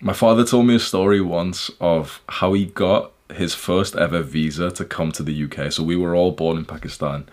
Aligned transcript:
my 0.00 0.12
father 0.12 0.44
told 0.44 0.66
me 0.66 0.76
a 0.76 0.80
story 0.80 1.20
once 1.20 1.70
of 1.80 2.22
how 2.28 2.52
he 2.52 2.66
got 2.66 3.12
his 3.32 3.54
first 3.54 3.96
ever 3.96 4.22
visa 4.22 4.70
to 4.70 4.84
come 4.84 5.12
to 5.12 5.22
the 5.22 5.44
UK. 5.44 5.72
So 5.72 5.82
we 5.82 5.96
were 5.96 6.14
all 6.14 6.32
born 6.32 6.56
in 6.56 6.64
Pakistan. 6.64 7.28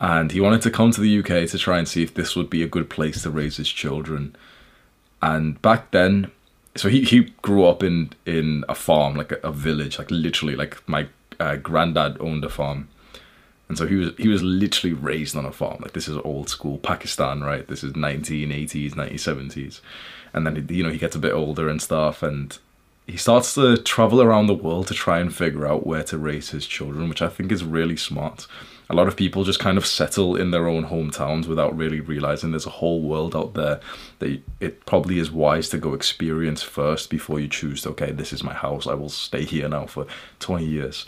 And 0.00 0.32
he 0.32 0.40
wanted 0.40 0.62
to 0.62 0.70
come 0.70 0.90
to 0.90 1.00
the 1.00 1.18
UK 1.20 1.48
to 1.50 1.58
try 1.58 1.78
and 1.78 1.86
see 1.86 2.02
if 2.02 2.14
this 2.14 2.34
would 2.34 2.50
be 2.50 2.62
a 2.62 2.68
good 2.68 2.90
place 2.90 3.22
to 3.22 3.30
raise 3.30 3.56
his 3.56 3.68
children. 3.68 4.34
And 5.22 5.62
back 5.62 5.92
then, 5.92 6.32
so 6.74 6.88
he, 6.88 7.04
he 7.04 7.32
grew 7.40 7.64
up 7.64 7.82
in, 7.84 8.10
in 8.26 8.64
a 8.68 8.74
farm, 8.74 9.14
like 9.14 9.30
a, 9.30 9.36
a 9.44 9.52
village, 9.52 9.98
like 9.98 10.10
literally, 10.10 10.56
like 10.56 10.86
my 10.88 11.06
uh, 11.38 11.56
granddad 11.56 12.16
owned 12.18 12.44
a 12.44 12.48
farm. 12.48 12.88
And 13.72 13.78
so 13.78 13.86
he 13.86 13.94
was 13.94 14.10
he 14.18 14.28
was 14.28 14.42
literally 14.42 14.92
raised 14.92 15.34
on 15.34 15.46
a 15.46 15.50
farm. 15.50 15.78
Like 15.80 15.94
this 15.94 16.06
is 16.06 16.18
old 16.18 16.50
school 16.50 16.76
Pakistan, 16.76 17.42
right? 17.42 17.66
This 17.66 17.82
is 17.82 17.94
1980s, 17.94 18.92
1970s. 18.92 19.80
And 20.34 20.46
then 20.46 20.66
you 20.68 20.82
know 20.82 20.90
he 20.90 20.98
gets 20.98 21.16
a 21.16 21.18
bit 21.18 21.32
older 21.32 21.70
and 21.70 21.80
stuff, 21.80 22.22
and 22.22 22.58
he 23.06 23.16
starts 23.16 23.54
to 23.54 23.78
travel 23.78 24.20
around 24.20 24.46
the 24.46 24.54
world 24.54 24.88
to 24.88 24.94
try 24.94 25.20
and 25.20 25.34
figure 25.34 25.66
out 25.66 25.86
where 25.86 26.02
to 26.02 26.18
raise 26.18 26.50
his 26.50 26.66
children, 26.66 27.08
which 27.08 27.22
I 27.22 27.30
think 27.30 27.50
is 27.50 27.64
really 27.64 27.96
smart. 27.96 28.46
A 28.90 28.94
lot 28.94 29.08
of 29.08 29.16
people 29.16 29.42
just 29.42 29.58
kind 29.58 29.78
of 29.78 29.86
settle 29.86 30.36
in 30.36 30.50
their 30.50 30.68
own 30.68 30.88
hometowns 30.88 31.46
without 31.46 31.74
really 31.74 32.00
realizing 32.00 32.50
there's 32.50 32.66
a 32.66 32.80
whole 32.82 33.00
world 33.00 33.34
out 33.34 33.54
there 33.54 33.80
that 34.18 34.42
it 34.60 34.84
probably 34.84 35.18
is 35.18 35.30
wise 35.30 35.70
to 35.70 35.78
go 35.78 35.94
experience 35.94 36.62
first 36.62 37.08
before 37.08 37.40
you 37.40 37.48
choose 37.48 37.86
okay, 37.86 38.12
this 38.12 38.34
is 38.34 38.44
my 38.44 38.52
house, 38.52 38.86
I 38.86 38.92
will 38.92 39.08
stay 39.08 39.46
here 39.46 39.70
now 39.70 39.86
for 39.86 40.06
20 40.40 40.66
years. 40.66 41.06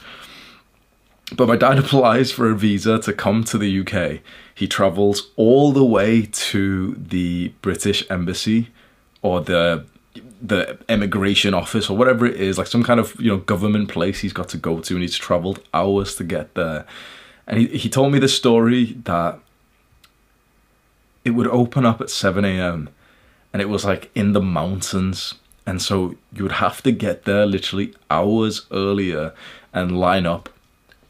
But 1.32 1.48
my 1.48 1.56
dad 1.56 1.78
applies 1.84 2.30
for 2.30 2.50
a 2.50 2.54
visa 2.54 2.98
to 3.00 3.12
come 3.12 3.44
to 3.44 3.58
the 3.58 3.80
UK. 3.80 4.20
He 4.54 4.68
travels 4.68 5.30
all 5.36 5.72
the 5.72 5.84
way 5.84 6.28
to 6.30 6.94
the 6.94 7.52
British 7.62 8.08
embassy 8.10 8.68
or 9.22 9.40
the 9.40 9.84
the 10.40 10.78
immigration 10.90 11.54
office 11.54 11.88
or 11.88 11.96
whatever 11.96 12.26
it 12.26 12.38
is, 12.38 12.58
like 12.58 12.66
some 12.66 12.82
kind 12.82 13.00
of 13.00 13.18
you 13.18 13.30
know 13.30 13.38
government 13.38 13.88
place 13.88 14.20
he's 14.20 14.32
got 14.32 14.48
to 14.50 14.58
go 14.58 14.80
to, 14.80 14.94
and 14.94 15.02
he's 15.02 15.16
travelled 15.16 15.60
hours 15.72 16.14
to 16.16 16.24
get 16.24 16.54
there. 16.54 16.86
And 17.46 17.58
he 17.58 17.66
he 17.78 17.88
told 17.88 18.12
me 18.12 18.18
the 18.18 18.28
story 18.28 18.96
that 19.04 19.38
it 21.24 21.30
would 21.30 21.48
open 21.48 21.86
up 21.86 22.00
at 22.00 22.10
seven 22.10 22.44
a.m. 22.44 22.90
and 23.52 23.62
it 23.62 23.68
was 23.68 23.84
like 23.84 24.10
in 24.14 24.34
the 24.34 24.42
mountains, 24.42 25.34
and 25.66 25.80
so 25.80 26.16
you 26.32 26.42
would 26.42 26.52
have 26.52 26.82
to 26.82 26.92
get 26.92 27.24
there 27.24 27.46
literally 27.46 27.94
hours 28.10 28.66
earlier 28.70 29.32
and 29.72 29.98
line 29.98 30.26
up 30.26 30.50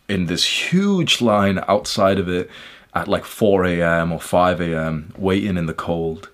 in 0.09 0.27
this 0.27 0.45
huge 0.45 1.21
line 1.21 1.63
outside 1.69 2.19
of 2.19 2.29
it 2.29 2.51
at 2.95 3.09
like 3.09 3.25
4 3.25 3.65
a.m. 3.65 4.13
or 4.13 4.21
5 4.21 4.61
a.m. 4.61 5.13
waiting 5.17 5.57
in 5.57 5.67
the 5.67 5.75
cold. 5.75 6.31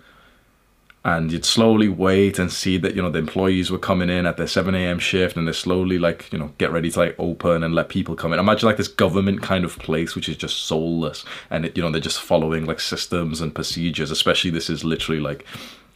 And 1.03 1.33
you'd 1.33 1.47
slowly 1.47 1.89
wait 1.89 2.39
and 2.39 2.53
see 2.53 2.77
that, 2.77 2.95
you 2.95 3.01
know, 3.01 3.09
the 3.09 3.21
employees 3.21 3.71
were 3.71 3.79
coming 3.79 4.11
in 4.11 4.27
at 4.27 4.37
their 4.37 4.47
7 4.47 4.75
a.m. 4.75 4.99
shift 4.99 5.35
and 5.35 5.49
they 5.49 5.53
slowly 5.53 5.99
like, 5.99 6.31
you 6.31 6.39
know, 6.39 6.53
get 6.59 6.71
ready 6.73 6.91
to 6.91 6.99
like 6.99 7.15
open 7.19 7.63
and 7.63 7.75
let 7.75 7.89
people 7.89 8.15
come 8.15 8.35
in. 8.35 8.39
Imagine 8.39 8.67
like 8.67 8.77
this 8.77 8.89
government 8.89 9.41
kind 9.41 9.65
of 9.65 9.79
place 9.79 10.15
which 10.15 10.29
is 10.29 10.37
just 10.37 10.65
soulless 10.65 11.25
and, 11.49 11.65
it, 11.65 11.75
you 11.75 11.83
know, 11.83 11.91
they're 11.91 12.03
just 12.03 12.21
following 12.21 12.67
like 12.67 12.81
systems 12.81 13.41
and 13.41 13.55
procedures, 13.55 14.11
especially 14.11 14.51
this 14.51 14.69
is 14.69 14.85
literally 14.85 15.21
like 15.21 15.47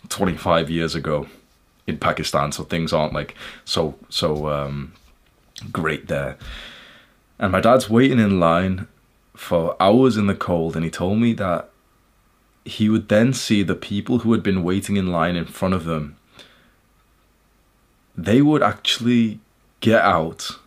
25 0.08 0.70
years 0.70 0.94
ago 0.94 1.26
in 1.86 1.98
Pakistan. 1.98 2.50
So 2.52 2.64
things 2.64 2.94
aren't 2.94 3.12
like 3.12 3.34
so, 3.66 3.96
so 4.08 4.48
um, 4.48 4.94
great 5.70 6.08
there. 6.08 6.38
And 7.38 7.52
my 7.52 7.60
dad's 7.60 7.90
waiting 7.90 8.18
in 8.18 8.38
line 8.38 8.86
for 9.36 9.76
hours 9.80 10.16
in 10.16 10.26
the 10.26 10.34
cold, 10.34 10.76
and 10.76 10.84
he 10.84 10.90
told 10.90 11.18
me 11.18 11.32
that 11.34 11.70
he 12.64 12.88
would 12.88 13.08
then 13.08 13.32
see 13.32 13.62
the 13.62 13.74
people 13.74 14.20
who 14.20 14.32
had 14.32 14.42
been 14.42 14.62
waiting 14.62 14.96
in 14.96 15.12
line 15.12 15.36
in 15.36 15.44
front 15.44 15.74
of 15.74 15.84
them. 15.84 16.16
They 18.16 18.40
would 18.40 18.62
actually 18.62 19.40
get 19.80 20.00
out 20.02 20.58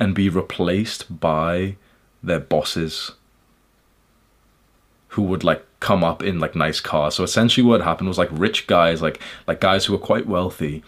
and 0.00 0.14
be 0.14 0.28
replaced 0.28 1.20
by 1.20 1.76
their 2.22 2.40
bosses 2.40 3.12
who 5.08 5.22
would 5.22 5.42
like 5.42 5.64
come 5.80 6.04
up 6.04 6.22
in 6.22 6.38
like 6.38 6.54
nice 6.54 6.80
cars. 6.80 7.14
So 7.14 7.24
essentially 7.24 7.64
what 7.64 7.80
happened 7.80 8.08
was 8.08 8.18
like 8.18 8.28
rich 8.30 8.66
guys, 8.66 9.00
like 9.00 9.20
like 9.46 9.60
guys 9.60 9.86
who 9.86 9.92
were 9.92 9.98
quite 9.98 10.26
wealthy, 10.26 10.82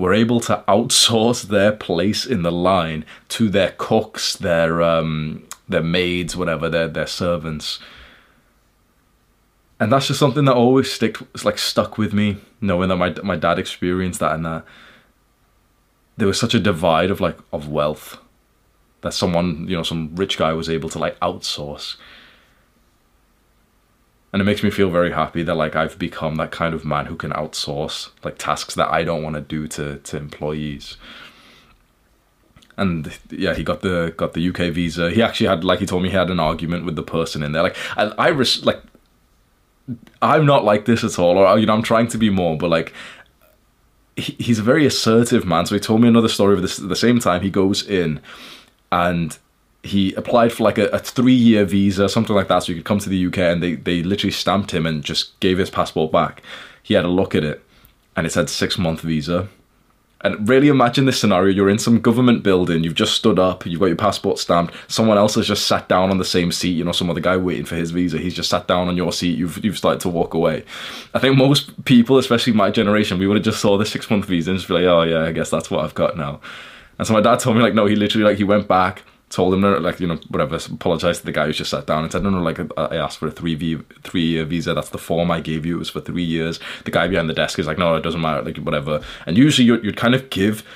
were 0.00 0.14
able 0.14 0.40
to 0.40 0.64
outsource 0.66 1.42
their 1.42 1.72
place 1.72 2.24
in 2.24 2.42
the 2.42 2.50
line 2.50 3.04
to 3.28 3.48
their 3.48 3.74
cooks, 3.76 4.34
their 4.34 4.82
um, 4.82 5.46
their 5.68 5.82
maids, 5.82 6.36
whatever, 6.36 6.68
their 6.68 6.88
their 6.88 7.06
servants. 7.06 7.78
And 9.78 9.92
that's 9.92 10.08
just 10.08 10.20
something 10.20 10.44
that 10.46 10.54
always 10.54 10.92
stick 10.92 11.16
like 11.44 11.58
stuck 11.58 11.98
with 11.98 12.12
me, 12.12 12.38
knowing 12.60 12.88
that 12.88 12.96
my 12.96 13.10
my 13.22 13.36
dad 13.36 13.58
experienced 13.58 14.20
that 14.20 14.34
and 14.34 14.46
that 14.46 14.64
there 16.16 16.28
was 16.28 16.40
such 16.40 16.54
a 16.54 16.60
divide 16.60 17.10
of 17.10 17.20
like 17.20 17.38
of 17.52 17.68
wealth 17.68 18.18
that 19.02 19.14
someone, 19.14 19.66
you 19.68 19.76
know, 19.76 19.82
some 19.82 20.14
rich 20.14 20.36
guy 20.36 20.52
was 20.52 20.68
able 20.68 20.88
to 20.90 20.98
like 20.98 21.18
outsource 21.20 21.96
and 24.32 24.40
it 24.40 24.44
makes 24.44 24.62
me 24.62 24.70
feel 24.70 24.90
very 24.90 25.12
happy 25.12 25.42
that 25.42 25.54
like 25.54 25.74
I've 25.74 25.98
become 25.98 26.36
that 26.36 26.50
kind 26.50 26.74
of 26.74 26.84
man 26.84 27.06
who 27.06 27.16
can 27.16 27.32
outsource 27.32 28.10
like 28.22 28.38
tasks 28.38 28.74
that 28.76 28.88
I 28.90 29.02
don't 29.02 29.22
want 29.22 29.34
to 29.34 29.40
do 29.40 29.66
to 29.68 29.98
to 29.98 30.16
employees. 30.16 30.96
And 32.76 33.12
yeah, 33.30 33.54
he 33.54 33.64
got 33.64 33.82
the 33.82 34.14
got 34.16 34.34
the 34.34 34.48
UK 34.48 34.72
visa. 34.72 35.10
He 35.10 35.22
actually 35.22 35.48
had 35.48 35.64
like 35.64 35.80
he 35.80 35.86
told 35.86 36.02
me 36.02 36.10
he 36.10 36.16
had 36.16 36.30
an 36.30 36.40
argument 36.40 36.84
with 36.84 36.96
the 36.96 37.02
person 37.02 37.42
in 37.42 37.52
there. 37.52 37.62
Like 37.62 37.76
I, 37.96 38.04
I 38.18 38.28
res- 38.28 38.64
like 38.64 38.80
I'm 40.22 40.46
not 40.46 40.64
like 40.64 40.84
this 40.84 41.02
at 41.02 41.18
all, 41.18 41.36
or 41.36 41.58
you 41.58 41.66
know 41.66 41.74
I'm 41.74 41.82
trying 41.82 42.08
to 42.08 42.18
be 42.18 42.30
more, 42.30 42.56
but 42.56 42.70
like 42.70 42.94
he, 44.16 44.36
he's 44.38 44.60
a 44.60 44.62
very 44.62 44.86
assertive 44.86 45.44
man. 45.44 45.66
So 45.66 45.74
he 45.74 45.80
told 45.80 46.00
me 46.00 46.08
another 46.08 46.28
story 46.28 46.54
of 46.54 46.62
this 46.62 46.80
at 46.80 46.88
the 46.88 46.96
same 46.96 47.18
time. 47.18 47.42
He 47.42 47.50
goes 47.50 47.86
in 47.86 48.20
and 48.92 49.36
he 49.82 50.12
applied 50.14 50.52
for 50.52 50.64
like 50.64 50.78
a, 50.78 50.88
a 50.88 50.98
three 50.98 51.34
year 51.34 51.64
visa, 51.64 52.08
something 52.08 52.36
like 52.36 52.48
that, 52.48 52.60
so 52.60 52.72
he 52.72 52.78
could 52.78 52.84
come 52.84 52.98
to 52.98 53.08
the 53.08 53.26
UK. 53.26 53.38
And 53.38 53.62
they, 53.62 53.74
they 53.74 54.02
literally 54.02 54.32
stamped 54.32 54.72
him 54.72 54.86
and 54.86 55.02
just 55.02 55.38
gave 55.40 55.58
his 55.58 55.70
passport 55.70 56.12
back. 56.12 56.42
He 56.82 56.94
had 56.94 57.04
a 57.04 57.08
look 57.08 57.34
at 57.34 57.44
it, 57.44 57.64
and 58.16 58.26
it 58.26 58.30
said 58.30 58.50
six 58.50 58.78
month 58.78 59.00
visa. 59.00 59.48
And 60.22 60.46
really 60.46 60.68
imagine 60.68 61.06
this 61.06 61.18
scenario: 61.18 61.54
you're 61.54 61.70
in 61.70 61.78
some 61.78 61.98
government 61.98 62.42
building, 62.42 62.84
you've 62.84 62.94
just 62.94 63.14
stood 63.14 63.38
up, 63.38 63.64
you've 63.64 63.80
got 63.80 63.86
your 63.86 63.96
passport 63.96 64.38
stamped. 64.38 64.74
Someone 64.88 65.16
else 65.16 65.34
has 65.36 65.46
just 65.46 65.66
sat 65.66 65.88
down 65.88 66.10
on 66.10 66.18
the 66.18 66.26
same 66.26 66.52
seat. 66.52 66.72
You 66.72 66.84
know, 66.84 66.92
some 66.92 67.08
other 67.08 67.20
guy 67.20 67.38
waiting 67.38 67.64
for 67.64 67.76
his 67.76 67.90
visa. 67.90 68.18
He's 68.18 68.34
just 68.34 68.50
sat 68.50 68.68
down 68.68 68.88
on 68.88 68.98
your 68.98 69.14
seat. 69.14 69.38
You've 69.38 69.64
you've 69.64 69.78
started 69.78 70.00
to 70.00 70.10
walk 70.10 70.34
away. 70.34 70.62
I 71.14 71.20
think 71.20 71.38
most 71.38 71.86
people, 71.86 72.18
especially 72.18 72.52
my 72.52 72.70
generation, 72.70 73.18
we 73.18 73.26
would 73.26 73.38
have 73.38 73.44
just 73.44 73.60
saw 73.60 73.78
the 73.78 73.86
six 73.86 74.10
month 74.10 74.26
visa 74.26 74.50
and 74.50 74.58
just 74.58 74.68
be 74.68 74.74
like, 74.74 74.84
oh 74.84 75.02
yeah, 75.04 75.22
I 75.22 75.32
guess 75.32 75.48
that's 75.48 75.70
what 75.70 75.86
I've 75.86 75.94
got 75.94 76.18
now. 76.18 76.40
And 76.98 77.06
so 77.06 77.14
my 77.14 77.22
dad 77.22 77.38
told 77.38 77.56
me 77.56 77.62
like, 77.62 77.72
no, 77.72 77.86
he 77.86 77.96
literally 77.96 78.24
like 78.24 78.36
he 78.36 78.44
went 78.44 78.68
back 78.68 79.04
told 79.30 79.54
him 79.54 79.62
like 79.82 80.00
you 80.00 80.08
know 80.08 80.18
whatever 80.28 80.56
apologized 80.56 81.20
to 81.20 81.26
the 81.26 81.32
guy 81.32 81.46
who 81.46 81.52
just 81.52 81.70
sat 81.70 81.86
down 81.86 82.02
and 82.02 82.12
said 82.12 82.22
no 82.24 82.30
no 82.30 82.42
like 82.42 82.58
I 82.76 82.96
asked 82.96 83.18
for 83.18 83.28
a 83.28 83.30
three 83.30 83.54
v 83.54 83.78
three 84.02 84.26
year 84.26 84.44
visa. 84.44 84.74
That's 84.74 84.90
the 84.90 84.98
form 84.98 85.30
I 85.30 85.40
gave 85.40 85.64
you. 85.64 85.76
It 85.76 85.78
was 85.78 85.90
for 85.90 86.00
three 86.00 86.24
years. 86.24 86.58
The 86.84 86.90
guy 86.90 87.06
behind 87.06 87.30
the 87.30 87.34
desk 87.34 87.58
is 87.58 87.66
like 87.66 87.78
no 87.78 87.94
it 87.94 88.02
doesn't 88.02 88.20
matter 88.20 88.42
like 88.42 88.58
whatever. 88.58 89.00
And 89.26 89.38
usually 89.38 89.66
you'd, 89.66 89.84
you'd 89.84 89.96
kind 89.96 90.16
of 90.16 90.28
give 90.30 90.66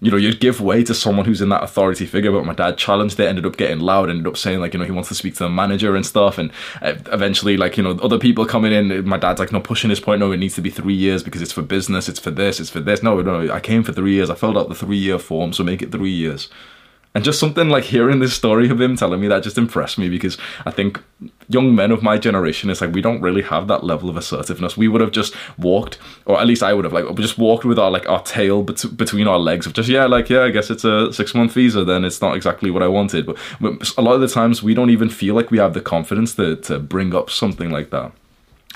you 0.00 0.10
know 0.10 0.16
you'd 0.16 0.40
give 0.40 0.62
way 0.62 0.82
to 0.82 0.94
someone 0.94 1.26
who's 1.26 1.42
in 1.42 1.50
that 1.50 1.62
authority 1.62 2.06
figure 2.06 2.32
but 2.32 2.46
my 2.46 2.54
dad 2.54 2.78
challenged 2.78 3.20
it 3.20 3.28
ended 3.28 3.44
up 3.44 3.58
getting 3.58 3.80
loud 3.80 4.08
ended 4.08 4.26
up 4.26 4.34
saying 4.38 4.58
like 4.58 4.72
you 4.72 4.78
know 4.78 4.86
he 4.86 4.92
wants 4.92 5.10
to 5.10 5.14
speak 5.14 5.34
to 5.34 5.44
the 5.44 5.50
manager 5.50 5.94
and 5.94 6.06
stuff. 6.06 6.38
And 6.38 6.50
eventually 6.80 7.58
like 7.58 7.76
you 7.76 7.82
know 7.82 7.98
other 8.02 8.18
people 8.18 8.46
coming 8.46 8.72
in 8.72 9.06
my 9.06 9.18
dad's 9.18 9.40
like 9.40 9.52
no 9.52 9.60
pushing 9.60 9.90
his 9.90 10.00
point 10.00 10.20
no 10.20 10.32
it 10.32 10.38
needs 10.38 10.54
to 10.54 10.62
be 10.62 10.70
three 10.70 10.94
years 10.94 11.22
because 11.22 11.42
it's 11.42 11.52
for 11.52 11.60
business 11.60 12.08
it's 12.08 12.18
for 12.18 12.30
this 12.30 12.60
it's 12.60 12.70
for 12.70 12.80
this. 12.80 13.02
No 13.02 13.20
no 13.20 13.52
I 13.52 13.60
came 13.60 13.82
for 13.82 13.92
three 13.92 14.14
years. 14.14 14.30
I 14.30 14.36
filled 14.36 14.56
out 14.56 14.70
the 14.70 14.74
three 14.74 14.96
year 14.96 15.18
form 15.18 15.52
so 15.52 15.62
make 15.62 15.82
it 15.82 15.92
three 15.92 16.10
years 16.12 16.48
and 17.14 17.24
just 17.24 17.40
something 17.40 17.68
like 17.68 17.84
hearing 17.84 18.20
this 18.20 18.34
story 18.34 18.70
of 18.70 18.80
him 18.80 18.96
telling 18.96 19.20
me 19.20 19.26
that 19.28 19.42
just 19.42 19.58
impressed 19.58 19.98
me 19.98 20.08
because 20.08 20.38
I 20.64 20.70
think 20.70 21.02
young 21.48 21.74
men 21.74 21.90
of 21.90 22.02
my 22.02 22.18
generation, 22.18 22.70
it's 22.70 22.80
like 22.80 22.92
we 22.92 23.02
don't 23.02 23.20
really 23.20 23.42
have 23.42 23.66
that 23.66 23.82
level 23.82 24.08
of 24.08 24.16
assertiveness. 24.16 24.76
We 24.76 24.86
would 24.86 25.00
have 25.00 25.10
just 25.10 25.34
walked, 25.58 25.98
or 26.24 26.40
at 26.40 26.46
least 26.46 26.62
I 26.62 26.72
would 26.72 26.84
have, 26.84 26.92
like, 26.92 27.12
just 27.16 27.36
walked 27.36 27.64
with 27.64 27.78
our 27.78 27.90
like 27.90 28.08
our 28.08 28.22
tail 28.22 28.62
bet- 28.62 28.96
between 28.96 29.26
our 29.26 29.38
legs 29.38 29.66
of 29.66 29.72
just 29.72 29.88
yeah, 29.88 30.06
like 30.06 30.30
yeah, 30.30 30.42
I 30.42 30.50
guess 30.50 30.70
it's 30.70 30.84
a 30.84 31.12
six 31.12 31.34
month 31.34 31.52
visa. 31.52 31.84
Then 31.84 32.04
it's 32.04 32.20
not 32.20 32.36
exactly 32.36 32.70
what 32.70 32.82
I 32.82 32.88
wanted. 32.88 33.26
But, 33.26 33.36
but 33.60 33.96
a 33.98 34.02
lot 34.02 34.14
of 34.14 34.20
the 34.20 34.28
times 34.28 34.62
we 34.62 34.74
don't 34.74 34.90
even 34.90 35.10
feel 35.10 35.34
like 35.34 35.50
we 35.50 35.58
have 35.58 35.74
the 35.74 35.80
confidence 35.80 36.34
to 36.36 36.56
to 36.56 36.78
bring 36.78 37.14
up 37.14 37.28
something 37.28 37.70
like 37.70 37.90
that 37.90 38.12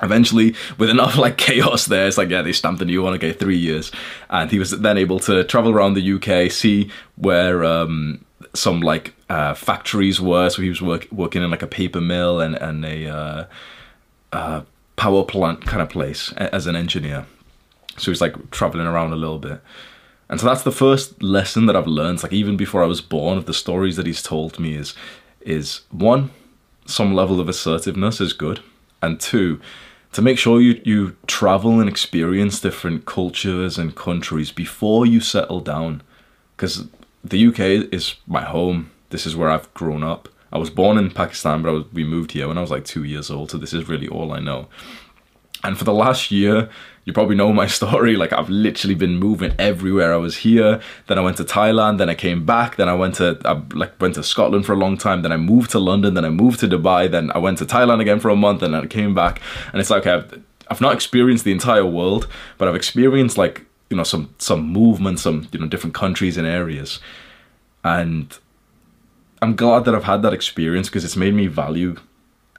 eventually 0.03 0.55
with 0.79 0.91
enough 0.91 1.17
like 1.25 1.39
chaos 1.39 1.87
there 1.87 2.09
it's 2.09 2.19
like 2.19 2.29
yeah 2.29 2.43
they 2.43 2.53
stamped 2.53 2.83
a 2.83 2.85
new 2.85 3.03
one 3.03 3.15
okay 3.15 3.33
three 3.33 3.59
years. 3.59 3.93
And 4.31 4.51
he 4.51 4.59
was 4.59 4.71
then 4.71 4.99
able 4.99 5.21
to 5.21 5.45
travel 5.45 5.73
around 5.73 5.95
the 5.95 6.13
uk 6.15 6.51
see 6.51 6.91
where 7.17 7.65
um, 7.65 8.25
some 8.55 8.81
like 8.81 9.15
uh, 9.29 9.55
factories 9.55 10.21
were. 10.21 10.49
So 10.51 10.63
he 10.63 10.69
was 10.69 10.81
work, 10.81 11.09
working 11.11 11.43
in 11.43 11.51
like 11.51 11.63
a 11.63 11.67
paper 11.67 12.01
mill 12.01 12.41
and, 12.41 12.55
and 12.57 12.85
a 12.85 13.09
uh, 13.09 13.47
uh, 14.33 14.63
power 14.97 15.25
plant 15.25 15.67
kind 15.67 15.83
of 15.83 15.89
place 15.89 16.33
as 16.33 16.67
an 16.67 16.77
engineer. 16.77 17.27
So 17.97 18.11
he's 18.11 18.21
like 18.21 18.51
traveling 18.51 18.87
around 18.87 19.13
a 19.13 19.17
little 19.17 19.39
bit. 19.39 19.61
And 20.29 20.41
so 20.41 20.47
that's 20.47 20.63
the 20.63 20.73
first 20.73 21.23
lesson 21.23 21.67
that 21.67 21.77
i've 21.77 21.87
learned. 21.87 22.23
Like 22.23 22.33
even 22.33 22.57
before 22.57 22.83
i 22.83 22.87
was 22.87 23.01
born 23.01 23.39
of 23.39 23.47
the 23.47 23.55
stories 23.55 23.97
that 23.97 24.07
he's 24.07 24.23
told 24.23 24.59
me 24.59 24.75
is 24.75 24.95
is 25.41 25.83
one 25.91 26.31
some 26.87 27.15
level 27.15 27.41
of 27.41 27.49
assertiveness 27.49 28.21
is 28.21 28.33
good. 28.33 28.61
And 29.03 29.21
two 29.21 29.61
to 30.15 30.23
make 30.23 30.39
sure 30.39 30.61
you, 30.61 30.81
you 30.85 31.17
travel 31.27 31.81
and 31.81 31.89
experience 31.89 32.61
different 32.61 33.05
cultures 33.05 33.77
and 33.79 33.97
countries 33.97 34.53
before 34.53 35.05
you 35.05 35.21
settle 35.21 35.61
down. 35.61 36.03
Because 36.57 36.87
the 37.25 37.47
UK 37.49 37.93
is 37.93 38.15
my 38.27 38.43
home. 38.43 38.93
This 39.11 39.27
is 39.27 39.35
where 39.35 39.51
I've 39.51 39.73
grown 39.75 40.05
up. 40.05 40.29
I 40.53 40.59
was 40.59 40.71
born 40.71 40.99
in 40.99 41.11
Pakistan, 41.11 41.63
but 41.63 41.73
was, 41.73 41.93
we 41.93 42.05
moved 42.05 42.31
here 42.31 42.47
when 42.47 42.57
I 42.57 42.61
was 42.61 42.71
like 42.71 42.85
two 42.85 43.03
years 43.03 43.29
old. 43.29 43.51
So 43.51 43.59
this 43.59 43.75
is 43.75 43.89
really 43.89 44.07
all 44.07 44.33
I 44.33 44.39
know. 44.39 44.69
And 45.65 45.77
for 45.77 45.83
the 45.83 45.93
last 45.93 46.31
year, 46.31 46.71
you 47.05 47.13
probably 47.13 47.37
know 47.37 47.53
my 47.53 47.67
story. 47.79 48.17
Like 48.17 48.33
I've 48.33 48.51
literally 48.51 48.95
been 48.95 49.17
moving 49.17 49.55
everywhere. 49.59 50.13
I 50.13 50.17
was 50.17 50.39
here, 50.39 50.81
then 51.07 51.19
I 51.19 51.23
went 51.23 51.37
to 51.39 51.45
Thailand, 51.45 51.99
then 51.99 52.09
I 52.09 52.15
came 52.15 52.45
back, 52.45 52.77
then 52.77 52.89
I 52.89 52.95
went 52.95 53.17
to 53.17 53.39
I 53.45 53.63
like 53.75 54.01
went 54.01 54.15
to 54.15 54.23
Scotland 54.23 54.67
for 54.67 54.73
a 54.73 54.77
long 54.77 54.97
time, 54.97 55.23
then 55.23 55.33
I 55.33 55.37
moved 55.37 55.71
to 55.73 55.79
London, 55.79 56.15
then 56.15 56.25
I 56.25 56.31
moved 56.31 56.61
to 56.61 56.69
Dubai, 56.69 57.11
then 57.11 57.31
I 57.35 57.39
went 57.39 57.59
to 57.59 57.67
Thailand 57.67 58.01
again 58.01 58.21
for 58.21 58.31
a 58.31 58.37
month, 58.37 58.63
and 58.63 58.75
I 58.75 58.87
came 58.87 59.15
back. 59.15 59.41
And 59.73 59.81
it's 59.81 59.91
like 59.91 60.07
I've, 60.07 60.43
I've 60.69 60.81
not 60.81 60.95
experienced 60.95 61.45
the 61.45 61.53
entire 61.53 61.87
world, 61.87 62.27
but 62.59 62.69
I've 62.69 62.77
experienced 62.77 63.39
like 63.39 63.67
you 63.91 63.97
know 63.97 64.05
some 64.05 64.35
some 64.39 64.67
movement, 64.67 65.21
some 65.21 65.49
you 65.53 65.59
know 65.59 65.67
different 65.67 65.95
countries 65.95 66.37
and 66.37 66.47
areas, 66.47 67.01
and 67.83 68.39
I'm 69.43 69.57
glad 69.57 69.85
that 69.85 69.95
I've 69.95 70.05
had 70.05 70.23
that 70.23 70.33
experience 70.33 70.89
because 70.89 71.05
it's 71.05 71.17
made 71.17 71.35
me 71.35 71.49
value 71.49 71.97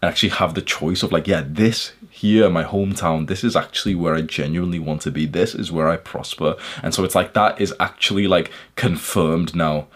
actually 0.05 0.29
have 0.29 0.53
the 0.53 0.61
choice 0.61 1.03
of 1.03 1.11
like, 1.11 1.27
yeah, 1.27 1.43
this 1.45 1.93
here, 2.09 2.49
my 2.49 2.63
hometown, 2.63 3.27
this 3.27 3.43
is 3.43 3.55
actually 3.55 3.95
where 3.95 4.15
I 4.15 4.21
genuinely 4.21 4.79
want 4.79 5.01
to 5.01 5.11
be. 5.11 5.25
This 5.25 5.53
is 5.53 5.71
where 5.71 5.89
I 5.89 5.97
prosper. 5.97 6.55
And 6.81 6.93
so 6.93 7.03
it's 7.03 7.15
like 7.15 7.33
that 7.33 7.59
is 7.59 7.73
actually 7.79 8.27
like 8.27 8.51
confirmed 8.75 9.55
now. 9.55 9.87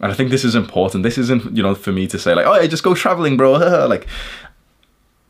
And 0.00 0.12
I 0.12 0.14
think 0.14 0.30
this 0.30 0.44
is 0.44 0.54
important. 0.54 1.02
This 1.02 1.18
isn't, 1.18 1.56
you 1.56 1.62
know, 1.62 1.74
for 1.74 1.92
me 1.92 2.06
to 2.08 2.18
say 2.18 2.34
like, 2.34 2.46
oh, 2.46 2.54
yeah, 2.54 2.66
just 2.66 2.82
go 2.82 2.94
traveling, 2.94 3.36
bro. 3.36 3.52
like, 3.88 4.06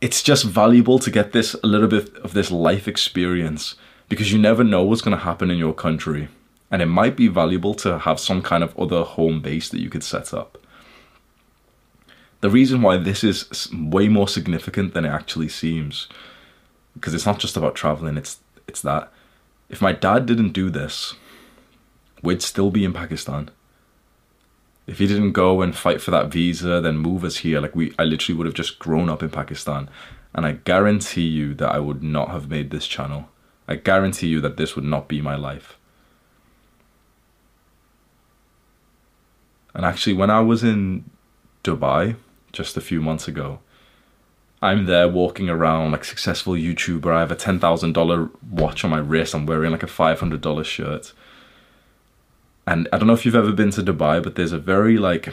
it's 0.00 0.22
just 0.22 0.44
valuable 0.44 0.98
to 0.98 1.10
get 1.10 1.32
this 1.32 1.54
a 1.54 1.66
little 1.66 1.88
bit 1.88 2.14
of 2.19 2.34
this 2.34 2.50
life 2.50 2.87
experience 2.87 3.75
because 4.08 4.32
you 4.32 4.38
never 4.38 4.62
know 4.62 4.82
what's 4.82 5.02
going 5.02 5.16
to 5.16 5.25
happen 5.25 5.50
in 5.50 5.58
your 5.58 5.75
country. 5.75 6.28
And 6.70 6.82
it 6.82 6.87
might 6.87 7.16
be 7.16 7.28
valuable 7.28 7.75
to 7.75 7.98
have 8.00 8.19
some 8.19 8.43
kind 8.43 8.64
of 8.64 8.76
other 8.78 9.02
home 9.02 9.40
base 9.40 9.69
that 9.69 9.81
you 9.81 9.88
could 9.88 10.02
set 10.02 10.34
up. 10.34 10.58
The 12.46 12.50
reason 12.50 12.81
why 12.81 12.96
this 12.96 13.25
is 13.25 13.69
way 13.72 14.06
more 14.06 14.28
significant 14.28 14.94
than 14.94 15.04
it 15.04 15.08
actually 15.08 15.48
seems, 15.48 16.06
because 16.94 17.12
it's 17.12 17.26
not 17.26 17.40
just 17.40 17.56
about 17.56 17.75
traveling, 17.75 18.16
it's 18.16 18.38
it's 18.69 18.82
that 18.82 19.12
if 19.69 19.82
my 19.82 19.90
dad 19.90 20.26
didn't 20.26 20.52
do 20.52 20.70
this, 20.70 21.14
we'd 22.22 22.43
still 22.43 22.70
be 22.70 22.84
in 22.84 22.93
Pakistan. 22.93 23.50
If 24.87 24.98
he 25.00 25.08
didn't 25.08 25.32
go 25.32 25.60
and 25.60 25.75
fight 25.75 26.00
for 26.00 26.12
that 26.12 26.28
visa, 26.28 26.81
then 26.81 26.98
move 26.98 27.25
us 27.25 27.38
here, 27.38 27.60
like 27.60 27.75
we 27.75 27.93
I 27.98 28.04
literally 28.04 28.38
would 28.38 28.46
have 28.46 28.54
just 28.54 28.78
grown 28.78 29.08
up 29.08 29.25
in 29.25 29.31
Pakistan. 29.31 29.90
And 30.32 30.46
I 30.46 30.52
guarantee 30.52 31.26
you 31.26 31.52
that 31.54 31.75
I 31.75 31.81
would 31.81 32.04
not 32.04 32.28
have 32.28 32.48
made 32.48 32.70
this 32.70 32.87
channel. 32.87 33.28
I 33.66 33.75
guarantee 33.75 34.28
you 34.28 34.40
that 34.43 34.56
this 34.56 34.76
would 34.76 34.84
not 34.84 35.08
be 35.08 35.20
my 35.20 35.34
life. 35.34 35.76
And 39.75 39.84
actually, 39.84 40.14
when 40.14 40.31
I 40.31 40.43
was 40.43 40.62
in 40.62 41.10
Dubai, 41.64 42.14
just 42.56 42.76
a 42.76 42.81
few 42.81 43.00
months 43.00 43.29
ago. 43.29 43.61
I'm 44.62 44.87
there 44.87 45.08
walking 45.08 45.50
around 45.50 45.93
like 45.93 46.05
successful 46.05 46.55
YouTuber. 46.55 47.12
I 47.12 47.20
have 47.20 47.31
a 47.31 47.37
ten 47.37 47.61
thousand 47.61 47.93
dollar 47.93 48.31
watch 48.50 48.85
on 48.85 48.91
my 48.91 48.99
wrist. 48.99 49.35
I'm 49.35 49.47
wearing 49.47 49.70
like 49.70 49.82
a 49.82 49.87
five 49.87 50.19
hundred 50.20 50.41
dollar 50.41 50.64
shirt. 50.64 51.12
And 52.67 52.88
I 52.93 52.99
don't 52.99 53.06
know 53.06 53.14
if 53.14 53.25
you've 53.25 53.37
ever 53.37 53.53
been 53.53 53.70
to 53.73 53.82
Dubai, 53.82 54.23
but 54.23 54.35
there's 54.35 54.53
a 54.53 54.58
very 54.58 54.97
like 54.97 55.29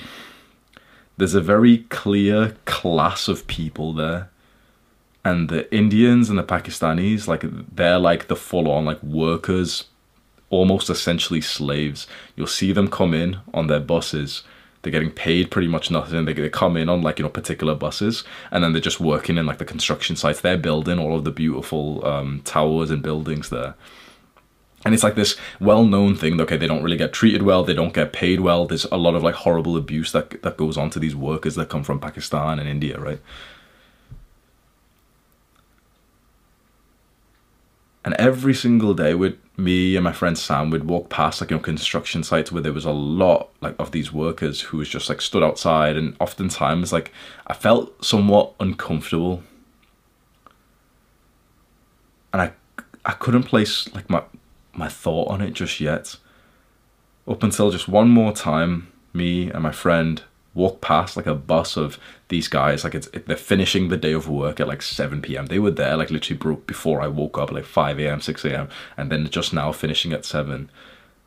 there's 1.17 1.33
a 1.33 1.41
very 1.41 1.79
clear 1.89 2.55
class 2.65 3.27
of 3.27 3.47
people 3.47 3.93
there. 3.93 4.29
And 5.25 5.47
the 5.47 5.73
Indians 5.73 6.29
and 6.29 6.37
the 6.37 6.43
Pakistanis, 6.43 7.27
like 7.27 7.43
they're 7.73 7.97
like 7.97 8.27
the 8.27 8.35
full 8.35 8.69
on 8.69 8.83
like 8.83 9.01
workers, 9.01 9.85
almost 10.49 10.89
essentially 10.89 11.39
slaves. 11.39 12.07
You'll 12.35 12.47
see 12.47 12.73
them 12.73 12.89
come 12.89 13.13
in 13.13 13.37
on 13.53 13.67
their 13.67 13.79
buses 13.79 14.43
they're 14.83 14.91
getting 14.91 15.11
paid 15.11 15.49
pretty 15.49 15.67
much 15.67 15.89
nothing. 15.89 16.25
They, 16.25 16.33
they 16.33 16.49
come 16.49 16.77
in 16.77 16.89
on 16.89 17.01
like, 17.01 17.17
you 17.17 17.23
know, 17.23 17.29
particular 17.29 17.73
buses 17.73 18.23
and 18.51 18.63
then 18.63 18.73
they're 18.73 18.81
just 18.81 18.99
working 18.99 19.37
in 19.37 19.45
like 19.45 19.57
the 19.57 19.65
construction 19.65 20.15
sites. 20.15 20.41
They're 20.41 20.57
building 20.57 20.99
all 20.99 21.17
of 21.17 21.23
the 21.23 21.31
beautiful 21.31 22.05
um, 22.05 22.41
towers 22.43 22.91
and 22.91 23.01
buildings 23.01 23.49
there. 23.49 23.75
And 24.85 24.93
it's 24.93 25.03
like 25.03 25.15
this 25.15 25.37
well-known 25.61 26.15
thing. 26.15 26.39
Okay, 26.41 26.57
they 26.57 26.67
don't 26.67 26.83
really 26.83 26.97
get 26.97 27.13
treated 27.13 27.43
well. 27.43 27.63
They 27.63 27.73
don't 27.73 27.93
get 27.93 28.11
paid 28.11 28.41
well. 28.41 28.65
There's 28.65 28.83
a 28.85 28.97
lot 28.97 29.15
of 29.15 29.23
like 29.23 29.35
horrible 29.35 29.77
abuse 29.77 30.11
that 30.11 30.41
that 30.41 30.57
goes 30.57 30.77
on 30.77 30.89
to 30.89 30.99
these 30.99 31.15
workers 31.15 31.55
that 31.55 31.69
come 31.69 31.83
from 31.83 32.01
Pakistan 32.01 32.59
and 32.59 32.67
India, 32.67 32.99
right? 32.99 33.21
And 38.05 38.13
every 38.15 38.53
single 38.53 38.93
day 38.93 39.13
with 39.13 39.37
me 39.55 39.95
and 39.95 40.03
my 40.03 40.11
friend 40.11 40.37
Sam 40.37 40.71
we'd 40.71 40.83
walk 40.85 41.09
past 41.09 41.39
like 41.39 41.51
you 41.51 41.57
know 41.57 41.63
construction 41.63 42.23
sites 42.23 42.51
where 42.51 42.61
there 42.61 42.73
was 42.73 42.85
a 42.85 42.91
lot 42.91 43.49
like 43.61 43.75
of 43.77 43.91
these 43.91 44.11
workers 44.11 44.61
who 44.61 44.77
was 44.77 44.89
just 44.89 45.09
like 45.09 45.21
stood 45.21 45.43
outside 45.43 45.95
and 45.95 46.15
oftentimes 46.19 46.91
like 46.91 47.11
I 47.45 47.53
felt 47.53 48.03
somewhat 48.03 48.53
uncomfortable. 48.59 49.43
And 52.33 52.41
I 52.41 52.51
I 53.05 53.11
couldn't 53.13 53.43
place 53.43 53.93
like 53.93 54.09
my 54.09 54.23
my 54.73 54.89
thought 54.89 55.29
on 55.29 55.41
it 55.41 55.53
just 55.53 55.79
yet. 55.79 56.17
Up 57.27 57.41
until 57.41 57.71
just 57.71 57.87
one 57.87 58.09
more 58.09 58.33
time, 58.33 58.91
me 59.13 59.49
and 59.49 59.63
my 59.63 59.71
friend 59.71 60.23
walk 60.53 60.81
past 60.81 61.17
like 61.17 61.25
a 61.25 61.33
bus 61.33 61.75
of 61.77 61.97
these 62.29 62.47
guys 62.47 62.83
like 62.83 62.95
it's 62.95 63.07
they're 63.25 63.35
finishing 63.35 63.89
the 63.89 63.97
day 63.97 64.13
of 64.13 64.29
work 64.29 64.59
at 64.59 64.67
like 64.67 64.81
7 64.81 65.21
p.m 65.21 65.47
they 65.47 65.59
were 65.59 65.71
there 65.71 65.97
like 65.97 66.11
literally 66.11 66.37
broke 66.37 66.67
before 66.67 67.01
i 67.01 67.07
woke 67.07 67.37
up 67.37 67.51
like 67.51 67.65
5 67.65 67.99
a.m 67.99 68.21
6 68.21 68.45
a.m 68.45 68.69
and 68.95 69.11
then 69.11 69.27
just 69.29 69.53
now 69.53 69.71
finishing 69.71 70.13
at 70.13 70.25
7 70.25 70.69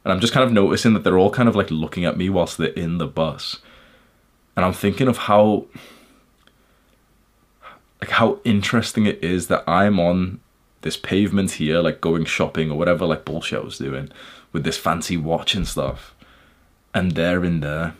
and 0.04 0.12
i'm 0.12 0.20
just 0.20 0.32
kind 0.32 0.44
of 0.44 0.52
noticing 0.52 0.94
that 0.94 1.04
they're 1.04 1.18
all 1.18 1.30
kind 1.30 1.48
of 1.48 1.56
like 1.56 1.70
looking 1.70 2.04
at 2.04 2.16
me 2.16 2.30
whilst 2.30 2.58
they're 2.58 2.68
in 2.68 2.98
the 2.98 3.06
bus. 3.06 3.58
And 4.56 4.64
i'm 4.64 4.72
thinking 4.72 5.08
of 5.08 5.18
how 5.18 5.66
like 8.00 8.10
how 8.10 8.38
interesting 8.44 9.06
it 9.06 9.22
is 9.22 9.48
that 9.48 9.64
i'm 9.66 9.98
on 9.98 10.40
this 10.86 10.96
pavement 10.96 11.50
here 11.52 11.80
like 11.80 12.00
going 12.00 12.24
shopping 12.24 12.70
or 12.70 12.78
whatever 12.78 13.06
like 13.06 13.24
bullshit 13.24 13.58
I 13.58 13.64
was 13.64 13.78
doing 13.78 14.08
with 14.52 14.62
this 14.62 14.78
fancy 14.78 15.16
watch 15.16 15.56
and 15.56 15.66
stuff. 15.66 16.14
And 16.94 17.12
they're 17.12 17.44
in 17.44 17.58
there 17.58 17.94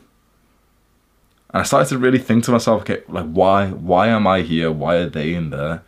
and 1.51 1.61
I 1.61 1.65
started 1.65 1.89
to 1.91 1.99
really 1.99 2.19
think 2.19 2.45
to 2.45 2.53
myself, 2.53 2.83
okay, 2.83 3.03
like 3.09 3.27
why 3.27 3.69
why 3.69 4.09
am 4.09 4.27
I 4.27 4.43
here? 4.43 4.71
Why 4.71 4.97
are 4.97 5.09
they 5.09 5.35
in 5.35 5.51
there? 5.51 5.83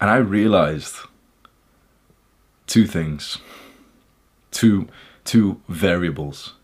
And 0.00 0.10
I 0.10 0.16
realized 0.16 0.96
two 2.66 2.86
things. 2.86 3.38
Two 4.50 4.88
two 5.24 5.60
variables. 5.68 6.54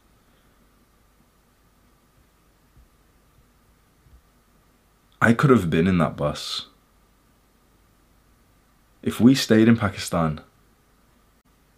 I 5.20 5.32
could 5.32 5.50
have 5.50 5.70
been 5.70 5.86
in 5.86 5.98
that 5.98 6.16
bus. 6.16 6.66
If 9.02 9.20
we 9.20 9.34
stayed 9.34 9.68
in 9.68 9.76
Pakistan, 9.76 10.40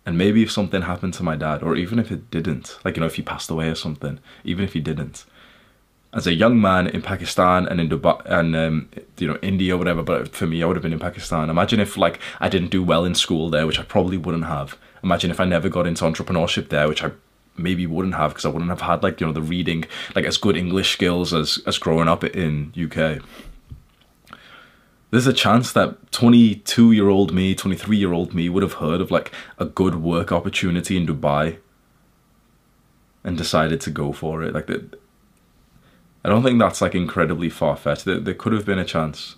and 0.06 0.18
maybe 0.18 0.42
if 0.42 0.50
something 0.50 0.82
happened 0.82 1.14
to 1.14 1.22
my 1.22 1.36
dad, 1.36 1.62
or 1.62 1.76
even 1.76 1.98
if 1.98 2.12
it 2.12 2.30
didn't, 2.30 2.78
like, 2.84 2.96
you 2.96 3.00
know, 3.00 3.06
if 3.06 3.16
he 3.16 3.22
passed 3.22 3.50
away 3.50 3.68
or 3.68 3.74
something, 3.74 4.18
even 4.44 4.64
if 4.64 4.74
he 4.74 4.80
didn't, 4.80 5.24
as 6.14 6.26
a 6.26 6.34
young 6.34 6.60
man 6.60 6.86
in 6.86 7.02
Pakistan 7.02 7.66
and 7.66 7.80
in 7.80 7.88
Dubai 7.88 8.24
and 8.26 8.54
um, 8.54 8.88
you 9.18 9.26
know 9.26 9.36
India 9.42 9.74
or 9.74 9.78
whatever, 9.78 10.02
but 10.02 10.28
for 10.28 10.46
me, 10.46 10.62
I 10.62 10.66
would 10.66 10.76
have 10.76 10.82
been 10.82 10.92
in 10.92 11.00
Pakistan. 11.00 11.50
Imagine 11.50 11.80
if 11.80 11.96
like 11.96 12.20
I 12.40 12.48
didn't 12.48 12.70
do 12.70 12.82
well 12.82 13.04
in 13.04 13.14
school 13.14 13.50
there, 13.50 13.66
which 13.66 13.80
I 13.80 13.82
probably 13.82 14.16
wouldn't 14.16 14.44
have. 14.44 14.78
Imagine 15.02 15.30
if 15.32 15.40
I 15.40 15.44
never 15.44 15.68
got 15.68 15.86
into 15.86 16.04
entrepreneurship 16.04 16.68
there, 16.68 16.88
which 16.88 17.02
I 17.02 17.10
maybe 17.56 17.86
wouldn't 17.86 18.14
have 18.14 18.30
because 18.30 18.44
I 18.44 18.48
wouldn't 18.48 18.70
have 18.70 18.80
had 18.80 19.02
like 19.02 19.20
you 19.20 19.26
know 19.26 19.32
the 19.32 19.42
reading 19.42 19.84
like 20.14 20.24
as 20.24 20.36
good 20.36 20.56
English 20.56 20.92
skills 20.92 21.34
as 21.34 21.58
as 21.66 21.78
growing 21.78 22.08
up 22.08 22.24
in 22.24 22.72
UK 22.76 23.22
there's 25.14 25.28
a 25.28 25.32
chance 25.32 25.70
that 25.70 26.10
22 26.10 26.90
year 26.90 27.08
old 27.08 27.32
me, 27.32 27.54
23 27.54 27.96
year 27.96 28.12
old 28.12 28.34
me 28.34 28.48
would 28.48 28.64
have 28.64 28.74
heard 28.74 29.00
of 29.00 29.12
like 29.12 29.30
a 29.58 29.64
good 29.64 30.02
work 30.02 30.32
opportunity 30.32 30.96
in 30.96 31.06
Dubai 31.06 31.58
and 33.22 33.38
decided 33.38 33.80
to 33.82 33.90
go 33.90 34.12
for 34.12 34.42
it. 34.42 34.52
Like, 34.52 34.66
the, 34.66 34.98
I 36.24 36.28
don't 36.28 36.42
think 36.42 36.58
that's 36.58 36.80
like 36.80 36.96
incredibly 36.96 37.48
far 37.48 37.76
fetched. 37.76 38.06
There, 38.06 38.18
there 38.18 38.34
could 38.34 38.52
have 38.54 38.66
been 38.66 38.80
a 38.80 38.84
chance. 38.84 39.36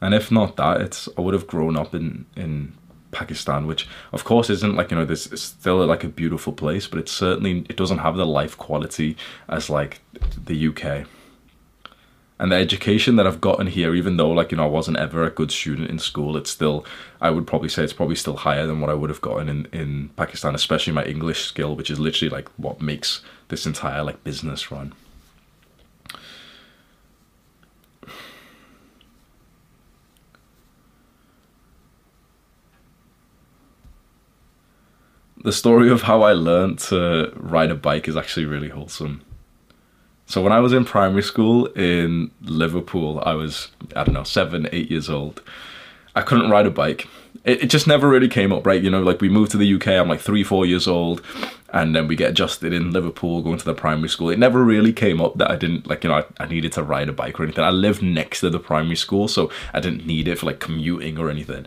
And 0.00 0.12
if 0.12 0.32
not 0.32 0.56
that, 0.56 0.80
it's 0.80 1.08
I 1.16 1.20
would 1.20 1.34
have 1.34 1.46
grown 1.46 1.76
up 1.76 1.94
in 1.94 2.26
in 2.34 2.72
Pakistan, 3.12 3.68
which 3.68 3.86
of 4.12 4.24
course 4.24 4.50
isn't 4.50 4.74
like 4.74 4.90
you 4.90 4.96
know 4.96 5.04
this 5.04 5.28
is 5.28 5.40
still 5.40 5.86
like 5.86 6.02
a 6.02 6.08
beautiful 6.08 6.52
place, 6.52 6.88
but 6.88 6.98
it's 6.98 7.12
certainly 7.12 7.64
it 7.68 7.76
doesn't 7.76 7.98
have 7.98 8.16
the 8.16 8.26
life 8.26 8.58
quality 8.58 9.16
as 9.48 9.70
like 9.70 10.00
the 10.46 10.66
UK 10.66 11.06
and 12.40 12.50
the 12.50 12.56
education 12.56 13.16
that 13.16 13.26
I've 13.26 13.42
gotten 13.42 13.66
here, 13.66 13.94
even 13.94 14.16
though 14.16 14.30
like 14.30 14.50
you 14.50 14.56
know 14.56 14.64
I 14.64 14.68
wasn't 14.68 14.96
ever 14.96 15.24
a 15.24 15.30
good 15.30 15.52
student 15.52 15.90
in 15.90 15.98
school, 15.98 16.38
it's 16.38 16.50
still 16.50 16.86
I 17.20 17.28
would 17.30 17.46
probably 17.46 17.68
say 17.68 17.84
it's 17.84 17.92
probably 17.92 18.16
still 18.16 18.36
higher 18.36 18.66
than 18.66 18.80
what 18.80 18.88
I 18.88 18.94
would 18.94 19.10
have 19.10 19.20
gotten 19.20 19.48
in 19.50 19.66
in 19.72 20.08
Pakistan, 20.16 20.54
especially 20.54 20.94
my 20.94 21.04
English 21.04 21.44
skill, 21.44 21.76
which 21.76 21.90
is 21.90 22.00
literally 22.00 22.30
like 22.30 22.48
what 22.56 22.80
makes 22.80 23.20
this 23.48 23.66
entire 23.66 24.02
like 24.02 24.24
business 24.24 24.72
run. 24.72 24.94
The 35.44 35.52
story 35.52 35.90
of 35.90 36.02
how 36.02 36.22
I 36.22 36.32
learned 36.32 36.78
to 36.90 37.32
ride 37.36 37.70
a 37.70 37.74
bike 37.74 38.08
is 38.08 38.16
actually 38.16 38.46
really 38.46 38.68
wholesome. 38.70 39.24
So 40.30 40.40
when 40.40 40.52
I 40.52 40.60
was 40.60 40.72
in 40.72 40.84
primary 40.84 41.24
school 41.24 41.66
in 41.72 42.30
Liverpool, 42.42 43.20
I 43.26 43.34
was 43.34 43.72
I 43.96 44.04
don't 44.04 44.14
know 44.14 44.22
seven, 44.22 44.68
eight 44.70 44.88
years 44.88 45.10
old. 45.10 45.42
I 46.14 46.22
couldn't 46.22 46.50
ride 46.50 46.66
a 46.66 46.70
bike. 46.70 47.08
It, 47.44 47.64
it 47.64 47.66
just 47.66 47.88
never 47.88 48.08
really 48.08 48.28
came 48.28 48.52
up, 48.52 48.64
right? 48.64 48.80
You 48.80 48.90
know, 48.90 49.02
like 49.02 49.20
we 49.20 49.28
moved 49.28 49.50
to 49.52 49.56
the 49.56 49.74
UK. 49.74 49.88
I'm 49.88 50.08
like 50.08 50.20
three, 50.20 50.44
four 50.44 50.64
years 50.64 50.86
old, 50.86 51.20
and 51.72 51.96
then 51.96 52.06
we 52.06 52.14
get 52.14 52.30
adjusted 52.30 52.72
in 52.72 52.92
Liverpool, 52.92 53.42
going 53.42 53.58
to 53.58 53.64
the 53.64 53.74
primary 53.74 54.08
school. 54.08 54.30
It 54.30 54.38
never 54.38 54.62
really 54.62 54.92
came 54.92 55.20
up 55.20 55.36
that 55.38 55.50
I 55.50 55.56
didn't 55.56 55.88
like, 55.88 56.04
you 56.04 56.10
know, 56.10 56.18
I, 56.18 56.24
I 56.38 56.46
needed 56.46 56.70
to 56.74 56.84
ride 56.84 57.08
a 57.08 57.12
bike 57.12 57.40
or 57.40 57.42
anything. 57.42 57.64
I 57.64 57.70
lived 57.70 58.00
next 58.00 58.38
to 58.40 58.50
the 58.50 58.60
primary 58.60 58.94
school, 58.94 59.26
so 59.26 59.50
I 59.74 59.80
didn't 59.80 60.06
need 60.06 60.28
it 60.28 60.38
for 60.38 60.46
like 60.46 60.60
commuting 60.60 61.18
or 61.18 61.28
anything 61.28 61.66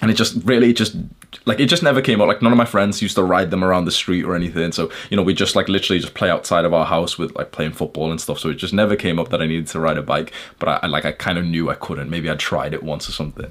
and 0.00 0.10
it 0.10 0.14
just 0.14 0.36
really 0.44 0.72
just 0.72 0.96
like 1.44 1.60
it 1.60 1.66
just 1.66 1.82
never 1.82 2.00
came 2.00 2.20
out 2.20 2.28
like 2.28 2.42
none 2.42 2.52
of 2.52 2.58
my 2.58 2.64
friends 2.64 3.02
used 3.02 3.16
to 3.16 3.22
ride 3.22 3.50
them 3.50 3.62
around 3.62 3.84
the 3.84 3.90
street 3.90 4.24
or 4.24 4.34
anything. 4.34 4.72
So 4.72 4.90
you 5.10 5.16
know 5.16 5.22
we 5.22 5.34
just 5.34 5.56
like 5.56 5.68
literally 5.68 6.00
just 6.00 6.14
play 6.14 6.30
outside 6.30 6.64
of 6.64 6.72
our 6.72 6.86
house 6.86 7.18
with 7.18 7.34
like 7.36 7.52
playing 7.52 7.72
football 7.72 8.10
and 8.10 8.20
stuff. 8.20 8.38
So 8.38 8.48
it 8.50 8.54
just 8.54 8.72
never 8.72 8.96
came 8.96 9.18
up 9.18 9.28
that 9.30 9.42
i 9.42 9.46
needed 9.46 9.66
to 9.68 9.80
ride 9.80 9.98
a 9.98 10.02
bike. 10.02 10.32
But 10.58 10.68
i, 10.68 10.80
I 10.82 10.86
like 10.86 11.04
i 11.04 11.12
kind 11.12 11.38
of 11.38 11.44
knew 11.44 11.70
i 11.70 11.74
couldn't. 11.74 12.10
Maybe 12.10 12.30
i 12.30 12.34
tried 12.34 12.72
it 12.72 12.82
once 12.82 13.08
or 13.08 13.12
something. 13.12 13.50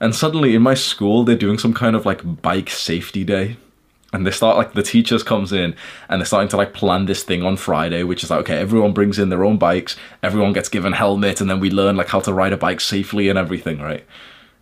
And 0.00 0.14
suddenly 0.14 0.54
in 0.54 0.62
my 0.62 0.74
school 0.74 1.24
they're 1.24 1.36
doing 1.36 1.58
some 1.58 1.74
kind 1.74 1.96
of 1.96 2.06
like 2.06 2.42
bike 2.42 2.70
safety 2.70 3.24
day. 3.24 3.56
And 4.12 4.26
they 4.26 4.30
start 4.30 4.56
like 4.56 4.72
the 4.72 4.82
teachers 4.82 5.22
comes 5.22 5.52
in 5.52 5.74
and 6.08 6.20
they're 6.20 6.26
starting 6.26 6.48
to 6.50 6.56
like 6.56 6.72
plan 6.72 7.04
this 7.04 7.24
thing 7.24 7.42
on 7.42 7.56
friday 7.56 8.04
which 8.04 8.22
is 8.24 8.30
like 8.30 8.40
okay 8.40 8.56
everyone 8.56 8.92
brings 8.92 9.18
in 9.18 9.28
their 9.28 9.44
own 9.44 9.58
bikes. 9.58 9.96
Everyone 10.22 10.54
gets 10.54 10.70
given 10.70 10.94
helmet 10.94 11.42
and 11.42 11.50
then 11.50 11.60
we 11.60 11.70
learn 11.70 11.96
like 11.96 12.08
how 12.08 12.20
to 12.20 12.32
ride 12.32 12.54
a 12.54 12.56
bike 12.56 12.80
safely 12.80 13.28
and 13.28 13.38
everything 13.38 13.80
right? 13.80 14.06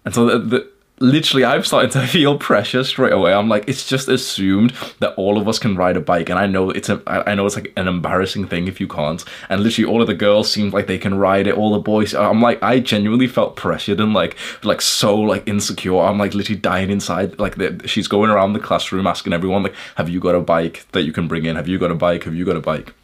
And 0.05 0.15
so 0.15 0.27
the, 0.27 0.39
the 0.39 0.74
literally 1.01 1.45
I'm 1.45 1.65
starting 1.65 1.91
to 1.91 2.07
feel 2.07 2.39
pressure 2.39 2.85
straight 2.85 3.13
away. 3.13 3.33
I'm 3.33 3.49
like, 3.49 3.69
it's 3.69 3.89
just 3.89 4.09
assumed 4.09 4.73
that 5.01 5.15
all 5.15 5.39
of 5.39 5.49
us 5.49 5.59
can 5.59 5.77
ride 5.77 5.97
a 5.97 6.01
bike, 6.01 6.29
and 6.29 6.39
I 6.39 6.47
know 6.47 6.71
it's 6.71 6.89
a, 6.89 7.03
I 7.07 7.35
know 7.35 7.47
it's 7.47 7.57
like 7.57 7.73
an 7.77 7.89
embarrassing 7.89 8.47
thing 8.47 8.69
if 8.69 8.81
you 8.81 8.89
can't. 8.89 9.25
And 9.49 9.63
literally, 9.63 9.91
all 9.91 10.01
of 10.01 10.07
the 10.07 10.15
girls 10.15 10.51
seem 10.51 10.71
like 10.71 10.87
they 10.87 10.99
can 10.99 11.17
ride 11.17 11.47
it. 11.47 11.57
All 11.57 11.73
the 11.73 11.79
boys, 11.79 12.15
I'm 12.15 12.41
like, 12.41 12.63
I 12.63 12.81
genuinely 12.81 13.29
felt 13.29 13.57
pressured 13.57 14.01
and 14.01 14.15
like, 14.15 14.37
like 14.63 14.81
so 14.81 15.17
like 15.17 15.47
insecure. 15.49 16.01
I'm 16.01 16.19
like 16.19 16.35
literally 16.35 16.61
dying 16.61 16.91
inside. 16.91 17.39
Like 17.39 17.57
the, 17.57 17.87
she's 17.87 18.09
going 18.09 18.31
around 18.31 18.53
the 18.53 18.61
classroom 18.61 19.07
asking 19.07 19.33
everyone 19.33 19.63
like, 19.63 19.75
have 19.97 20.09
you 20.09 20.21
got 20.21 20.35
a 20.35 20.41
bike 20.41 20.87
that 20.93 21.03
you 21.03 21.13
can 21.13 21.29
bring 21.29 21.45
in? 21.45 21.57
Have 21.57 21.69
you 21.69 21.79
got 21.79 21.91
a 21.91 21.95
bike? 21.95 22.25
Have 22.25 22.35
you 22.35 22.45
got 22.45 22.57
a 22.57 22.61
bike? 22.61 22.95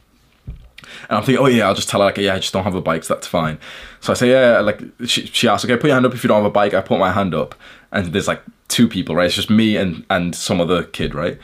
And 1.09 1.19
I'm 1.19 1.25
thinking, 1.25 1.45
oh 1.45 1.49
yeah, 1.49 1.67
I'll 1.67 1.75
just 1.75 1.89
tell 1.89 2.01
her 2.01 2.07
like, 2.07 2.19
yeah, 2.19 2.35
I 2.35 2.39
just 2.39 2.53
don't 2.53 2.65
have 2.65 2.75
a 2.75 2.81
bike, 2.81 3.05
so 3.05 3.15
that's 3.15 3.27
fine. 3.27 3.59
So 4.01 4.13
I 4.13 4.17
say, 4.17 4.31
yeah, 4.31 4.61
like 4.61 4.83
she, 5.07 5.27
she 5.27 5.49
asks, 5.49 5.65
okay, 5.65 5.77
put 5.77 5.87
your 5.87 5.95
hand 5.95 6.07
up 6.07 6.15
if 6.15 6.23
you 6.23 6.29
don't 6.29 6.39
have 6.39 6.47
a 6.47 6.51
bike. 6.51 6.75
I 6.75 6.81
put 6.81 6.99
my 6.99 7.13
hand 7.13 7.35
up, 7.35 7.55
and 7.93 8.13
there's 8.13 8.29
like 8.29 8.43
two 8.69 8.89
people, 8.89 9.15
right? 9.15 9.27
It's 9.27 9.35
just 9.35 9.51
me 9.51 9.77
and 9.77 10.05
and 10.11 10.35
some 10.35 10.61
other 10.61 10.85
kid, 10.85 11.15
right? 11.15 11.39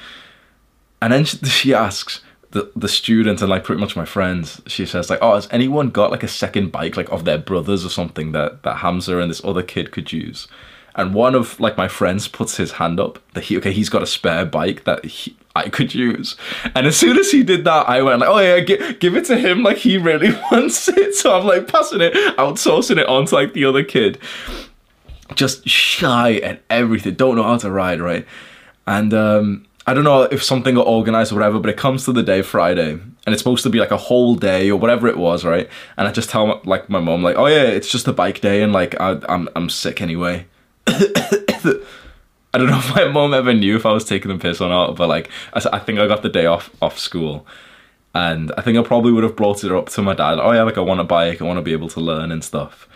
And 1.02 1.12
then 1.12 1.24
she, 1.24 1.38
she 1.46 1.74
asks 1.74 2.22
the 2.50 2.70
the 2.74 2.88
student 2.88 3.40
and 3.40 3.50
like 3.50 3.64
pretty 3.64 3.80
much 3.80 3.96
my 3.96 4.04
friends. 4.04 4.60
She 4.66 4.86
says 4.86 5.10
like, 5.10 5.18
oh, 5.22 5.34
has 5.34 5.48
anyone 5.50 5.90
got 5.90 6.10
like 6.10 6.22
a 6.22 6.28
second 6.28 6.72
bike 6.72 6.96
like 6.96 7.10
of 7.10 7.24
their 7.24 7.38
brothers 7.38 7.84
or 7.84 7.90
something 7.90 8.32
that 8.32 8.62
that 8.62 8.78
Hamza 8.78 9.18
and 9.18 9.30
this 9.30 9.44
other 9.44 9.62
kid 9.62 9.92
could 9.92 10.12
use? 10.12 10.48
And 10.96 11.12
one 11.14 11.34
of 11.34 11.60
like 11.60 11.76
my 11.76 11.88
friends 11.88 12.26
puts 12.26 12.56
his 12.56 12.72
hand 12.72 12.98
up 12.98 13.18
that 13.34 13.44
he 13.44 13.58
okay 13.58 13.72
he's 13.72 13.90
got 13.90 14.02
a 14.02 14.06
spare 14.06 14.46
bike 14.46 14.84
that 14.84 15.04
he, 15.04 15.36
I 15.54 15.68
could 15.68 15.94
use. 15.94 16.36
And 16.74 16.86
as 16.86 16.96
soon 16.96 17.18
as 17.18 17.30
he 17.30 17.42
did 17.42 17.64
that, 17.64 17.88
I 17.88 18.02
went 18.02 18.20
like, 18.20 18.28
oh 18.28 18.38
yeah, 18.38 18.60
give, 18.60 18.98
give 18.98 19.16
it 19.16 19.24
to 19.26 19.38
him. 19.38 19.62
Like 19.62 19.78
he 19.78 19.98
really 19.98 20.32
wants 20.50 20.88
it. 20.88 21.14
So 21.14 21.38
I'm 21.38 21.46
like 21.46 21.68
passing 21.68 22.00
it, 22.00 22.14
outsourcing 22.36 22.98
it 22.98 23.06
on 23.06 23.26
to 23.26 23.34
like 23.34 23.52
the 23.52 23.64
other 23.64 23.84
kid. 23.84 24.18
Just 25.34 25.68
shy 25.68 26.30
and 26.30 26.58
everything. 26.70 27.14
Don't 27.14 27.36
know 27.36 27.42
how 27.42 27.58
to 27.58 27.70
ride, 27.70 28.00
right? 28.00 28.26
And 28.86 29.12
um, 29.12 29.66
I 29.86 29.94
don't 29.94 30.04
know 30.04 30.22
if 30.22 30.42
something 30.42 30.74
got 30.74 30.86
organized 30.86 31.32
or 31.32 31.36
whatever, 31.36 31.58
but 31.58 31.70
it 31.70 31.76
comes 31.76 32.04
to 32.04 32.12
the 32.12 32.22
day 32.22 32.42
Friday 32.42 32.92
and 32.92 33.32
it's 33.34 33.38
supposed 33.38 33.62
to 33.64 33.70
be 33.70 33.78
like 33.78 33.90
a 33.90 33.96
whole 33.96 34.34
day 34.34 34.70
or 34.70 34.78
whatever 34.78 35.08
it 35.08 35.16
was, 35.16 35.44
right? 35.44 35.68
And 35.96 36.06
I 36.06 36.12
just 36.12 36.30
tell 36.30 36.60
like 36.64 36.88
my 36.88 37.00
mom 37.00 37.22
like, 37.22 37.36
oh 37.36 37.46
yeah, 37.46 37.62
it's 37.62 37.90
just 37.90 38.08
a 38.08 38.12
bike 38.12 38.40
day 38.40 38.62
and 38.62 38.72
like 38.72 38.98
I, 39.00 39.20
I'm 39.28 39.48
I'm 39.56 39.68
sick 39.68 40.00
anyway. 40.00 40.46
I 42.56 42.58
don't 42.58 42.70
know 42.70 42.78
if 42.78 42.94
my 42.94 43.06
mom 43.08 43.34
ever 43.34 43.52
knew 43.52 43.76
if 43.76 43.84
I 43.84 43.92
was 43.92 44.04
taking 44.04 44.30
the 44.30 44.38
piss 44.38 44.60
or 44.60 44.68
not, 44.68 44.96
but 44.96 45.08
like 45.08 45.28
I, 45.52 45.78
think 45.78 45.98
I 45.98 46.06
got 46.06 46.22
the 46.22 46.28
day 46.28 46.46
off 46.46 46.70
off 46.80 46.98
school, 46.98 47.46
and 48.14 48.50
I 48.56 48.62
think 48.62 48.78
I 48.78 48.82
probably 48.82 49.12
would 49.12 49.24
have 49.24 49.36
brought 49.36 49.62
it 49.62 49.72
up 49.72 49.90
to 49.90 50.02
my 50.02 50.14
dad. 50.14 50.38
Oh 50.38 50.52
yeah, 50.52 50.62
like 50.62 50.78
I 50.78 50.80
want 50.80 51.00
a 51.00 51.04
bike, 51.04 51.42
I 51.42 51.44
want 51.44 51.58
to 51.58 51.62
be 51.62 51.72
able 51.72 51.88
to 51.90 52.00
learn 52.00 52.32
and 52.32 52.42
stuff. 52.42 52.88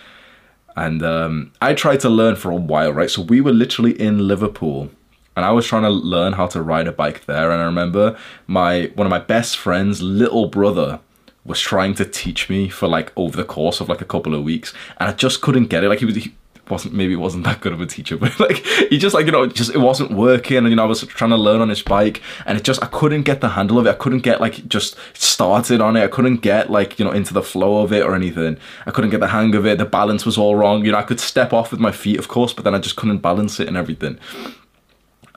And 0.76 1.02
um, 1.02 1.52
I 1.60 1.74
tried 1.74 2.00
to 2.00 2.08
learn 2.08 2.36
for 2.36 2.50
a 2.50 2.56
while, 2.56 2.92
right? 2.92 3.10
So 3.10 3.20
we 3.20 3.40
were 3.40 3.52
literally 3.52 4.00
in 4.00 4.26
Liverpool, 4.26 4.90
and 5.36 5.44
I 5.44 5.50
was 5.50 5.66
trying 5.66 5.82
to 5.82 5.90
learn 5.90 6.32
how 6.32 6.46
to 6.46 6.62
ride 6.62 6.86
a 6.86 6.92
bike 6.92 7.26
there. 7.26 7.50
And 7.50 7.60
I 7.60 7.64
remember 7.64 8.16
my 8.46 8.90
one 8.94 9.06
of 9.06 9.10
my 9.10 9.18
best 9.18 9.58
friends' 9.58 10.00
little 10.00 10.46
brother 10.46 11.00
was 11.44 11.60
trying 11.60 11.94
to 11.94 12.04
teach 12.04 12.48
me 12.48 12.68
for 12.68 12.86
like 12.86 13.12
over 13.16 13.36
the 13.36 13.44
course 13.44 13.80
of 13.80 13.88
like 13.88 14.00
a 14.00 14.06
couple 14.06 14.34
of 14.34 14.42
weeks, 14.42 14.72
and 14.98 15.10
I 15.10 15.12
just 15.12 15.42
couldn't 15.42 15.66
get 15.66 15.84
it. 15.84 15.88
Like 15.88 15.98
he 15.98 16.06
was. 16.06 16.16
He, 16.16 16.34
wasn't 16.70 16.94
maybe 16.94 17.16
wasn't 17.16 17.44
that 17.44 17.60
good 17.60 17.72
of 17.72 17.80
a 17.80 17.86
teacher, 17.86 18.16
but 18.18 18.38
like 18.38 18.58
he 18.88 18.98
just 18.98 19.14
like 19.14 19.26
you 19.26 19.32
know 19.32 19.46
just 19.46 19.74
it 19.74 19.78
wasn't 19.78 20.12
working, 20.12 20.58
and 20.58 20.68
you 20.68 20.76
know 20.76 20.84
I 20.84 20.86
was 20.86 21.00
trying 21.02 21.30
to 21.30 21.36
learn 21.36 21.60
on 21.60 21.68
his 21.68 21.82
bike, 21.82 22.22
and 22.46 22.56
it 22.56 22.64
just 22.64 22.82
I 22.82 22.86
couldn't 22.86 23.22
get 23.22 23.40
the 23.40 23.50
handle 23.50 23.78
of 23.78 23.86
it. 23.86 23.90
I 23.90 23.94
couldn't 23.94 24.20
get 24.20 24.40
like 24.40 24.66
just 24.68 24.96
started 25.14 25.80
on 25.80 25.96
it. 25.96 26.04
I 26.04 26.08
couldn't 26.08 26.38
get 26.38 26.70
like 26.70 26.98
you 26.98 27.04
know 27.04 27.12
into 27.12 27.34
the 27.34 27.42
flow 27.42 27.82
of 27.82 27.92
it 27.92 28.02
or 28.02 28.14
anything. 28.14 28.58
I 28.86 28.90
couldn't 28.90 29.10
get 29.10 29.20
the 29.20 29.28
hang 29.28 29.54
of 29.54 29.66
it. 29.66 29.78
The 29.78 29.84
balance 29.84 30.24
was 30.24 30.38
all 30.38 30.56
wrong. 30.56 30.84
You 30.84 30.92
know 30.92 30.98
I 30.98 31.02
could 31.02 31.20
step 31.20 31.52
off 31.52 31.70
with 31.70 31.80
my 31.80 31.92
feet, 31.92 32.18
of 32.18 32.28
course, 32.28 32.52
but 32.52 32.64
then 32.64 32.74
I 32.74 32.78
just 32.78 32.96
couldn't 32.96 33.18
balance 33.18 33.60
it 33.60 33.68
and 33.68 33.76
everything. 33.76 34.18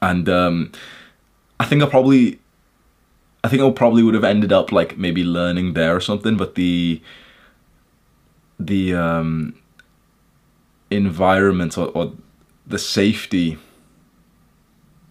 And 0.02 0.28
um, 0.28 0.72
I 1.60 1.66
think 1.66 1.82
I 1.82 1.86
probably, 1.86 2.40
I 3.44 3.48
think 3.48 3.62
I 3.62 3.70
probably 3.72 4.04
would 4.04 4.16
have 4.16 4.26
ended 4.26 4.52
up 4.52 4.74
like 4.74 4.98
maybe 4.98 5.24
learning 5.24 5.74
there 5.74 5.96
or 5.96 6.02
something, 6.02 6.36
but 6.36 6.56
the 6.56 7.02
the 8.60 8.94
um 8.94 9.56
environment 10.96 11.78
or, 11.78 11.88
or 11.90 12.14
the 12.66 12.80
safety 12.80 13.58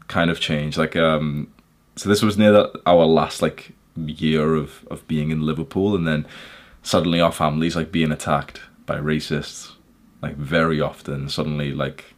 kind 0.09 0.31
of 0.31 0.41
change. 0.41 0.77
Like, 0.77 0.97
um, 0.97 1.53
so 1.97 2.09
this 2.09 2.23
was 2.23 2.39
near 2.39 2.53
the, 2.53 2.83
our 2.87 3.05
last 3.05 3.43
like 3.43 3.73
year 3.97 4.55
of 4.55 4.87
of 4.91 5.07
being 5.09 5.31
in 5.31 5.43
Liverpool, 5.43 5.95
and 5.95 6.07
then 6.07 6.27
suddenly 6.83 7.21
our 7.21 7.33
family's 7.33 7.77
like 7.77 7.93
being 7.93 8.13
attacked 8.13 8.61
by 8.87 8.97
racists, 8.97 9.73
like 10.21 10.37
very 10.37 10.81
often. 10.81 11.29
Suddenly, 11.29 11.73
like 11.73 12.15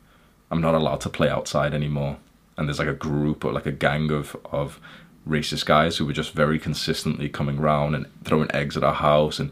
I'm 0.50 0.60
not 0.60 0.74
allowed 0.74 1.00
to 1.02 1.08
play 1.08 1.28
outside 1.28 1.74
anymore, 1.74 2.18
and 2.56 2.68
there's 2.68 2.78
like 2.78 2.88
a 2.88 2.94
group 2.94 3.44
or 3.44 3.52
like 3.52 3.66
a 3.66 3.72
gang 3.72 4.10
of 4.10 4.36
of 4.52 4.80
racist 5.28 5.64
guys 5.64 5.96
who 5.96 6.04
were 6.04 6.12
just 6.12 6.32
very 6.32 6.58
consistently 6.58 7.28
coming 7.28 7.58
round 7.58 7.94
and 7.94 8.06
throwing 8.24 8.50
eggs 8.54 8.76
at 8.76 8.84
our 8.84 8.94
house 8.94 9.38
and 9.38 9.50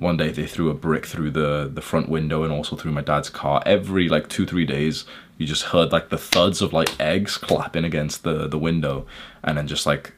one 0.00 0.16
day 0.16 0.30
they 0.30 0.46
threw 0.46 0.70
a 0.70 0.74
brick 0.74 1.04
through 1.04 1.30
the 1.30 1.70
the 1.72 1.82
front 1.82 2.08
window 2.08 2.42
and 2.42 2.52
also 2.52 2.74
through 2.74 2.90
my 2.90 3.02
dad's 3.02 3.28
car 3.28 3.62
every 3.66 4.08
like 4.08 4.28
two 4.28 4.46
three 4.46 4.64
days 4.64 5.04
you 5.36 5.46
just 5.46 5.64
heard 5.64 5.92
like 5.92 6.08
the 6.08 6.18
thuds 6.18 6.62
of 6.62 6.72
like 6.72 6.98
eggs 6.98 7.36
clapping 7.36 7.84
against 7.84 8.22
the 8.22 8.48
the 8.48 8.58
window 8.58 9.06
and 9.44 9.58
then 9.58 9.66
just 9.66 9.86
like 9.86 10.12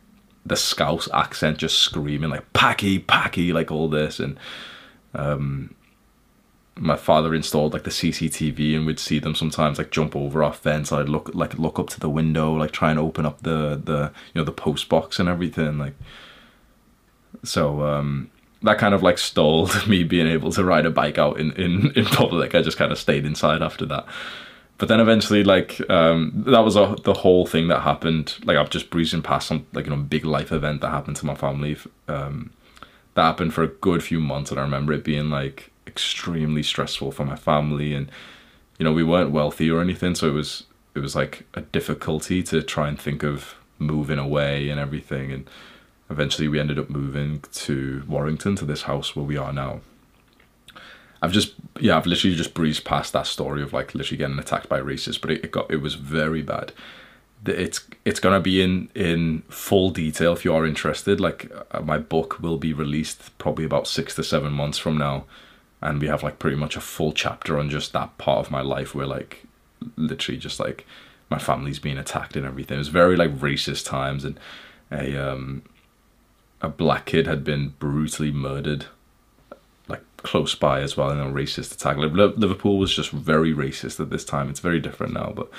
the 0.47 0.57
scouse 0.57 1.09
accent 1.13 1.59
just 1.59 1.79
screaming 1.79 2.31
like 2.31 2.53
packy 2.53 2.99
packy 2.99 3.53
like 3.53 3.71
all 3.71 3.89
this 3.89 4.21
and 4.21 4.39
um 5.15 5.75
my 6.77 6.97
father 6.97 7.35
installed 7.35 7.75
like 7.75 7.85
the 7.85 7.91
CCTV 7.91 8.75
and 8.75 8.87
we'd 8.87 8.99
see 8.99 9.19
them 9.19 9.35
sometimes 9.35 9.77
like 9.77 9.91
jump 9.91 10.17
over 10.17 10.43
our 10.43 10.55
fence. 10.55 10.91
I'd 10.91 11.09
look 11.09 11.31
like 11.35 11.59
look 11.59 11.79
up 11.79 11.91
to 11.91 12.01
the 12.01 12.09
window, 12.09 12.55
like 12.55 12.71
try 12.71 12.91
and 12.91 12.99
open 12.99 13.27
up 13.27 13.43
the 13.43 13.81
the 13.85 14.11
you 14.33 14.41
know 14.41 14.45
the 14.45 14.53
post 14.53 14.89
box 14.89 15.19
and 15.19 15.29
everything. 15.29 15.77
Like 15.79 15.95
so 17.45 17.83
um 17.83 18.31
that 18.63 18.79
kind 18.79 18.95
of 18.95 19.03
like 19.03 19.19
stalled 19.19 19.87
me 19.89 20.05
being 20.05 20.27
able 20.27 20.53
to 20.53 20.65
ride 20.65 20.87
a 20.87 20.91
bike 20.91 21.19
out 21.19 21.39
in, 21.39 21.53
in, 21.53 21.91
in 21.93 22.05
public. 22.07 22.55
I 22.55 22.63
just 22.63 22.79
kind 22.79 22.93
of 22.93 22.99
stayed 22.99 23.25
inside 23.25 23.63
after 23.63 23.87
that. 23.87 24.07
But 24.79 24.89
then 24.89 25.01
eventually, 25.01 25.45
like, 25.45 25.81
um, 25.91 26.33
that 26.47 26.65
was 26.65 26.75
a, 26.75 26.97
the 27.05 27.13
whole 27.13 27.47
thing 27.47 27.69
that 27.69 27.83
happened. 27.83 28.35
Like, 28.45 28.57
I'm 28.57 28.69
just 28.69 28.91
breezing 28.91 29.23
past 29.23 29.47
some, 29.47 29.67
like, 29.73 29.85
you 29.85 29.91
know, 29.91 29.97
big 29.97 30.25
life 30.25 30.51
event 30.51 30.81
that 30.81 30.91
happened 30.91 31.17
to 31.19 31.27
my 31.27 31.37
family. 31.37 31.77
Um, 32.09 32.53
that 33.15 33.23
happened 33.23 33.55
for 33.55 33.63
a 33.63 33.69
good 33.69 34.03
few 34.03 34.19
months. 34.19 34.51
And 34.51 34.59
I 34.59 34.65
remember 34.65 34.93
it 34.93 35.05
being, 35.05 35.31
like, 35.31 35.71
extremely 35.87 36.65
stressful 36.65 37.13
for 37.13 37.25
my 37.25 37.37
family. 37.37 37.95
And, 37.95 38.11
you 38.79 38.85
know, 38.85 38.93
we 38.93 39.05
weren't 39.05 39.31
wealthy 39.31 39.71
or 39.71 39.81
anything. 39.81 40.17
So 40.17 40.29
it 40.29 40.33
was, 40.33 40.65
it 40.97 40.99
was 40.99 41.15
like 41.15 41.47
a 41.55 41.61
difficulty 41.61 42.43
to 42.45 42.61
try 42.61 42.89
and 42.89 42.99
think 42.99 43.23
of 43.23 43.55
moving 43.79 44.19
away 44.19 44.69
and 44.69 44.81
everything. 44.81 45.31
And, 45.31 45.49
eventually 46.13 46.49
we 46.49 46.61
ended 46.61 46.79
up 46.79 46.91
moving 46.91 47.43
to 47.53 48.05
Warrington 48.07 48.55
to 48.57 48.65
this 48.65 48.83
house 48.83 49.17
where 49.17 49.25
we 49.25 49.37
are 49.37 49.53
now. 49.53 49.81
I've 51.21 51.33
just 51.33 51.55
yeah, 51.81 51.97
I've 51.97 52.07
literally 52.07 52.37
just 52.37 52.53
breezed 52.53 52.85
past 52.85 53.13
that 53.13 53.27
story 53.27 53.63
of 53.63 53.73
like 53.73 53.95
literally 53.95 54.19
getting 54.19 54.39
attacked 54.39 54.69
by 54.69 54.81
racists, 54.81 55.21
but 55.21 55.31
it, 55.31 55.45
it 55.45 55.53
got 55.53 55.71
it 55.71 55.77
was 55.77 55.95
very 55.95 56.43
bad. 56.43 56.73
It's 57.47 57.85
it's 58.05 58.21
gonna 58.21 58.41
be 58.41 58.61
in 58.61 58.89
in 58.95 59.43
full 59.49 59.91
detail 59.91 60.33
if 60.33 60.45
you 60.45 60.55
are 60.55 60.67
interested. 60.67 61.21
Like 61.21 61.51
uh, 61.71 61.81
my 61.81 61.99
book 61.99 62.41
will 62.41 62.59
be 62.59 62.73
released 62.73 63.37
probably 63.39 63.65
about 63.65 63.87
six 63.87 64.15
to 64.17 64.25
seven 64.25 64.53
months 64.53 64.79
from 64.79 64.99
now, 64.99 65.25
and 65.81 66.01
we 66.01 66.09
have 66.09 66.25
like 66.25 66.41
pretty 66.41 66.57
much 66.57 66.77
a 66.77 66.81
full 66.81 67.13
chapter 67.13 67.59
on 67.59 67.71
just 67.71 67.93
that 67.93 68.19
part 68.19 68.45
of 68.45 68.51
my 68.51 68.61
life 68.61 68.95
where 68.95 69.07
like 69.07 69.45
literally 69.97 70.39
just 70.39 70.59
like 70.59 70.85
my 71.31 71.39
family's 71.39 71.79
being 71.79 71.99
attacked 71.99 72.37
and 72.37 72.45
everything. 72.45 72.77
It 72.77 72.79
was 72.79 72.89
very 72.89 73.17
like 73.17 73.37
racist 73.39 73.87
times, 73.87 74.25
and 74.25 74.39
a 74.91 75.17
um, 75.17 75.63
a 76.63 76.69
black 76.69 77.07
kid 77.07 77.27
had 77.27 77.45
been 77.45 77.75
brutally 77.81 78.31
murdered, 78.31 78.87
like 79.89 80.01
close 80.19 80.55
by 80.55 80.81
as 80.81 80.97
well 80.97 81.11
in 81.11 81.19
a 81.19 81.25
racist 81.25 81.75
attack. 81.75 81.97
Liverpool 81.97 82.79
was 82.79 82.95
just 82.95 83.11
very 83.11 83.53
racist 83.53 84.01
at 84.01 84.11
this 84.11 84.25
time. 84.25 84.49
It's 84.49 84.61
very 84.61 84.81
different 84.81 85.13
now, 85.13 85.33
but 85.35 85.51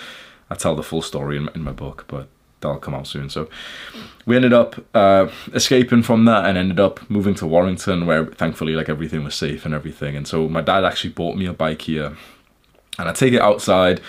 I 0.50 0.55
tell 0.55 0.75
the 0.75 0.83
full 0.83 1.01
story 1.01 1.38
in, 1.38 1.50
in 1.53 1.63
my 1.63 1.74
book, 1.74 2.05
but 2.07 2.27
that'll 2.62 2.77
come 2.77 2.95
out 2.95 3.07
soon. 3.07 3.29
So 3.29 3.50
we 4.25 4.38
ended 4.38 4.53
up 4.53 4.83
uh, 4.95 5.27
escaping 5.53 6.03
from 6.03 6.24
that 6.25 6.45
and 6.45 6.57
ended 6.57 6.79
up 6.79 7.07
moving 7.10 7.36
to 7.36 7.45
Warrington, 7.45 8.05
where 8.05 8.25
thankfully 8.25 8.74
like 8.74 8.88
everything 8.88 9.25
was 9.25 9.36
safe 9.36 9.65
and 9.65 9.74
everything. 9.74 10.15
And 10.15 10.25
so 10.25 10.48
my 10.48 10.62
dad 10.62 10.86
actually 10.86 11.12
bought 11.12 11.36
me 11.36 11.45
a 11.45 11.53
bike 11.53 11.81
here, 11.81 12.15
and 12.98 13.10
I 13.10 13.12
take 13.12 13.33
it 13.33 13.41
outside 13.41 14.00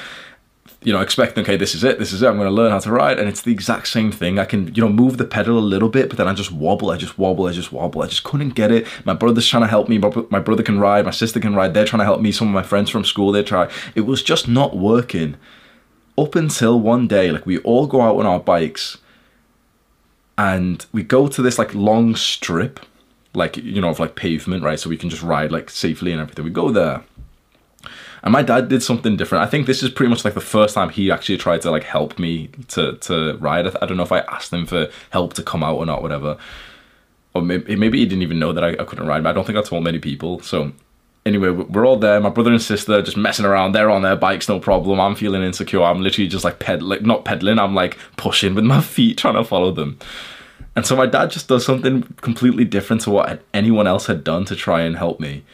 you 0.84 0.92
know, 0.92 1.00
expecting, 1.00 1.42
okay, 1.42 1.56
this 1.56 1.74
is 1.74 1.82
it, 1.82 1.98
this 1.98 2.12
is 2.12 2.22
it, 2.22 2.28
I'm 2.28 2.36
going 2.36 2.46
to 2.46 2.54
learn 2.54 2.70
how 2.70 2.78
to 2.78 2.92
ride. 2.92 3.18
And 3.18 3.26
it's 3.26 3.40
the 3.40 3.50
exact 3.50 3.88
same 3.88 4.12
thing. 4.12 4.38
I 4.38 4.44
can, 4.44 4.74
you 4.74 4.82
know, 4.82 4.88
move 4.90 5.16
the 5.16 5.24
pedal 5.24 5.58
a 5.58 5.60
little 5.60 5.88
bit, 5.88 6.10
but 6.10 6.18
then 6.18 6.28
I 6.28 6.34
just 6.34 6.52
wobble, 6.52 6.90
I 6.90 6.98
just 6.98 7.18
wobble, 7.18 7.46
I 7.46 7.52
just 7.52 7.72
wobble. 7.72 8.02
I 8.02 8.06
just 8.06 8.22
couldn't 8.22 8.50
get 8.50 8.70
it. 8.70 8.86
My 9.06 9.14
brother's 9.14 9.48
trying 9.48 9.62
to 9.62 9.68
help 9.68 9.88
me. 9.88 9.96
My 9.96 10.40
brother 10.40 10.62
can 10.62 10.78
ride, 10.78 11.06
my 11.06 11.10
sister 11.10 11.40
can 11.40 11.54
ride. 11.54 11.72
They're 11.72 11.86
trying 11.86 12.00
to 12.00 12.04
help 12.04 12.20
me. 12.20 12.32
Some 12.32 12.48
of 12.48 12.54
my 12.54 12.62
friends 12.62 12.90
from 12.90 13.04
school, 13.04 13.32
they 13.32 13.42
try. 13.42 13.70
It 13.94 14.02
was 14.02 14.22
just 14.22 14.46
not 14.46 14.76
working. 14.76 15.36
Up 16.18 16.34
until 16.36 16.78
one 16.78 17.08
day, 17.08 17.32
like 17.32 17.46
we 17.46 17.58
all 17.60 17.86
go 17.86 18.02
out 18.02 18.16
on 18.18 18.26
our 18.26 18.38
bikes 18.38 18.98
and 20.36 20.84
we 20.92 21.02
go 21.02 21.28
to 21.28 21.40
this 21.40 21.58
like 21.58 21.74
long 21.74 22.14
strip, 22.14 22.78
like, 23.32 23.56
you 23.56 23.80
know, 23.80 23.88
of 23.88 23.98
like 23.98 24.16
pavement, 24.16 24.62
right? 24.62 24.78
So 24.78 24.90
we 24.90 24.98
can 24.98 25.08
just 25.08 25.22
ride 25.22 25.50
like 25.50 25.70
safely 25.70 26.12
and 26.12 26.20
everything. 26.20 26.44
We 26.44 26.50
go 26.50 26.70
there 26.70 27.04
and 28.24 28.32
my 28.32 28.42
dad 28.42 28.68
did 28.68 28.82
something 28.82 29.16
different. 29.18 29.44
I 29.44 29.46
think 29.46 29.66
this 29.66 29.82
is 29.82 29.90
pretty 29.90 30.08
much 30.08 30.24
like 30.24 30.32
the 30.32 30.40
first 30.40 30.74
time 30.74 30.88
he 30.88 31.10
actually 31.10 31.36
tried 31.36 31.60
to 31.62 31.70
like 31.70 31.84
help 31.84 32.18
me 32.18 32.48
to 32.68 32.96
to 32.96 33.36
ride. 33.36 33.66
I, 33.66 33.86
don't 33.86 33.98
know 33.98 34.02
if 34.02 34.12
I 34.12 34.20
asked 34.20 34.50
him 34.50 34.64
for 34.64 34.88
help 35.10 35.34
to 35.34 35.42
come 35.42 35.62
out 35.62 35.76
or 35.76 35.84
not, 35.84 36.00
whatever. 36.00 36.38
Or 37.34 37.42
maybe, 37.42 37.76
maybe 37.76 37.98
he 37.98 38.06
didn't 38.06 38.22
even 38.22 38.38
know 38.38 38.54
that 38.54 38.64
I, 38.64 38.70
I 38.70 38.84
couldn't 38.84 39.06
ride. 39.06 39.22
But 39.22 39.30
I 39.30 39.32
don't 39.34 39.44
think 39.46 39.58
I 39.58 39.62
told 39.62 39.84
many 39.84 39.98
people. 39.98 40.40
So 40.40 40.72
anyway, 41.26 41.50
we're 41.50 41.86
all 41.86 41.98
there. 41.98 42.18
My 42.18 42.30
brother 42.30 42.50
and 42.50 42.62
sister 42.62 43.02
just 43.02 43.18
messing 43.18 43.44
around. 43.44 43.72
They're 43.72 43.90
on 43.90 44.00
their 44.00 44.16
bikes, 44.16 44.48
no 44.48 44.58
problem. 44.58 45.00
I'm 45.00 45.16
feeling 45.16 45.42
insecure. 45.42 45.82
I'm 45.82 46.00
literally 46.00 46.28
just 46.28 46.44
like 46.44 46.58
pedaling, 46.58 47.02
not 47.02 47.26
pedaling. 47.26 47.58
I'm 47.58 47.74
like 47.74 47.98
pushing 48.16 48.54
with 48.54 48.64
my 48.64 48.80
feet, 48.94 49.18
trying 49.18 49.34
to 49.34 49.44
follow 49.44 49.70
them. 49.70 49.98
And 50.74 50.86
so 50.86 50.96
my 50.96 51.06
dad 51.06 51.30
just 51.30 51.48
does 51.48 51.66
something 51.66 52.02
completely 52.22 52.64
different 52.64 53.02
to 53.02 53.10
what 53.10 53.42
anyone 53.52 53.86
else 53.86 54.06
had 54.06 54.24
done 54.24 54.46
to 54.46 54.56
try 54.56 54.80
and 54.80 54.96
help 54.96 55.20
me 55.20 55.44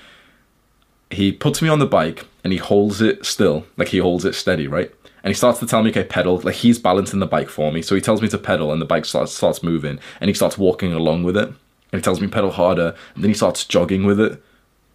he 1.11 1.33
puts 1.33 1.61
me 1.61 1.69
on 1.69 1.79
the 1.79 1.87
bike 1.87 2.27
and 2.45 2.53
he 2.53 2.59
holds 2.59 3.01
it 3.01 3.27
still, 3.27 3.67
like 3.77 3.89
he 3.89 3.99
holds 3.99 4.25
it 4.25 4.35
steady, 4.35 4.67
right? 4.67 4.91
And 5.23 5.31
he 5.31 5.35
starts 5.35 5.59
to 5.61 5.67
tell 5.67 5.83
me, 5.83 5.91
okay, 5.91 6.05
pedal, 6.05 6.39
like 6.41 6.55
he's 6.57 6.79
balancing 6.79 7.21
the 7.21 7.27
bike 7.27 7.51
for 7.51 7.73
me. 7.73 7.83
So 7.83 7.95
he 7.95 8.01
tells 8.01 8.23
me 8.23 8.29
to 8.29 8.39
pedal 8.39 8.73
and 8.73 8.81
the 8.81 8.87
bike 8.87 9.05
starts, 9.05 9.33
starts 9.33 9.63
moving 9.63 9.99
and 10.21 10.29
he 10.29 10.35
starts 10.35 10.57
walking 10.57 10.93
along 10.93 11.25
with 11.25 11.37
it. 11.37 11.49
And 11.49 11.99
he 11.99 12.01
tells 12.01 12.21
me 12.21 12.29
pedal 12.29 12.53
harder 12.53 12.95
and 13.15 13.25
then 13.25 13.31
he 13.31 13.35
starts 13.35 13.65
jogging 13.65 14.05
with 14.05 14.21
it. 14.21 14.43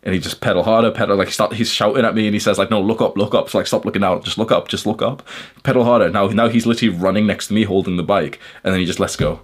And 0.03 0.13
he 0.13 0.19
just 0.19 0.39
pedal 0.39 0.63
harder, 0.63 0.91
pedal 0.91 1.17
like 1.17 1.29
start. 1.31 1.53
He's 1.53 1.71
shouting 1.71 2.05
at 2.05 2.13
me, 2.13 2.27
and 2.27 2.35
he 2.35 2.39
says 2.39 2.59
like, 2.59 2.69
"No, 2.69 2.79
look 2.79 3.01
up, 3.01 3.17
look 3.17 3.33
up." 3.33 3.49
So 3.49 3.57
like, 3.57 3.65
stop 3.65 3.85
looking 3.85 4.03
out, 4.03 4.23
just 4.23 4.37
look 4.37 4.51
up, 4.51 4.67
just 4.67 4.85
look 4.85 5.01
up. 5.01 5.27
Pedal 5.63 5.83
harder. 5.83 6.11
Now, 6.11 6.27
now 6.27 6.47
he's 6.47 6.67
literally 6.67 6.95
running 6.95 7.25
next 7.25 7.47
to 7.47 7.55
me, 7.55 7.63
holding 7.63 7.97
the 7.97 8.03
bike, 8.03 8.39
and 8.63 8.71
then 8.71 8.79
he 8.79 8.85
just 8.85 8.99
lets 8.99 9.15
go. 9.15 9.39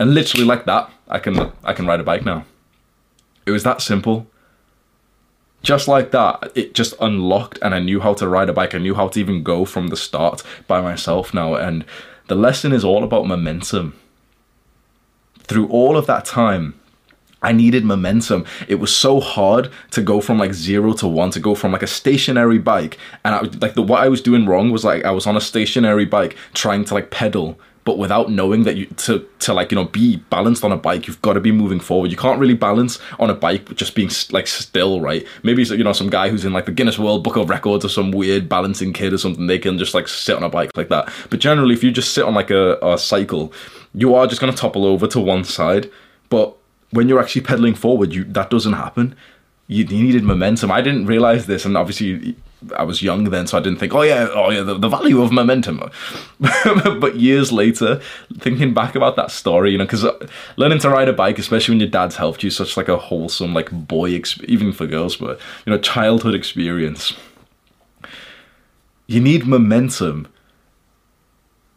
And 0.00 0.12
literally 0.12 0.44
like 0.44 0.64
that, 0.64 0.90
I 1.06 1.20
can 1.20 1.52
I 1.62 1.72
can 1.72 1.86
ride 1.86 2.00
a 2.00 2.02
bike 2.02 2.24
now. 2.24 2.46
It 3.46 3.52
was 3.52 3.62
that 3.62 3.80
simple 3.80 4.26
just 5.62 5.88
like 5.88 6.12
that, 6.12 6.52
it 6.54 6.74
just 6.74 6.94
unlocked 7.00 7.58
and 7.62 7.74
I 7.74 7.80
knew 7.80 8.00
how 8.00 8.14
to 8.14 8.28
ride 8.28 8.48
a 8.48 8.52
bike. 8.52 8.74
I 8.74 8.78
knew 8.78 8.94
how 8.94 9.08
to 9.08 9.20
even 9.20 9.42
go 9.42 9.64
from 9.64 9.88
the 9.88 9.96
start 9.96 10.42
by 10.66 10.80
myself 10.80 11.34
now. 11.34 11.54
And 11.54 11.84
the 12.28 12.34
lesson 12.34 12.72
is 12.72 12.84
all 12.84 13.02
about 13.02 13.26
momentum. 13.26 13.98
Through 15.40 15.68
all 15.68 15.96
of 15.96 16.06
that 16.06 16.24
time, 16.24 16.78
I 17.40 17.52
needed 17.52 17.84
momentum. 17.84 18.44
It 18.66 18.76
was 18.76 18.94
so 18.94 19.20
hard 19.20 19.70
to 19.92 20.02
go 20.02 20.20
from 20.20 20.38
like 20.38 20.52
zero 20.52 20.92
to 20.94 21.06
one, 21.06 21.30
to 21.30 21.40
go 21.40 21.54
from 21.54 21.72
like 21.72 21.82
a 21.82 21.86
stationary 21.86 22.58
bike. 22.58 22.98
And 23.24 23.34
I 23.34 23.40
like 23.60 23.74
the 23.74 23.82
what 23.82 24.02
I 24.02 24.08
was 24.08 24.20
doing 24.20 24.46
wrong 24.46 24.70
was 24.70 24.84
like 24.84 25.04
I 25.04 25.10
was 25.10 25.26
on 25.26 25.36
a 25.36 25.40
stationary 25.40 26.04
bike 26.04 26.36
trying 26.52 26.84
to 26.86 26.94
like 26.94 27.10
pedal 27.10 27.58
but 27.88 27.96
without 27.96 28.30
knowing 28.30 28.64
that 28.64 28.76
you 28.76 28.84
to 28.84 29.26
to 29.38 29.54
like 29.54 29.70
you 29.70 29.74
know 29.74 29.86
be 29.86 30.16
balanced 30.28 30.62
on 30.62 30.70
a 30.70 30.76
bike 30.76 31.06
you've 31.06 31.22
got 31.22 31.32
to 31.32 31.40
be 31.40 31.50
moving 31.50 31.80
forward. 31.80 32.10
You 32.10 32.18
can't 32.18 32.38
really 32.38 32.52
balance 32.52 32.98
on 33.18 33.30
a 33.30 33.34
bike 33.34 33.74
just 33.76 33.94
being 33.94 34.10
like 34.30 34.46
still 34.46 35.00
right? 35.00 35.26
Maybe 35.42 35.62
you 35.62 35.82
know 35.82 35.94
some 35.94 36.10
guy 36.10 36.28
who's 36.28 36.44
in 36.44 36.52
like 36.52 36.66
the 36.66 36.72
guinness 36.72 36.98
world 36.98 37.24
book 37.24 37.36
of 37.36 37.48
records 37.48 37.86
or 37.86 37.88
some 37.88 38.10
weird 38.10 38.46
balancing 38.46 38.92
kid 38.92 39.14
or 39.14 39.16
something 39.16 39.46
they 39.46 39.58
can 39.58 39.78
just 39.78 39.94
like 39.94 40.06
sit 40.06 40.36
on 40.36 40.42
a 40.42 40.50
bike 40.50 40.70
like 40.76 40.90
that. 40.90 41.10
But 41.30 41.40
generally 41.40 41.74
if 41.74 41.82
you 41.82 41.90
just 41.90 42.12
sit 42.12 42.26
on 42.26 42.34
like 42.34 42.50
a, 42.50 42.78
a 42.82 42.98
cycle 42.98 43.54
you 43.94 44.14
are 44.14 44.26
just 44.26 44.38
going 44.38 44.52
to 44.52 44.58
topple 44.58 44.84
over 44.84 45.06
to 45.06 45.18
one 45.18 45.44
side. 45.44 45.90
But 46.28 46.54
when 46.90 47.08
you're 47.08 47.20
actually 47.20 47.40
pedaling 47.40 47.74
forward 47.74 48.12
you 48.12 48.24
that 48.24 48.50
doesn't 48.50 48.74
happen 48.74 49.16
you, 49.68 49.84
needed 49.84 50.24
momentum 50.24 50.70
i 50.70 50.80
didn't 50.80 51.06
realize 51.06 51.46
this 51.46 51.64
and 51.64 51.76
obviously 51.76 52.36
I 52.76 52.82
was 52.82 53.02
young 53.02 53.24
then, 53.24 53.46
so 53.46 53.56
I 53.56 53.60
didn't 53.60 53.78
think, 53.78 53.94
oh 53.94 54.02
yeah, 54.02 54.28
oh 54.32 54.50
yeah, 54.50 54.62
the, 54.62 54.76
the 54.76 54.88
value 54.88 55.22
of 55.22 55.30
momentum. 55.30 55.80
but 56.40 57.16
years 57.16 57.52
later, 57.52 58.00
thinking 58.38 58.74
back 58.74 58.96
about 58.96 59.14
that 59.16 59.30
story, 59.30 59.70
you 59.70 59.78
know, 59.78 59.84
because 59.84 60.04
uh, 60.04 60.26
learning 60.56 60.80
to 60.80 60.90
ride 60.90 61.08
a 61.08 61.12
bike, 61.12 61.38
especially 61.38 61.72
when 61.72 61.80
your 61.80 61.88
dad's 61.88 62.16
helped 62.16 62.42
you, 62.42 62.50
such 62.50 62.76
like 62.76 62.88
a 62.88 62.96
wholesome, 62.96 63.54
like 63.54 63.70
boy, 63.70 64.10
exp- 64.10 64.44
even 64.44 64.72
for 64.72 64.86
girls, 64.86 65.16
but 65.16 65.38
you 65.66 65.72
know, 65.72 65.78
childhood 65.78 66.34
experience. 66.34 67.16
You 69.06 69.20
need 69.20 69.46
momentum, 69.46 70.26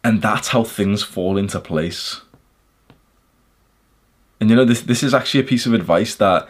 and 0.03 0.21
that's 0.21 0.49
how 0.49 0.63
things 0.63 1.03
fall 1.03 1.37
into 1.37 1.59
place. 1.59 2.21
And 4.39 4.49
you 4.49 4.55
know, 4.55 4.65
this 4.65 4.81
this 4.81 5.03
is 5.03 5.13
actually 5.13 5.41
a 5.41 5.45
piece 5.45 5.67
of 5.67 5.73
advice 5.75 6.15
that 6.15 6.47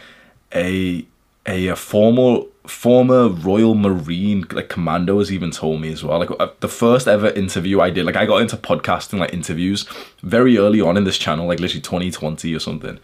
a 0.55 1.05
a, 1.45 1.67
a 1.67 1.75
formal 1.75 2.47
former 2.67 3.27
Royal 3.27 3.73
Marine 3.73 4.45
like 4.51 4.69
commandos 4.69 5.31
even 5.31 5.51
told 5.51 5.81
me 5.81 5.91
as 5.91 6.03
well. 6.03 6.19
Like 6.19 6.31
uh, 6.39 6.49
the 6.59 6.67
first 6.67 7.07
ever 7.07 7.29
interview 7.29 7.81
I 7.81 7.89
did, 7.89 8.05
like 8.05 8.15
I 8.15 8.25
got 8.25 8.41
into 8.41 8.57
podcasting 8.57 9.19
like 9.19 9.33
interviews 9.33 9.85
very 10.21 10.57
early 10.57 10.81
on 10.81 10.97
in 10.97 11.03
this 11.03 11.17
channel, 11.17 11.47
like 11.47 11.59
literally 11.59 11.81
2020 11.81 12.53
or 12.53 12.59
something. 12.59 12.99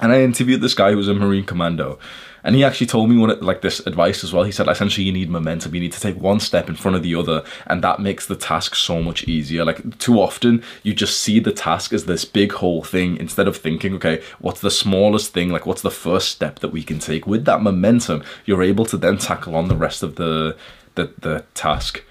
And 0.00 0.12
I 0.12 0.22
interviewed 0.22 0.60
this 0.60 0.74
guy 0.74 0.90
who 0.90 0.96
was 0.96 1.08
a 1.08 1.14
Marine 1.14 1.44
commando, 1.44 1.98
and 2.44 2.54
he 2.54 2.62
actually 2.62 2.86
told 2.86 3.08
me 3.08 3.16
one 3.16 3.40
like 3.40 3.62
this 3.62 3.80
advice 3.86 4.22
as 4.22 4.32
well. 4.32 4.44
He 4.44 4.52
said 4.52 4.68
essentially 4.68 5.06
you 5.06 5.12
need 5.12 5.30
momentum. 5.30 5.74
You 5.74 5.80
need 5.80 5.92
to 5.94 6.00
take 6.00 6.16
one 6.16 6.40
step 6.40 6.68
in 6.68 6.76
front 6.76 6.96
of 6.96 7.02
the 7.02 7.14
other, 7.14 7.42
and 7.66 7.82
that 7.82 8.00
makes 8.00 8.26
the 8.26 8.36
task 8.36 8.74
so 8.74 9.02
much 9.02 9.24
easier. 9.24 9.64
Like 9.64 9.98
too 9.98 10.20
often 10.20 10.62
you 10.82 10.92
just 10.92 11.20
see 11.20 11.40
the 11.40 11.52
task 11.52 11.94
as 11.94 12.04
this 12.04 12.26
big 12.26 12.52
whole 12.52 12.84
thing 12.84 13.16
instead 13.16 13.48
of 13.48 13.56
thinking, 13.56 13.94
okay, 13.94 14.22
what's 14.40 14.60
the 14.60 14.70
smallest 14.70 15.32
thing? 15.32 15.48
Like 15.48 15.64
what's 15.64 15.82
the 15.82 15.90
first 15.90 16.28
step 16.28 16.58
that 16.58 16.68
we 16.68 16.82
can 16.82 16.98
take? 16.98 17.26
With 17.26 17.46
that 17.46 17.62
momentum, 17.62 18.22
you're 18.44 18.62
able 18.62 18.84
to 18.86 18.98
then 18.98 19.16
tackle 19.16 19.56
on 19.56 19.68
the 19.68 19.76
rest 19.76 20.02
of 20.02 20.16
the 20.16 20.56
the, 20.96 21.12
the 21.18 21.44
task. 21.54 22.04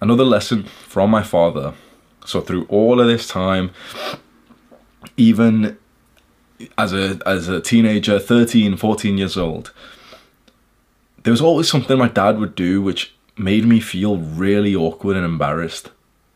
Another 0.00 0.24
lesson 0.24 0.64
from 0.64 1.10
my 1.10 1.22
father. 1.22 1.74
So 2.24 2.40
through 2.40 2.66
all 2.68 3.00
of 3.00 3.06
this 3.06 3.28
time, 3.28 3.70
even 5.16 5.78
as 6.78 6.92
a 6.92 7.18
as 7.26 7.48
a 7.48 7.60
teenager 7.60 8.18
13 8.18 8.76
14 8.76 9.18
years 9.18 9.36
old 9.36 9.72
there 11.26 11.32
was 11.32 11.40
always 11.40 11.68
something 11.68 11.98
my 11.98 12.08
dad 12.08 12.38
would 12.38 12.54
do 12.54 12.80
which 12.80 13.12
made 13.36 13.66
me 13.66 13.80
feel 13.80 14.18
really 14.18 14.74
awkward 14.74 15.16
and 15.16 15.24
embarrassed. 15.24 15.90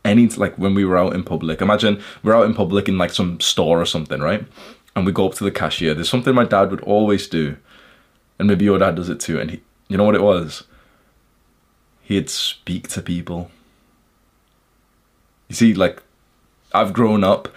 Any 0.04 0.26
like 0.28 0.56
when 0.56 0.74
we 0.74 0.84
were 0.84 0.98
out 0.98 1.14
in 1.14 1.22
public. 1.22 1.60
Imagine 1.60 2.02
we're 2.22 2.34
out 2.34 2.46
in 2.46 2.54
public 2.54 2.88
in 2.88 2.98
like 2.98 3.10
some 3.10 3.38
store 3.40 3.80
or 3.80 3.86
something 3.86 4.20
right? 4.20 4.44
And 4.96 5.06
we 5.06 5.12
go 5.12 5.28
up 5.28 5.34
to 5.34 5.44
the 5.44 5.50
cashier. 5.50 5.94
There's 5.94 6.08
something 6.08 6.34
my 6.34 6.44
dad 6.44 6.70
would 6.70 6.80
always 6.80 7.28
do. 7.28 7.56
And 8.38 8.48
maybe 8.48 8.64
your 8.64 8.78
dad 8.78 8.96
does 8.96 9.08
it 9.08 9.20
too. 9.20 9.38
And 9.38 9.50
he, 9.50 9.62
you 9.88 9.96
know 9.96 10.04
what 10.04 10.14
it 10.14 10.22
was? 10.22 10.64
He'd 12.02 12.28
speak 12.28 12.88
to 12.88 13.02
people. 13.02 13.50
You 15.48 15.54
see 15.54 15.74
like 15.74 16.02
i've 16.72 16.92
grown 16.92 17.24
up 17.24 17.48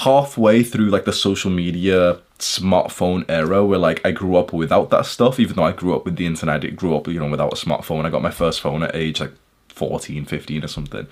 halfway 0.00 0.62
through 0.62 0.88
like 0.88 1.04
the 1.04 1.12
social 1.12 1.50
media 1.50 2.18
smartphone 2.38 3.22
era 3.28 3.62
where 3.66 3.78
like 3.78 4.00
I 4.02 4.12
grew 4.12 4.34
up 4.36 4.50
without 4.50 4.88
that 4.88 5.04
stuff 5.04 5.38
even 5.38 5.56
though 5.56 5.64
I 5.64 5.72
grew 5.72 5.94
up 5.94 6.06
with 6.06 6.16
the 6.16 6.24
internet 6.24 6.64
I 6.64 6.68
grew 6.68 6.96
up 6.96 7.06
you 7.06 7.20
know 7.20 7.28
without 7.28 7.52
a 7.52 7.56
smartphone. 7.56 8.06
I 8.06 8.10
got 8.10 8.22
my 8.22 8.30
first 8.30 8.62
phone 8.62 8.82
at 8.82 8.96
age 8.96 9.20
like 9.20 9.32
14 9.68 10.24
15 10.24 10.64
or 10.64 10.68
something. 10.68 11.06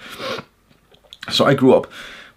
So 1.30 1.44
I 1.44 1.52
grew 1.52 1.74
up 1.74 1.86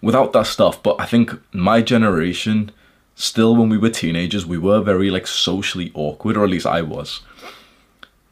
without 0.02 0.34
that 0.34 0.46
stuff 0.46 0.82
but 0.82 1.00
I 1.00 1.06
think 1.06 1.32
my 1.54 1.80
generation 1.80 2.70
still 3.14 3.56
when 3.56 3.70
we 3.70 3.78
were 3.78 3.88
teenagers 3.88 4.44
we 4.44 4.58
were 4.58 4.82
very 4.82 5.10
like 5.10 5.26
socially 5.26 5.90
awkward 5.94 6.36
or 6.36 6.44
at 6.44 6.50
least 6.50 6.66
I 6.66 6.82
was. 6.82 7.20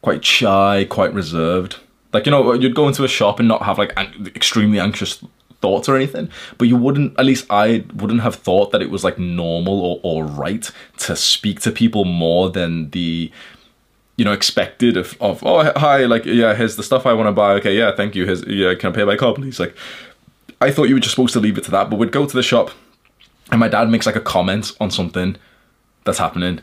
Quite 0.03 0.23
shy 0.23 0.85
quite 0.87 1.11
reserved. 1.11 1.77
Like 2.13 2.27
you 2.27 2.31
know 2.31 2.53
you'd 2.53 2.75
go 2.75 2.87
into 2.87 3.03
a 3.03 3.07
shop 3.07 3.39
and 3.39 3.47
not 3.47 3.63
have 3.63 3.79
like 3.79 3.93
an- 3.97 4.31
extremely 4.35 4.79
anxious 4.79 5.23
thoughts 5.61 5.87
or 5.87 5.95
anything, 5.95 6.29
but 6.57 6.67
you 6.67 6.75
wouldn't, 6.75 7.17
at 7.19 7.25
least 7.25 7.45
I 7.49 7.85
wouldn't 7.95 8.21
have 8.21 8.35
thought 8.35 8.71
that 8.71 8.81
it 8.81 8.89
was 8.89 9.03
like 9.03 9.17
normal 9.17 9.79
or, 9.81 9.99
or 10.03 10.25
right 10.25 10.69
to 10.99 11.15
speak 11.15 11.59
to 11.61 11.71
people 11.71 12.05
more 12.05 12.49
than 12.49 12.89
the, 12.91 13.31
you 14.17 14.25
know 14.25 14.33
expected 14.33 14.97
of, 14.97 15.17
of 15.19 15.41
oh 15.43 15.71
hi 15.77 16.05
like 16.05 16.25
yeah 16.25 16.53
here's 16.53 16.75
the 16.75 16.83
stuff 16.83 17.07
I 17.07 17.13
want 17.13 17.27
to 17.27 17.31
buy. 17.31 17.53
Okay 17.53 17.75
yeah 17.75 17.95
thank 17.95 18.13
you. 18.13 18.25
Here's 18.25 18.45
yeah 18.45 18.75
can 18.75 18.91
I 18.91 18.95
pay 18.95 19.03
by 19.03 19.15
card 19.15 19.37
please? 19.37 19.59
Like 19.59 19.75
I 20.59 20.69
thought 20.69 20.89
you 20.89 20.95
were 20.95 20.99
just 20.99 21.15
supposed 21.15 21.33
to 21.33 21.39
leave 21.39 21.57
it 21.57 21.63
to 21.63 21.71
that 21.71 21.89
but 21.89 21.97
we'd 21.97 22.11
go 22.11 22.27
to 22.27 22.35
the 22.35 22.43
shop 22.43 22.69
and 23.51 23.59
my 23.59 23.67
dad 23.67 23.89
makes 23.89 24.05
like 24.05 24.15
a 24.15 24.21
comment 24.21 24.73
on 24.79 24.91
something 24.91 25.37
that's 26.03 26.19
happening 26.19 26.59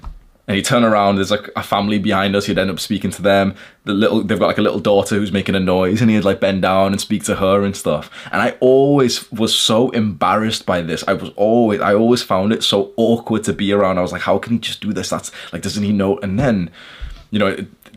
and 0.48 0.56
you 0.56 0.62
turn 0.62 0.82
around 0.82 1.16
there's 1.16 1.30
like 1.30 1.50
a 1.54 1.62
family 1.62 1.98
behind 1.98 2.34
us 2.34 2.46
he'd 2.46 2.58
end 2.58 2.70
up 2.70 2.80
speaking 2.80 3.10
to 3.12 3.22
them. 3.22 3.54
The 3.84 3.92
little 3.92 4.22
they've 4.22 4.38
got 4.38 4.46
like 4.46 4.58
a 4.58 4.62
little 4.62 4.80
daughter 4.80 5.16
who's 5.16 5.30
making 5.30 5.54
a 5.54 5.60
noise 5.60 6.00
and 6.00 6.10
he'd 6.10 6.24
like 6.24 6.40
bend 6.40 6.62
down 6.62 6.92
and 6.92 7.00
speak 7.00 7.22
to 7.24 7.36
her 7.36 7.62
and 7.62 7.76
stuff. 7.76 8.10
And 8.32 8.40
i 8.40 8.56
always 8.60 9.30
was 9.30 9.54
so 9.54 9.90
embarrassed 9.90 10.64
by 10.64 10.80
this. 10.80 11.04
I 11.06 11.12
was 11.12 11.30
always 11.36 11.80
i 11.80 11.94
always 11.94 12.22
found 12.22 12.52
it 12.52 12.64
so 12.64 12.92
awkward 12.96 13.44
to 13.44 13.52
be 13.52 13.72
around. 13.72 13.98
I 13.98 14.02
was 14.02 14.12
like 14.12 14.22
how 14.22 14.38
can 14.38 14.54
he 14.54 14.58
just 14.58 14.80
do 14.80 14.92
this? 14.92 15.10
That's 15.10 15.30
like 15.52 15.62
doesn't 15.62 15.84
he 15.84 15.92
know? 15.92 16.18
And 16.18 16.40
then 16.40 16.70
you 17.30 17.38
know 17.38 17.54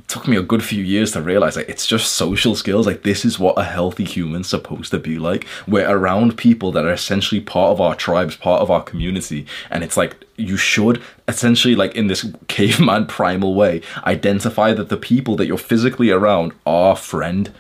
took 0.08 0.28
me 0.28 0.38
a 0.38 0.42
good 0.42 0.64
few 0.64 0.84
years 0.84 1.12
to 1.12 1.22
realize 1.22 1.56
like 1.56 1.70
it's 1.70 1.88
just 1.88 2.14
social 2.14 2.56
skills. 2.56 2.88
Like 2.88 3.04
this 3.04 3.26
is 3.26 3.40
what 3.40 3.58
a 3.58 3.64
healthy 3.64 4.04
human's 4.04 4.50
supposed 4.50 4.92
to 4.92 5.00
be 5.00 5.18
like. 5.18 5.48
We're 5.68 5.90
around 5.90 6.38
people 6.38 6.72
that 6.74 6.86
are 6.86 6.94
essentially 6.94 7.42
part 7.42 7.72
of 7.72 7.82
our 7.82 7.96
tribes 7.96 8.36
part 8.36 8.62
of 8.62 8.72
our 8.72 8.84
community. 8.84 9.46
And 9.70 9.84
it's 9.84 9.98
like 9.98 10.26
you 10.38 10.58
should 10.58 11.02
essentially 11.28 11.76
like 11.76 11.96
in 11.96 12.08
this 12.08 12.26
caveman 12.48 13.08
primal 13.08 13.56
way 13.56 13.82
identify 14.06 14.74
that 14.74 14.90
the 14.90 14.98
people 14.98 15.36
that 15.38 15.48
you're 15.48 15.58
physically 15.58 16.12
around 16.12 16.54
are 16.66 16.96
friend. 16.96 17.54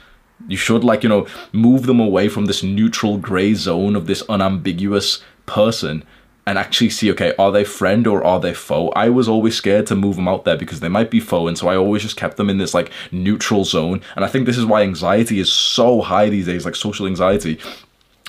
You 0.47 0.57
should 0.57 0.83
like 0.83 1.03
you 1.03 1.09
know 1.09 1.27
move 1.51 1.85
them 1.85 1.99
away 1.99 2.29
from 2.29 2.45
this 2.45 2.63
neutral 2.63 3.17
gray 3.17 3.53
zone 3.53 3.95
of 3.95 4.07
this 4.07 4.23
unambiguous 4.29 5.23
person 5.45 6.03
and 6.45 6.57
actually 6.57 6.89
see 6.89 7.11
okay 7.11 7.33
are 7.37 7.51
they 7.51 7.63
friend 7.63 8.07
or 8.07 8.23
are 8.23 8.39
they 8.39 8.53
foe? 8.53 8.89
I 8.89 9.09
was 9.09 9.27
always 9.27 9.55
scared 9.55 9.87
to 9.87 9.95
move 9.95 10.15
them 10.15 10.27
out 10.27 10.45
there 10.45 10.57
because 10.57 10.79
they 10.79 10.89
might 10.89 11.11
be 11.11 11.19
foe 11.19 11.47
and 11.47 11.57
so 11.57 11.67
i 11.67 11.75
always 11.75 12.01
just 12.01 12.17
kept 12.17 12.37
them 12.37 12.49
in 12.49 12.57
this 12.57 12.73
like 12.73 12.91
neutral 13.11 13.63
zone. 13.65 14.01
And 14.15 14.25
i 14.25 14.27
think 14.27 14.45
this 14.45 14.57
is 14.57 14.65
why 14.65 14.81
anxiety 14.81 15.39
is 15.39 15.51
so 15.51 16.01
high 16.01 16.29
these 16.29 16.45
days 16.45 16.65
like 16.65 16.75
social 16.75 17.07
anxiety. 17.07 17.59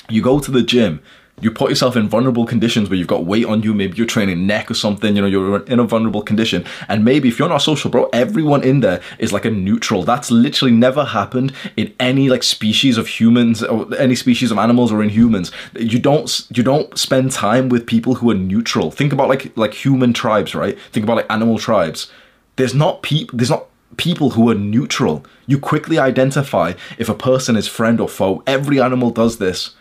You 0.09 0.23
go 0.23 0.41
to 0.41 0.51
the 0.51 0.63
gym 0.63 1.01
you 1.41 1.51
put 1.51 1.71
yourself 1.71 1.97
in 1.97 2.09
vulnerable 2.09 2.47
conditions 2.47 2.89
where 2.89 2.97
you've 2.97 3.09
got 3.09 3.25
weight 3.25 3.47
on 3.47 3.63
you, 3.63 3.75
maybe 3.75 3.97
you're 3.97 4.07
training 4.07 4.47
neck 4.47 4.71
or 4.71 4.75
something, 4.75 5.17
you 5.17 5.23
know, 5.23 5.29
you're 5.29 5.65
in 5.65 5.81
a 5.81 5.85
vulnerable 5.85 6.23
condition. 6.23 6.65
And 6.89 7.05
maybe 7.05 7.29
if 7.29 7.39
you're 7.39 7.49
not 7.49 7.59
social, 7.59 7.91
bro, 7.91 8.09
everyone 8.13 8.63
in 8.63 8.81
there 8.81 9.01
is 9.19 9.33
like 9.33 9.45
a 9.45 9.51
neutral. 9.51 10.05
That's 10.05 10.31
literally 10.31 10.73
never 10.73 11.05
happened 11.05 11.53
in 11.77 11.93
any 11.99 12.29
like 12.29 12.43
species 12.43 12.97
of 12.97 13.09
humans 13.09 13.63
or 13.63 13.93
any 13.97 14.15
species 14.15 14.53
of 14.53 14.59
animals 14.59 14.93
or 14.93 15.03
in 15.03 15.09
humans. 15.09 15.51
You 15.77 15.99
don't 15.99 16.47
you 16.55 16.63
don't 16.63 16.97
spend 16.97 17.33
time 17.33 17.69
with 17.69 17.87
people 17.87 18.17
who 18.17 18.31
are 18.31 18.37
neutral. 18.37 18.91
Think 18.91 19.13
about 19.13 19.29
like 19.29 19.57
like 19.57 19.75
human 19.75 20.13
tribes, 20.13 20.55
right? 20.55 20.79
Think 20.93 21.05
about 21.05 21.17
like 21.17 21.31
animal 21.31 21.59
tribes. 21.59 22.11
There's 22.57 22.75
not 22.75 23.03
people 23.03 23.37
there's 23.37 23.51
not 23.51 23.67
people 23.97 24.31
who 24.31 24.49
are 24.49 24.55
neutral. 24.55 25.25
You 25.47 25.59
quickly 25.59 25.99
identify 25.99 26.75
if 26.99 27.09
a 27.09 27.15
person 27.15 27.57
is 27.57 27.67
friend 27.67 28.01
or 28.01 28.09
foe. 28.09 28.43
Every 28.47 28.81
animal 28.81 29.11
does 29.11 29.39
this 29.39 29.75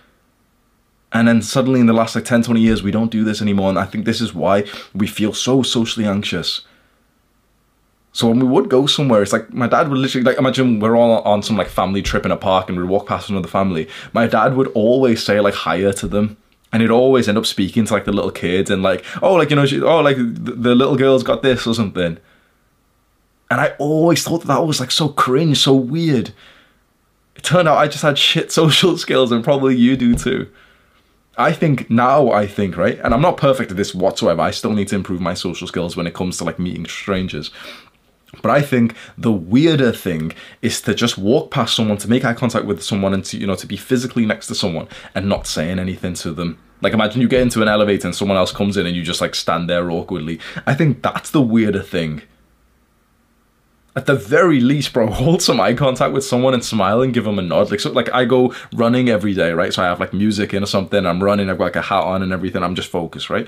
and 1.13 1.27
then 1.27 1.41
suddenly 1.41 1.79
in 1.79 1.87
the 1.87 1.93
last 1.93 2.15
like 2.15 2.25
10, 2.25 2.43
20 2.43 2.61
years, 2.61 2.83
we 2.83 2.91
don't 2.91 3.11
do 3.11 3.23
this 3.23 3.41
anymore. 3.41 3.69
And 3.69 3.77
I 3.77 3.85
think 3.85 4.05
this 4.05 4.21
is 4.21 4.33
why 4.33 4.65
we 4.93 5.07
feel 5.07 5.33
so 5.33 5.61
socially 5.61 6.05
anxious. 6.05 6.61
So 8.13 8.27
when 8.27 8.39
we 8.39 8.45
would 8.45 8.69
go 8.69 8.87
somewhere, 8.87 9.21
it's 9.21 9.33
like 9.33 9.53
my 9.53 9.67
dad 9.67 9.89
would 9.89 9.97
literally 9.97 10.23
like 10.23 10.37
imagine 10.37 10.79
we're 10.79 10.97
all 10.97 11.21
on 11.21 11.43
some 11.43 11.57
like 11.57 11.67
family 11.67 12.01
trip 12.01 12.25
in 12.25 12.31
a 12.31 12.37
park 12.37 12.69
and 12.69 12.77
we'd 12.77 12.89
walk 12.89 13.07
past 13.07 13.29
another 13.29 13.47
family. 13.47 13.87
My 14.13 14.27
dad 14.27 14.55
would 14.55 14.67
always 14.69 15.23
say 15.23 15.39
like 15.39 15.55
hiya 15.55 15.93
to 15.93 16.07
them. 16.07 16.37
And 16.73 16.81
he'd 16.81 16.91
always 16.91 17.27
end 17.27 17.37
up 17.37 17.45
speaking 17.45 17.83
to 17.85 17.93
like 17.93 18.05
the 18.05 18.13
little 18.13 18.31
kids 18.31 18.69
and 18.69 18.81
like, 18.81 19.03
oh, 19.21 19.33
like, 19.33 19.49
you 19.49 19.57
know, 19.57 19.65
she, 19.65 19.81
oh, 19.81 19.99
like 19.99 20.15
the, 20.15 20.53
the 20.53 20.75
little 20.75 20.95
girl's 20.95 21.23
got 21.23 21.41
this 21.41 21.67
or 21.67 21.75
something. 21.75 22.17
And 23.49 23.59
I 23.59 23.73
always 23.77 24.23
thought 24.23 24.39
that, 24.39 24.47
that 24.47 24.65
was 24.65 24.79
like 24.79 24.91
so 24.91 25.09
cringe, 25.09 25.57
so 25.57 25.73
weird. 25.75 26.33
It 27.35 27.43
turned 27.43 27.67
out 27.67 27.77
I 27.77 27.89
just 27.89 28.03
had 28.03 28.17
shit 28.17 28.51
social 28.53 28.97
skills 28.97 29.33
and 29.33 29.43
probably 29.43 29.75
you 29.75 29.97
do 29.97 30.15
too. 30.15 30.49
I 31.37 31.53
think 31.53 31.89
now 31.89 32.31
I 32.31 32.45
think 32.45 32.75
right, 32.75 32.99
and 32.99 33.13
I'm 33.13 33.21
not 33.21 33.37
perfect 33.37 33.71
at 33.71 33.77
this 33.77 33.95
whatsoever. 33.95 34.41
I 34.41 34.51
still 34.51 34.73
need 34.73 34.89
to 34.89 34.95
improve 34.95 35.21
my 35.21 35.33
social 35.33 35.67
skills 35.67 35.95
when 35.95 36.07
it 36.07 36.13
comes 36.13 36.37
to 36.37 36.43
like 36.43 36.59
meeting 36.59 36.85
strangers. 36.85 37.51
But 38.41 38.51
I 38.51 38.61
think 38.61 38.95
the 39.17 39.31
weirder 39.31 39.91
thing 39.91 40.33
is 40.61 40.81
to 40.81 40.93
just 40.93 41.17
walk 41.17 41.51
past 41.51 41.75
someone, 41.75 41.97
to 41.97 42.09
make 42.09 42.23
eye 42.23 42.33
contact 42.33 42.65
with 42.65 42.81
someone, 42.81 43.13
and 43.13 43.23
to 43.25 43.37
you 43.37 43.47
know 43.47 43.55
to 43.55 43.67
be 43.67 43.77
physically 43.77 44.25
next 44.25 44.47
to 44.47 44.55
someone 44.55 44.87
and 45.15 45.27
not 45.27 45.47
saying 45.47 45.79
anything 45.79 46.13
to 46.15 46.31
them. 46.31 46.57
Like 46.81 46.93
imagine 46.93 47.21
you 47.21 47.27
get 47.27 47.41
into 47.41 47.61
an 47.61 47.67
elevator 47.67 48.07
and 48.07 48.15
someone 48.15 48.37
else 48.37 48.51
comes 48.51 48.75
in 48.75 48.85
and 48.85 48.95
you 48.95 49.03
just 49.03 49.21
like 49.21 49.35
stand 49.35 49.69
there 49.69 49.91
awkwardly. 49.91 50.39
I 50.65 50.73
think 50.73 51.01
that's 51.01 51.29
the 51.29 51.41
weirder 51.41 51.83
thing 51.83 52.23
at 53.95 54.05
the 54.05 54.15
very 54.15 54.59
least, 54.59 54.93
bro, 54.93 55.07
hold 55.11 55.41
some 55.41 55.59
eye 55.59 55.73
contact 55.73 56.13
with 56.13 56.23
someone 56.23 56.53
and 56.53 56.63
smile 56.63 57.01
and 57.01 57.13
give 57.13 57.25
them 57.25 57.39
a 57.39 57.41
nod. 57.41 57.71
Like, 57.71 57.79
so, 57.79 57.91
like 57.91 58.11
I 58.13 58.25
go 58.25 58.53
running 58.73 59.09
every 59.09 59.33
day, 59.33 59.51
right? 59.51 59.73
So 59.73 59.83
I 59.83 59.85
have 59.85 59.99
like 59.99 60.13
music 60.13 60.53
in 60.53 60.63
or 60.63 60.67
something. 60.67 61.05
I'm 61.05 61.23
running. 61.23 61.49
I've 61.49 61.57
got 61.57 61.65
like 61.65 61.75
a 61.75 61.81
hat 61.81 62.03
on 62.03 62.23
and 62.23 62.31
everything. 62.31 62.63
I'm 62.63 62.75
just 62.75 62.89
focused, 62.89 63.29
right? 63.29 63.47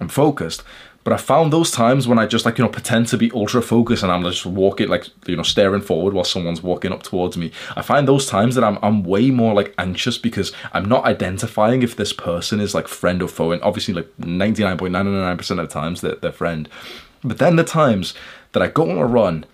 I'm 0.00 0.08
focused. 0.08 0.62
But 1.04 1.12
I 1.12 1.18
found 1.18 1.52
those 1.52 1.70
times 1.70 2.08
when 2.08 2.18
I 2.18 2.24
just 2.24 2.46
like 2.46 2.56
you 2.56 2.64
know 2.64 2.70
pretend 2.70 3.08
to 3.08 3.18
be 3.18 3.30
ultra 3.32 3.60
focused 3.60 4.02
and 4.02 4.10
I'm 4.10 4.22
just 4.22 4.46
walking 4.46 4.88
like 4.88 5.06
you 5.26 5.36
know 5.36 5.42
staring 5.42 5.82
forward 5.82 6.14
while 6.14 6.24
someone's 6.24 6.62
walking 6.62 6.92
up 6.92 7.02
towards 7.02 7.36
me. 7.36 7.52
I 7.76 7.82
find 7.82 8.08
those 8.08 8.26
times 8.26 8.54
that 8.54 8.64
I'm 8.64 8.78
I'm 8.82 9.04
way 9.04 9.30
more 9.30 9.52
like 9.52 9.74
anxious 9.76 10.16
because 10.16 10.50
I'm 10.72 10.86
not 10.86 11.04
identifying 11.04 11.82
if 11.82 11.96
this 11.96 12.14
person 12.14 12.58
is 12.58 12.74
like 12.74 12.88
friend 12.88 13.22
or 13.22 13.28
foe. 13.28 13.52
And 13.52 13.62
obviously 13.62 13.92
like 13.92 14.08
99.999% 14.18 15.50
of 15.50 15.56
the 15.58 15.66
times 15.66 16.00
they're, 16.00 16.14
they're 16.14 16.32
friend. 16.32 16.70
But 17.22 17.36
then 17.36 17.56
the 17.56 17.64
times 17.64 18.14
that 18.52 18.62
I 18.62 18.68
go 18.68 18.90
on 18.90 18.96
a 18.96 19.06
run 19.06 19.44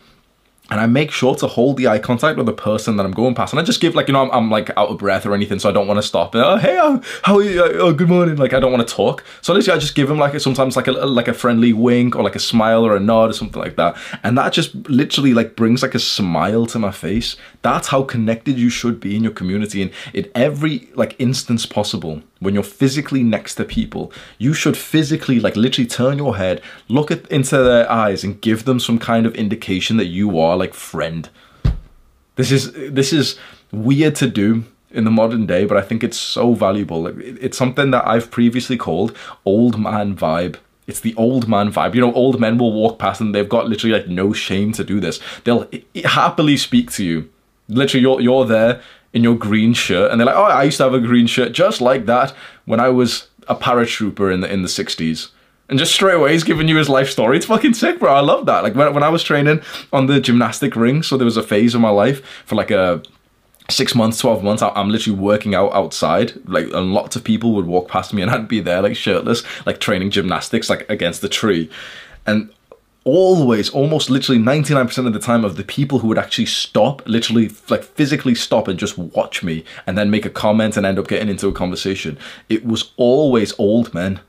and 0.71 0.81
I 0.81 0.87
make 0.87 1.11
sure 1.11 1.35
to 1.37 1.47
hold 1.47 1.77
the 1.77 1.89
eye 1.89 1.99
contact 1.99 2.37
with 2.37 2.47
the 2.47 2.53
person 2.53 2.97
that 2.97 3.05
I'm 3.05 3.13
going 3.13 3.35
past. 3.35 3.53
And 3.53 3.61
I 3.61 3.63
just 3.65 3.81
give 3.81 3.95
like, 3.95 4.09
you 4.09 4.13
know, 4.13 4.23
I'm, 4.23 4.31
I'm 4.31 4.51
like 4.51 4.71
out 4.77 4.89
of 4.89 4.99
breath 4.99 5.27
or 5.27 5.35
anything, 5.35 5.59
so 5.59 5.69
I 5.69 5.73
don't 5.73 5.89
want 5.89 5.99
to 5.99 6.03
stop. 6.03 6.35
And, 6.35 6.45
oh, 6.45 6.57
hey, 6.57 6.79
oh, 6.81 7.03
how 7.23 7.37
are 7.37 7.43
you? 7.43 7.63
Uh, 7.63 7.69
oh, 7.75 7.93
good 7.93 8.09
morning. 8.09 8.37
Like, 8.37 8.53
I 8.53 8.61
don't 8.61 8.73
want 8.73 8.87
to 8.87 8.95
talk. 8.95 9.25
So 9.41 9.55
I 9.55 9.61
just 9.61 9.95
give 9.95 10.11
him 10.11 10.19
like 10.19 10.39
sometimes 10.41 10.77
like 10.77 10.87
a 10.87 10.93
like 10.93 11.29
a 11.29 11.35
friendly 11.35 11.73
wink 11.73 12.15
or 12.15 12.23
like 12.23 12.37
a 12.37 12.41
smile 12.41 12.87
or 12.87 12.97
a 12.97 13.01
nod 13.01 13.31
or 13.31 13.33
something 13.33 13.61
like 13.61 13.77
that. 13.77 13.97
And 14.23 14.39
that 14.39 14.53
just 14.53 14.75
literally 14.89 15.35
like 15.35 15.57
brings 15.57 15.83
like 15.83 15.95
a 15.95 15.99
smile 15.99 16.67
to 16.67 16.79
my 16.79 16.93
face. 16.93 17.37
That's 17.63 17.89
how 17.89 18.03
connected 18.03 18.59
you 18.59 18.71
should 18.71 19.01
be 19.01 19.17
in 19.17 19.23
your 19.25 19.33
community. 19.33 19.83
And 19.83 19.91
in 20.15 20.31
every 20.35 20.89
like 20.95 21.17
instance 21.19 21.67
possible, 21.67 22.23
when 22.41 22.55
you're 22.55 22.63
physically 22.63 23.23
next 23.23 23.55
to 23.57 23.65
people, 23.65 24.13
you 24.39 24.53
should 24.53 24.77
physically 24.77 25.39
like 25.39 25.57
literally 25.57 25.87
turn 25.87 26.19
your 26.19 26.37
head, 26.37 26.61
look 26.89 27.11
at, 27.11 27.27
into 27.29 27.59
their 27.59 27.91
eyes 27.91 28.25
and 28.25 28.41
give 28.41 28.65
them 28.65 28.81
some 28.81 28.99
kind 28.99 29.27
of 29.27 29.35
indication 29.35 29.99
that 29.99 30.07
you 30.07 30.39
are 30.39 30.57
like 30.57 30.75
friend. 30.75 31.29
This 32.37 32.51
is 32.51 32.73
this 32.73 33.13
is 33.13 33.39
weird 33.71 34.17
to 34.17 34.27
do 34.27 34.65
in 34.91 35.05
the 35.05 35.11
modern 35.11 35.47
day, 35.47 35.65
but 35.67 35.77
I 35.77 35.83
think 35.83 36.03
it's 36.03 36.19
so 36.19 36.55
valuable. 36.55 37.07
It's 37.07 37.59
something 37.59 37.91
that 37.93 38.09
I've 38.09 38.31
previously 38.31 38.77
called 38.77 39.17
old 39.45 39.79
man 39.79 40.17
vibe. 40.17 40.57
It's 40.87 41.01
the 41.01 41.15
old 41.17 41.47
man 41.47 41.71
vibe. 41.71 41.95
You 41.95 42.01
know, 42.01 42.13
old 42.15 42.41
men 42.41 42.59
will 42.59 42.73
walk 42.73 42.99
past 42.99 43.21
and 43.21 43.35
they've 43.35 43.49
got 43.49 43.69
literally 43.69 43.97
like 43.97 44.09
no 44.09 44.33
shame 44.33 44.73
to 44.73 44.83
do 44.83 44.99
this. 44.99 45.21
They'll 45.45 45.69
happily 46.05 46.57
speak 46.57 46.91
to 46.93 47.05
you. 47.05 47.31
Literally, 47.69 48.03
you're 48.03 48.21
you're 48.21 48.47
there 48.47 48.83
in 49.13 49.23
your 49.23 49.37
green 49.37 49.73
shirt, 49.75 50.11
and 50.11 50.21
they're 50.21 50.27
like, 50.27 50.37
"Oh, 50.37 50.45
I 50.45 50.65
used 50.65 50.77
to 50.79 50.85
have 50.85 50.95
a 50.95 51.01
green 51.01 51.27
shirt 51.27 51.53
just 51.53 51.81
like 51.81 52.07
that 52.07 52.35
when 52.65 52.81
I 52.81 52.89
was 52.89 53.29
a 53.49 53.55
paratrooper 53.55 54.33
in 54.33 54.41
the 54.41 54.53
in 54.53 54.63
the 54.63 54.69
'60s." 54.69 55.31
and 55.69 55.79
just 55.79 55.95
straight 55.95 56.15
away 56.15 56.33
he's 56.33 56.43
giving 56.43 56.67
you 56.67 56.77
his 56.77 56.89
life 56.89 57.09
story. 57.09 57.37
It's 57.37 57.47
fucking 57.47 57.75
sick, 57.75 58.01
bro. 58.01 58.13
I 58.13 58.19
love 58.19 58.45
that. 58.47 58.65
Like 58.65 58.75
when, 58.75 58.93
when 58.93 59.05
I 59.05 59.09
was 59.09 59.23
training 59.23 59.63
on 59.93 60.07
the 60.07 60.21
gymnastic 60.21 60.75
ring, 60.75 61.05
so 61.05 61.17
there 61.17 61.25
was 61.25 61.37
a 61.37 61.45
phase 61.45 61.77
of 61.77 61.81
my 61.81 61.91
life 61.91 62.27
for 62.45 62.57
like 62.57 62.73
a 62.73 63.01
six 63.71 63.95
months, 63.95 64.19
12 64.19 64.43
months, 64.43 64.63
I'm 64.63 64.91
literally 64.91 65.19
working 65.19 65.55
out 65.55 65.73
outside. 65.73 66.33
Like, 66.49 66.67
and 66.73 66.93
lots 66.93 67.17
of 67.17 67.25
people 67.25 67.53
would 67.55 67.67
walk 67.67 67.89
past 67.89 68.13
me 68.13 68.23
and 68.23 68.31
I'd 68.31 68.49
be 68.49 68.61
there, 68.61 68.83
like, 68.83 68.97
shirtless, 68.97 69.43
like, 69.67 69.81
training 69.81 70.11
gymnastics, 70.11 70.69
like, 70.69 70.89
against 70.91 71.21
the 71.21 71.29
tree. 71.29 71.71
And 72.27 72.53
always, 73.05 73.71
almost 73.71 74.11
literally 74.11 74.41
99% 74.41 75.07
of 75.07 75.13
the 75.13 75.19
time, 75.19 75.45
of 75.45 75.57
the 75.57 75.65
people 75.65 76.01
who 76.01 76.09
would 76.09 76.19
actually 76.19 76.47
stop, 76.47 77.03
literally, 77.07 77.51
like, 77.69 77.83
physically 77.83 78.35
stop 78.35 78.69
and 78.69 78.79
just 78.79 78.99
watch 78.99 79.43
me 79.43 79.65
and 79.87 79.97
then 79.97 80.11
make 80.11 80.27
a 80.27 80.31
comment 80.31 80.77
and 80.77 80.85
end 80.85 80.99
up 80.99 81.09
getting 81.09 81.29
into 81.29 81.49
a 81.49 81.53
conversation, 81.53 82.19
it 82.49 82.65
was 82.65 82.93
always 82.97 83.53
old 83.59 83.95
men. 83.95 84.21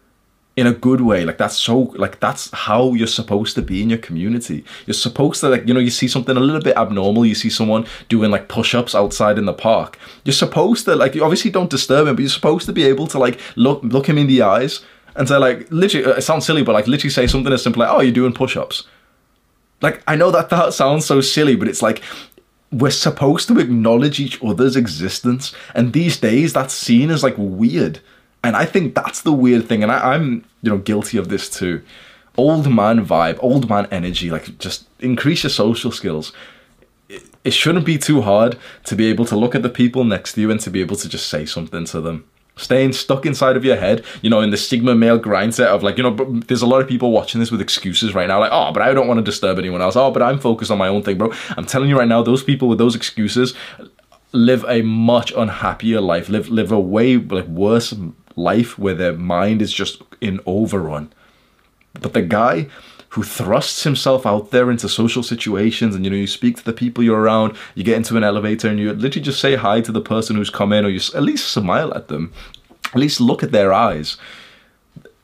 In 0.57 0.67
a 0.67 0.73
good 0.73 0.99
way. 0.99 1.23
Like 1.23 1.38
that's 1.38 1.55
so 1.55 1.93
like 1.95 2.19
that's 2.19 2.51
how 2.51 2.93
you're 2.93 3.07
supposed 3.07 3.55
to 3.55 3.62
be 3.62 3.81
in 3.81 3.89
your 3.89 3.97
community. 3.99 4.65
You're 4.86 4.93
supposed 4.93 5.39
to 5.39 5.47
like 5.47 5.65
you 5.65 5.73
know 5.73 5.79
you 5.79 5.89
see 5.89 6.10
something 6.10 6.36
a 6.36 6.41
little 6.41 6.62
bit 6.62 6.75
abnormal. 6.75 7.25
You 7.25 7.36
see 7.36 7.49
someone 7.49 7.88
doing 8.10 8.31
like 8.31 8.49
push-ups 8.49 8.93
outside 8.93 9.38
in 9.38 9.45
the 9.45 9.53
park. 9.53 9.97
You're 10.25 10.34
supposed 10.34 10.84
to 10.86 10.95
like 10.97 11.15
you 11.15 11.23
obviously 11.23 11.51
don't 11.51 11.69
disturb 11.69 12.05
him 12.05 12.15
but 12.17 12.21
you're 12.21 12.29
supposed 12.29 12.65
to 12.65 12.73
be 12.73 12.84
able 12.84 13.07
to 13.07 13.17
like 13.17 13.39
look 13.55 13.81
look 13.81 14.10
him 14.10 14.17
in 14.17 14.27
the 14.27 14.41
eyes 14.41 14.81
and 15.15 15.28
so, 15.28 15.39
like 15.39 15.69
literally 15.71 16.06
uh, 16.06 16.15
it 16.17 16.21
sounds 16.21 16.45
silly 16.45 16.63
but 16.63 16.74
like 16.74 16.88
literally 16.88 17.10
say 17.10 17.28
something 17.28 17.52
as 17.52 17.63
simple 17.63 17.82
like 17.82 17.91
oh 17.91 18.02
you're 18.02 18.13
doing 18.13 18.34
push-ups 18.34 18.88
like 19.82 20.02
i 20.08 20.15
know 20.15 20.32
that 20.32 20.50
that 20.50 20.74
sounds 20.74 21.06
so 21.06 21.21
silly 21.21 21.56
but 21.56 21.67
it's 21.67 21.82
like 21.82 22.02
we're 22.71 22.89
supposed 22.89 23.47
to 23.50 23.60
acknowledge 23.60 24.19
each 24.19 24.41
other's 24.41 24.76
existence 24.76 25.54
and 25.76 25.91
these 25.91 26.17
days 26.19 26.54
that's 26.54 26.74
seen 26.74 27.10
as 27.10 27.24
like 27.24 27.36
weird 27.38 28.00
and 28.43 28.56
I 28.56 28.65
think 28.65 28.95
that's 28.95 29.21
the 29.21 29.34
weird 29.34 29.67
thing, 29.67 29.84
and 29.84 29.91
I, 29.91 30.15
am 30.15 30.43
you 30.62 30.71
know 30.71 30.78
guilty 30.78 31.17
of 31.17 31.30
this 31.30 31.50
too. 31.50 31.82
old 32.38 32.71
man 32.71 33.06
vibe, 33.06 33.38
old 33.39 33.69
man 33.69 33.88
energy. 33.91 34.32
Like 34.32 34.58
just 34.58 34.88
increase 35.00 35.43
your 35.43 35.52
social 35.52 35.91
skills. 35.91 36.34
It, 37.10 37.24
it 37.43 37.52
shouldn't 37.52 37.86
be 37.86 37.97
too 37.97 38.21
hard 38.21 38.58
to 38.86 38.95
be 38.95 39.08
able 39.08 39.26
to 39.26 39.36
look 39.36 39.54
at 39.54 39.63
the 39.63 39.69
people 39.69 40.04
next 40.04 40.34
to 40.34 40.41
you 40.41 40.50
and 40.50 40.60
to 40.62 40.71
be 40.71 40.82
able 40.82 40.95
to 40.97 41.10
just 41.10 41.28
say 41.28 41.45
something 41.45 41.86
to 41.86 42.02
them 42.02 42.26
staying 42.62 42.93
stuck 42.93 43.26
inside 43.26 43.58
of 43.58 43.65
your 43.65 43.76
head, 43.76 44.04
you 44.21 44.30
know, 44.30 44.41
in 44.41 44.52
the 44.52 44.58
Sigma 44.58 44.95
male 44.95 45.17
grind 45.17 45.56
set 45.56 45.69
of 45.69 45.84
like, 45.84 45.97
you 45.97 46.04
know, 46.04 46.12
but 46.12 46.47
there's 46.47 46.62
a 46.62 46.67
lot 46.67 46.82
of 46.82 46.88
people 46.88 47.12
watching 47.12 47.39
this 47.39 47.52
with 47.52 47.62
excuses 47.62 48.13
right 48.13 48.28
now, 48.28 48.39
like, 48.39 48.52
oh, 48.54 48.71
but 48.71 48.82
I 48.82 48.93
don't 48.93 49.08
want 49.08 49.17
to 49.17 49.24
disturb 49.24 49.58
anyone 49.60 49.82
else. 49.82 49.95
Oh, 49.95 50.12
but 50.12 50.21
I'm 50.21 50.39
focused 50.39 50.71
on 50.71 50.78
my 50.78 50.88
own 50.88 51.04
thing, 51.04 51.17
bro. 51.17 51.34
I'm 51.58 51.65
telling 51.65 51.89
you 51.89 51.97
right 51.97 52.08
now, 52.08 52.21
those 52.21 52.43
people 52.43 52.67
with 52.67 52.78
those 52.78 52.95
excuses 52.95 53.54
live 54.34 54.63
a 54.67 54.82
much 54.82 55.32
unhappier 55.34 56.02
life, 56.02 56.30
live 56.30 56.50
live 56.50 56.71
a 56.71 56.80
way 56.80 57.17
like 57.17 57.47
worse 57.47 57.93
life 58.36 58.80
where 58.80 58.95
their 58.95 59.13
mind 59.13 59.62
is 59.62 59.74
just 59.74 60.02
in 60.21 60.39
overrun. 60.45 61.12
But 61.93 62.13
the 62.13 62.21
guy 62.21 62.67
who 63.12 63.24
thrusts 63.24 63.84
himself 63.84 64.26
out 64.26 64.52
there 64.52 64.71
into 64.71 64.88
social 64.88 65.21
situations 65.21 65.95
and 65.95 66.06
you 66.06 66.12
know 66.12 66.17
you 66.17 66.28
speak 66.28 66.58
to 66.58 66.63
the 66.63 66.74
people 66.74 67.04
you're 67.04 67.19
around 67.19 67.56
you 67.76 67.84
get 67.84 67.97
into 67.97 68.15
an 68.15 68.24
elevator 68.24 68.69
and 68.69 68.80
you 68.80 68.93
literally 68.93 69.24
just 69.24 69.39
say 69.39 69.56
hi 69.56 69.82
to 69.82 69.91
the 69.91 70.02
person 70.02 70.36
who's 70.36 70.50
come 70.50 70.71
in 70.71 70.86
or 70.86 70.89
you 70.89 71.00
at 71.15 71.24
least 71.24 71.52
smile 71.52 71.93
at 71.93 72.08
them. 72.08 72.34
At 72.93 73.00
least 73.00 73.21
look 73.21 73.43
at 73.43 73.52
their 73.52 73.71
eyes 73.71 74.17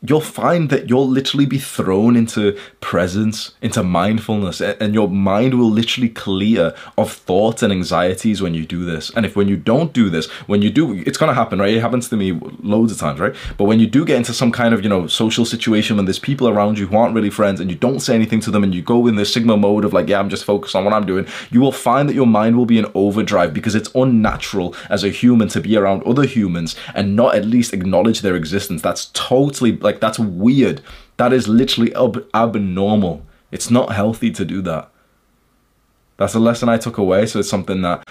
you'll 0.02 0.22
find 0.22 0.70
that 0.70 0.90
you'll 0.90 1.08
literally 1.08 1.46
be 1.46 1.58
thrown 1.58 2.16
into 2.16 2.58
presence, 2.82 3.54
into 3.62 3.82
mindfulness, 3.82 4.62
and 4.62 4.94
your 4.94 5.10
mind 5.10 5.56
will 5.56 5.70
literally 5.70 6.10
clear 6.10 6.76
of 6.98 7.12
thoughts 7.12 7.64
and 7.64 7.74
anxieties 7.74 8.42
when 8.42 8.54
you 8.54 8.66
do 8.66 8.86
this. 8.86 9.10
And 9.16 9.26
if 9.26 9.36
when 9.36 9.48
you 9.48 9.58
don't 9.58 9.94
do 9.94 10.10
this, 10.10 10.28
when 10.48 10.62
you 10.62 10.70
do, 10.70 10.94
it's 11.06 11.18
gonna 11.18 11.34
happen, 11.34 11.60
right? 11.60 11.74
It 11.74 11.82
happens 11.82 12.10
to 12.10 12.18
me 12.18 12.40
loads 12.62 12.92
of 12.92 13.00
times, 13.00 13.20
right? 13.20 13.36
But 13.58 13.66
when 13.66 13.80
you 13.80 13.88
do 13.88 14.06
get 14.06 14.18
into 14.18 14.34
some 14.34 14.52
kind 14.52 14.74
of, 14.74 14.84
you 14.84 14.90
know, 14.90 15.08
social 15.08 15.46
situation 15.46 15.98
when 15.98 16.06
there's 16.06 16.20
people 16.20 16.48
around 16.48 16.78
you 16.78 16.88
who 16.88 16.98
aren't 16.98 17.16
really 17.16 17.32
friends 17.32 17.60
and 17.60 17.72
you 17.72 17.78
don't 17.78 18.00
say 18.00 18.14
anything 18.14 18.40
to 18.42 18.52
them 18.52 18.64
and 18.64 18.76
you 18.76 18.82
go 18.82 19.08
in 19.08 19.16
this 19.16 19.34
Sigma 19.34 19.58
mode 19.58 19.84
of 19.84 19.94
like, 19.94 20.08
yeah, 20.08 20.20
I'm 20.20 20.30
just 20.30 20.46
focused 20.46 20.76
on 20.76 20.86
what 20.86 20.94
I'm 20.94 21.06
doing, 21.06 21.26
you 21.50 21.60
will 21.60 21.72
find 21.72 22.08
that 22.08 22.16
your 22.16 22.28
mind 22.28 22.56
will 22.56 22.66
be 22.66 22.78
in 22.78 22.86
overdrive 22.94 23.54
because 23.54 23.74
it's 23.74 23.90
unnatural 23.96 24.76
as 24.90 25.04
a 25.04 25.10
human 25.10 25.48
to 25.50 25.62
be 25.62 25.76
around 25.76 26.04
other 26.04 26.26
humans 26.26 26.76
and 26.94 27.16
not 27.16 27.36
at 27.36 27.46
least 27.46 27.74
acknowledge 27.74 28.22
their 28.22 28.36
existence. 28.36 28.82
That's 28.82 29.08
totally 29.14 29.72
like 29.88 30.00
that's 30.00 30.20
weird. 30.20 30.82
That 31.18 31.34
is 31.34 31.48
literally 31.48 31.96
ab- 31.96 32.28
abnormal. 32.36 33.26
It's 33.52 33.72
not 33.72 33.94
healthy 33.94 34.30
to 34.32 34.46
do 34.46 34.62
that. 34.64 34.92
That's 36.18 36.36
a 36.36 36.40
lesson 36.40 36.70
I 36.70 36.78
took 36.78 36.98
away. 36.98 37.26
So 37.26 37.40
it's 37.40 37.50
something 37.50 37.82
that 37.82 38.08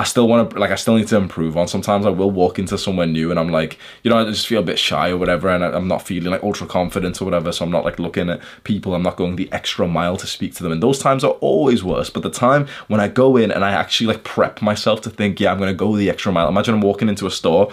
I 0.00 0.04
still 0.04 0.28
want 0.28 0.50
to 0.50 0.58
like. 0.58 0.70
I 0.70 0.76
still 0.76 0.96
need 0.96 1.08
to 1.08 1.16
improve 1.16 1.56
on. 1.56 1.66
Sometimes 1.66 2.06
I 2.06 2.10
will 2.10 2.30
walk 2.30 2.60
into 2.60 2.78
somewhere 2.78 3.06
new 3.06 3.30
and 3.32 3.38
I'm 3.38 3.50
like, 3.50 3.78
you 4.04 4.10
know, 4.10 4.16
I 4.16 4.24
just 4.24 4.46
feel 4.46 4.60
a 4.60 4.64
bit 4.64 4.78
shy 4.78 5.10
or 5.10 5.16
whatever, 5.16 5.48
and 5.48 5.64
I'm 5.64 5.88
not 5.88 6.02
feeling 6.02 6.30
like 6.30 6.44
ultra 6.44 6.68
confident 6.68 7.20
or 7.20 7.24
whatever. 7.24 7.50
So 7.50 7.64
I'm 7.64 7.72
not 7.72 7.84
like 7.84 7.98
looking 7.98 8.30
at 8.30 8.40
people. 8.62 8.94
I'm 8.94 9.02
not 9.02 9.16
going 9.16 9.34
the 9.34 9.52
extra 9.52 9.88
mile 9.88 10.16
to 10.16 10.26
speak 10.26 10.54
to 10.54 10.62
them. 10.62 10.70
And 10.70 10.82
those 10.82 11.00
times 11.00 11.24
are 11.24 11.32
always 11.40 11.82
worse. 11.82 12.10
But 12.10 12.22
the 12.22 12.30
time 12.30 12.68
when 12.86 13.00
I 13.00 13.08
go 13.08 13.36
in 13.36 13.50
and 13.50 13.64
I 13.64 13.72
actually 13.72 14.06
like 14.06 14.22
prep 14.22 14.62
myself 14.62 15.00
to 15.02 15.10
think, 15.10 15.40
yeah, 15.40 15.50
I'm 15.50 15.58
gonna 15.58 15.74
go 15.74 15.96
the 15.96 16.08
extra 16.08 16.30
mile. 16.30 16.48
Imagine 16.48 16.74
I'm 16.74 16.80
walking 16.80 17.08
into 17.08 17.26
a 17.26 17.30
store 17.32 17.72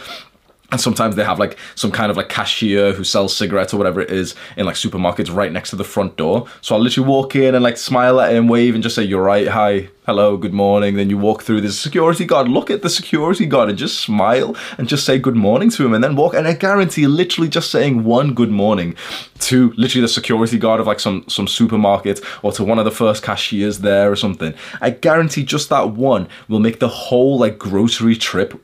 and 0.71 0.81
sometimes 0.81 1.15
they 1.15 1.23
have 1.23 1.39
like 1.39 1.57
some 1.75 1.91
kind 1.91 2.09
of 2.09 2.17
like 2.17 2.29
cashier 2.29 2.93
who 2.93 3.03
sells 3.03 3.35
cigarettes 3.35 3.73
or 3.73 3.77
whatever 3.77 4.01
it 4.01 4.09
is 4.09 4.35
in 4.57 4.65
like 4.65 4.75
supermarkets 4.75 5.33
right 5.33 5.51
next 5.51 5.69
to 5.69 5.75
the 5.75 5.83
front 5.83 6.15
door. 6.17 6.47
So 6.61 6.75
I'll 6.75 6.81
literally 6.81 7.07
walk 7.07 7.35
in 7.35 7.53
and 7.55 7.63
like 7.63 7.77
smile 7.77 8.19
at 8.19 8.33
him, 8.33 8.47
wave 8.47 8.73
and 8.73 8.83
just 8.83 8.95
say, 8.95 9.03
You're 9.03 9.23
right, 9.23 9.47
hi, 9.47 9.89
hello, 10.05 10.37
good 10.37 10.53
morning. 10.53 10.95
Then 10.95 11.09
you 11.09 11.17
walk 11.17 11.43
through, 11.43 11.63
a 11.63 11.69
security 11.69 12.25
guard, 12.25 12.47
look 12.47 12.69
at 12.69 12.81
the 12.81 12.89
security 12.89 13.45
guard 13.45 13.69
and 13.69 13.77
just 13.77 13.99
smile 14.01 14.55
and 14.77 14.87
just 14.87 15.05
say 15.05 15.19
good 15.19 15.35
morning 15.35 15.69
to 15.71 15.85
him 15.85 15.93
and 15.93 16.03
then 16.03 16.15
walk. 16.15 16.33
And 16.33 16.47
I 16.47 16.53
guarantee 16.53 17.07
literally 17.07 17.49
just 17.49 17.71
saying 17.71 18.03
one 18.03 18.33
good 18.33 18.51
morning 18.51 18.95
to 19.39 19.71
literally 19.77 20.01
the 20.01 20.07
security 20.07 20.57
guard 20.57 20.79
of 20.79 20.87
like 20.87 20.99
some, 20.99 21.25
some 21.27 21.47
supermarket 21.47 22.21
or 22.43 22.51
to 22.53 22.63
one 22.63 22.79
of 22.79 22.85
the 22.85 22.91
first 22.91 23.23
cashiers 23.23 23.79
there 23.79 24.11
or 24.11 24.15
something. 24.15 24.53
I 24.81 24.89
guarantee 24.89 25.43
just 25.43 25.69
that 25.69 25.91
one 25.91 26.27
will 26.47 26.59
make 26.59 26.79
the 26.79 26.87
whole 26.87 27.37
like 27.37 27.59
grocery 27.59 28.15
trip 28.15 28.61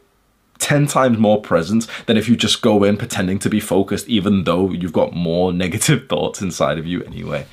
10 0.62 0.88
times 0.88 1.18
more 1.18 1.42
present 1.42 1.88
than 2.06 2.16
if 2.16 2.30
you 2.30 2.38
just 2.38 2.62
go 2.62 2.84
in 2.84 2.96
pretending 2.96 3.40
to 3.40 3.50
be 3.50 3.60
focused, 3.60 4.08
even 4.08 4.46
though 4.46 4.70
you've 4.72 4.94
got 4.94 5.14
more 5.14 5.52
negative 5.66 6.08
thoughts 6.08 6.42
inside 6.42 6.78
of 6.78 6.86
you 6.86 7.04
anyway. 7.04 7.46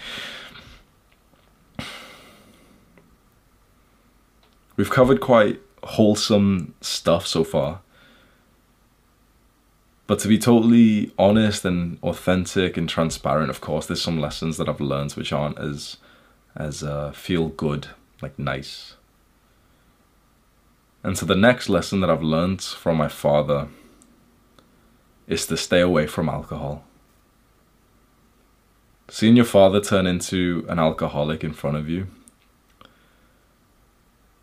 We've 4.77 4.91
covered 4.91 5.21
quite 5.21 5.61
wholesome 5.83 6.75
stuff 6.81 7.27
so 7.27 7.43
far. 7.43 7.81
But 10.07 10.21
to 10.21 10.29
be 10.29 10.39
totally 10.39 11.13
honest 11.19 11.65
and 11.65 11.99
authentic 12.03 12.77
and 12.77 12.89
transparent, 12.89 13.51
of 13.51 13.61
course, 13.61 13.87
there's 13.87 14.01
some 14.01 14.21
lessons 14.21 14.57
that 14.57 14.69
I've 14.69 14.81
learned 14.81 15.13
which 15.13 15.33
aren't 15.33 15.59
as 15.59 15.97
as 16.57 16.83
uh, 16.83 17.13
feel 17.13 17.49
good, 17.49 17.89
like 18.23 18.39
nice. 18.39 18.95
And 21.03 21.17
so 21.17 21.27
the 21.27 21.37
next 21.37 21.69
lesson 21.69 22.01
that 22.01 22.11
I've 22.11 22.23
learned 22.23 22.63
from 22.63 22.97
my 22.97 23.09
father 23.09 23.69
is 25.27 25.47
to 25.47 25.57
stay 25.57 25.81
away 25.81 26.07
from 26.07 26.29
alcohol. 26.29 26.85
Seeing 29.09 29.37
your 29.37 29.45
father 29.45 29.81
turn 29.81 30.07
into 30.07 30.67
an 30.69 30.79
alcoholic 30.79 31.43
in 31.43 31.53
front 31.53 31.77
of 31.77 31.89
you, 31.89 32.09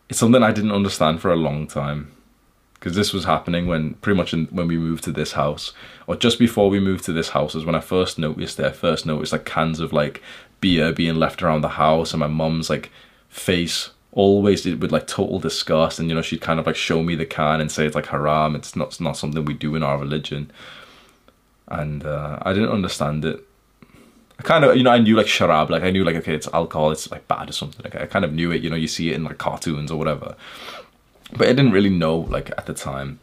it's 0.10 0.20
something 0.20 0.44
I 0.44 0.52
didn't 0.52 0.72
understand 0.72 1.22
for 1.22 1.32
a 1.32 1.36
long 1.36 1.68
time. 1.68 2.12
Because 2.76 2.96
this 2.96 3.14
was 3.14 3.26
happening 3.26 3.66
when 3.66 3.96
pretty 3.96 4.18
much 4.18 4.34
in, 4.34 4.46
when 4.48 4.68
we 4.68 4.78
moved 4.78 5.04
to 5.06 5.12
this 5.12 5.32
house, 5.32 5.74
or 6.06 6.16
just 6.16 6.38
before 6.38 6.70
we 6.70 6.80
moved 6.80 7.04
to 7.06 7.14
this 7.14 7.30
house, 7.30 7.56
is 7.56 7.66
when 7.66 7.74
I 7.74 7.80
first 7.80 8.20
noticed 8.20 8.60
it. 8.60 8.66
I 8.66 8.72
first 8.72 9.08
noticed 9.08 9.32
like 9.32 9.46
cans 9.46 9.80
of 9.80 9.92
like 9.92 10.22
beer 10.62 10.94
being 10.94 11.16
left 11.16 11.42
around 11.42 11.62
the 11.62 11.70
house, 11.70 12.14
and 12.14 12.20
my 12.20 12.28
mum's 12.28 12.70
like 12.70 12.92
face 13.28 13.90
always 14.16 14.62
did 14.62 14.82
with 14.82 14.94
like 14.94 15.08
total 15.08 15.40
disgust 15.40 16.00
and 16.00 16.10
you 16.10 16.16
know 16.16 16.22
she'd 16.22 16.42
kind 16.42 16.60
of 16.60 16.66
like 16.66 16.78
show 16.78 17.04
me 17.04 17.16
the 17.16 17.26
can 17.26 17.62
and 17.62 17.72
say 17.72 17.86
it's 17.86 17.96
like 17.96 18.08
haram. 18.08 18.56
It's 18.56 18.76
not 18.76 18.88
it's 18.88 19.00
not 19.00 19.18
something 19.18 19.46
we 19.46 19.54
do 19.54 19.76
in 19.76 19.84
our 19.84 20.00
religion. 20.00 20.52
And 21.68 22.06
uh, 22.06 22.40
I 22.42 22.54
didn't 22.54 22.70
understand 22.70 23.26
it. 23.26 23.46
I 24.40 24.44
kind 24.44 24.64
of 24.64 24.76
you 24.76 24.84
know 24.84 24.92
I 24.92 25.00
knew 25.00 25.16
like 25.16 25.28
sharab 25.28 25.70
like 25.70 25.84
I 25.84 25.92
knew 25.92 26.04
like 26.04 26.16
okay 26.16 26.34
it's 26.34 26.48
alcohol 26.54 26.92
it's 26.92 27.12
like 27.12 27.28
bad 27.28 27.50
or 27.50 27.54
something. 27.54 27.84
Like 27.84 27.96
I 27.96 28.06
kind 28.06 28.26
of 28.26 28.34
knew 28.34 28.52
it 28.52 28.64
you 28.64 28.70
know 28.70 28.76
you 28.78 28.88
see 28.88 29.12
it 29.12 29.16
in 29.16 29.26
like 29.26 29.38
cartoons 29.38 29.92
or 29.92 30.00
whatever. 30.00 30.36
But 31.34 31.48
I 31.48 31.54
didn't 31.54 31.74
really 31.74 31.90
know 31.90 32.18
like 32.18 32.50
at 32.52 32.66
the 32.66 32.74
time. 32.74 33.20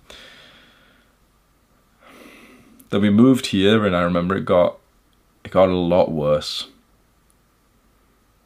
Then 2.91 3.01
we 3.01 3.09
moved 3.09 3.47
here 3.47 3.87
and 3.87 3.97
I 3.97 4.03
remember 4.03 4.37
it 4.37 4.45
got 4.45 4.79
it 5.43 5.51
got 5.51 5.71
a 5.71 5.75
lot 5.75 6.13
worse. 6.13 6.69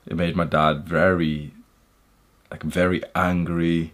It 0.06 0.14
made 0.14 0.36
my 0.36 0.44
dad 0.44 0.84
very 0.86 1.52
like 2.50 2.62
very 2.62 3.02
angry, 3.14 3.92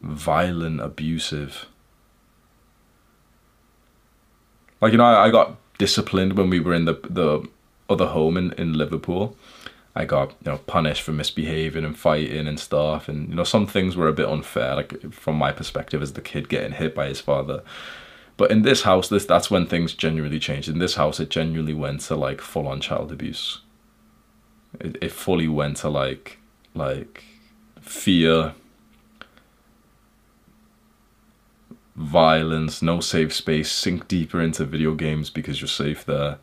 violent, 0.00 0.80
abusive. 0.80 1.66
Like 4.80 4.92
you 4.92 4.98
know, 4.98 5.04
I, 5.04 5.26
I 5.26 5.30
got 5.30 5.56
disciplined 5.78 6.36
when 6.36 6.50
we 6.50 6.60
were 6.60 6.74
in 6.74 6.84
the 6.84 6.94
the 7.08 7.48
other 7.88 8.06
home 8.06 8.36
in, 8.36 8.52
in 8.52 8.74
Liverpool. 8.74 9.36
I 9.94 10.04
got 10.04 10.30
you 10.44 10.52
know 10.52 10.58
punished 10.58 11.02
for 11.02 11.12
misbehaving 11.12 11.84
and 11.84 11.98
fighting 11.98 12.46
and 12.46 12.58
stuff, 12.58 13.08
and 13.08 13.28
you 13.28 13.34
know 13.34 13.44
some 13.44 13.66
things 13.66 13.96
were 13.96 14.08
a 14.08 14.12
bit 14.12 14.28
unfair, 14.28 14.74
like 14.76 15.12
from 15.12 15.36
my 15.36 15.52
perspective 15.52 16.02
as 16.02 16.14
the 16.14 16.20
kid 16.20 16.48
getting 16.48 16.72
hit 16.72 16.94
by 16.94 17.08
his 17.08 17.20
father. 17.20 17.62
But 18.36 18.50
in 18.50 18.62
this 18.62 18.82
house, 18.82 19.08
this 19.08 19.26
that's 19.26 19.50
when 19.50 19.66
things 19.66 19.92
genuinely 19.92 20.38
changed. 20.38 20.68
In 20.68 20.78
this 20.78 20.94
house, 20.94 21.20
it 21.20 21.28
genuinely 21.28 21.74
went 21.74 22.00
to 22.02 22.16
like 22.16 22.40
full 22.40 22.66
on 22.66 22.80
child 22.80 23.12
abuse. 23.12 23.60
It 24.80 24.96
it 25.02 25.12
fully 25.12 25.48
went 25.48 25.76
to 25.78 25.90
like 25.90 26.38
like 26.74 27.24
fear, 27.82 28.54
violence, 31.94 32.80
no 32.82 33.00
safe 33.00 33.34
space, 33.34 33.70
sink 33.70 34.08
deeper 34.08 34.40
into 34.40 34.64
video 34.64 34.94
games 34.94 35.30
because 35.30 35.60
you're 35.60 35.68
safe 35.68 36.04
there. 36.04 36.38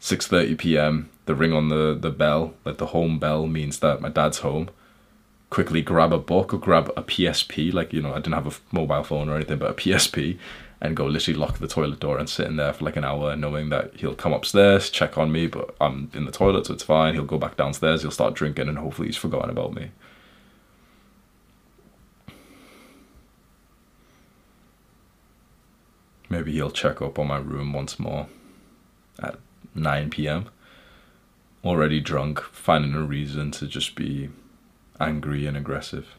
6:30 0.00 0.58
p.m. 0.58 1.10
The 1.26 1.34
ring 1.34 1.52
on 1.52 1.68
the 1.68 1.96
the 1.98 2.10
bell, 2.10 2.54
like 2.64 2.78
the 2.78 2.86
home 2.86 3.18
bell, 3.18 3.46
means 3.46 3.78
that 3.80 4.00
my 4.00 4.08
dad's 4.08 4.38
home. 4.38 4.70
Quickly 5.50 5.82
grab 5.82 6.12
a 6.12 6.18
book 6.18 6.54
or 6.54 6.58
grab 6.58 6.92
a 6.96 7.02
PSP, 7.02 7.72
like 7.72 7.92
you 7.92 8.00
know, 8.00 8.12
I 8.12 8.16
didn't 8.16 8.34
have 8.34 8.46
a 8.46 8.74
mobile 8.74 9.02
phone 9.02 9.28
or 9.28 9.36
anything, 9.36 9.58
but 9.58 9.70
a 9.70 9.74
PSP, 9.74 10.38
and 10.80 10.96
go 10.96 11.06
literally 11.06 11.38
lock 11.38 11.58
the 11.58 11.66
toilet 11.66 12.00
door 12.00 12.18
and 12.18 12.28
sit 12.28 12.46
in 12.46 12.56
there 12.56 12.72
for 12.72 12.84
like 12.84 12.96
an 12.96 13.04
hour, 13.04 13.36
knowing 13.36 13.68
that 13.70 13.96
he'll 13.96 14.14
come 14.14 14.32
upstairs, 14.32 14.90
check 14.90 15.18
on 15.18 15.32
me, 15.32 15.46
but 15.48 15.74
I'm 15.80 16.10
in 16.14 16.24
the 16.24 16.30
toilet, 16.30 16.66
so 16.66 16.74
it's 16.74 16.84
fine. 16.84 17.14
He'll 17.14 17.24
go 17.24 17.38
back 17.38 17.56
downstairs, 17.56 18.02
he'll 18.02 18.10
start 18.12 18.34
drinking, 18.34 18.68
and 18.68 18.78
hopefully 18.78 19.08
he's 19.08 19.16
forgotten 19.16 19.50
about 19.50 19.74
me. 19.74 19.90
Maybe 26.30 26.52
he'll 26.52 26.70
check 26.70 27.02
up 27.02 27.18
on 27.18 27.26
my 27.26 27.38
room 27.38 27.72
once 27.72 27.98
more 27.98 28.28
at 29.20 29.36
9 29.74 30.10
pm. 30.10 30.48
Already 31.64 32.00
drunk, 32.00 32.40
finding 32.40 32.94
a 32.94 33.02
reason 33.02 33.50
to 33.50 33.66
just 33.66 33.96
be 33.96 34.30
angry 35.00 35.44
and 35.46 35.56
aggressive. 35.56 36.14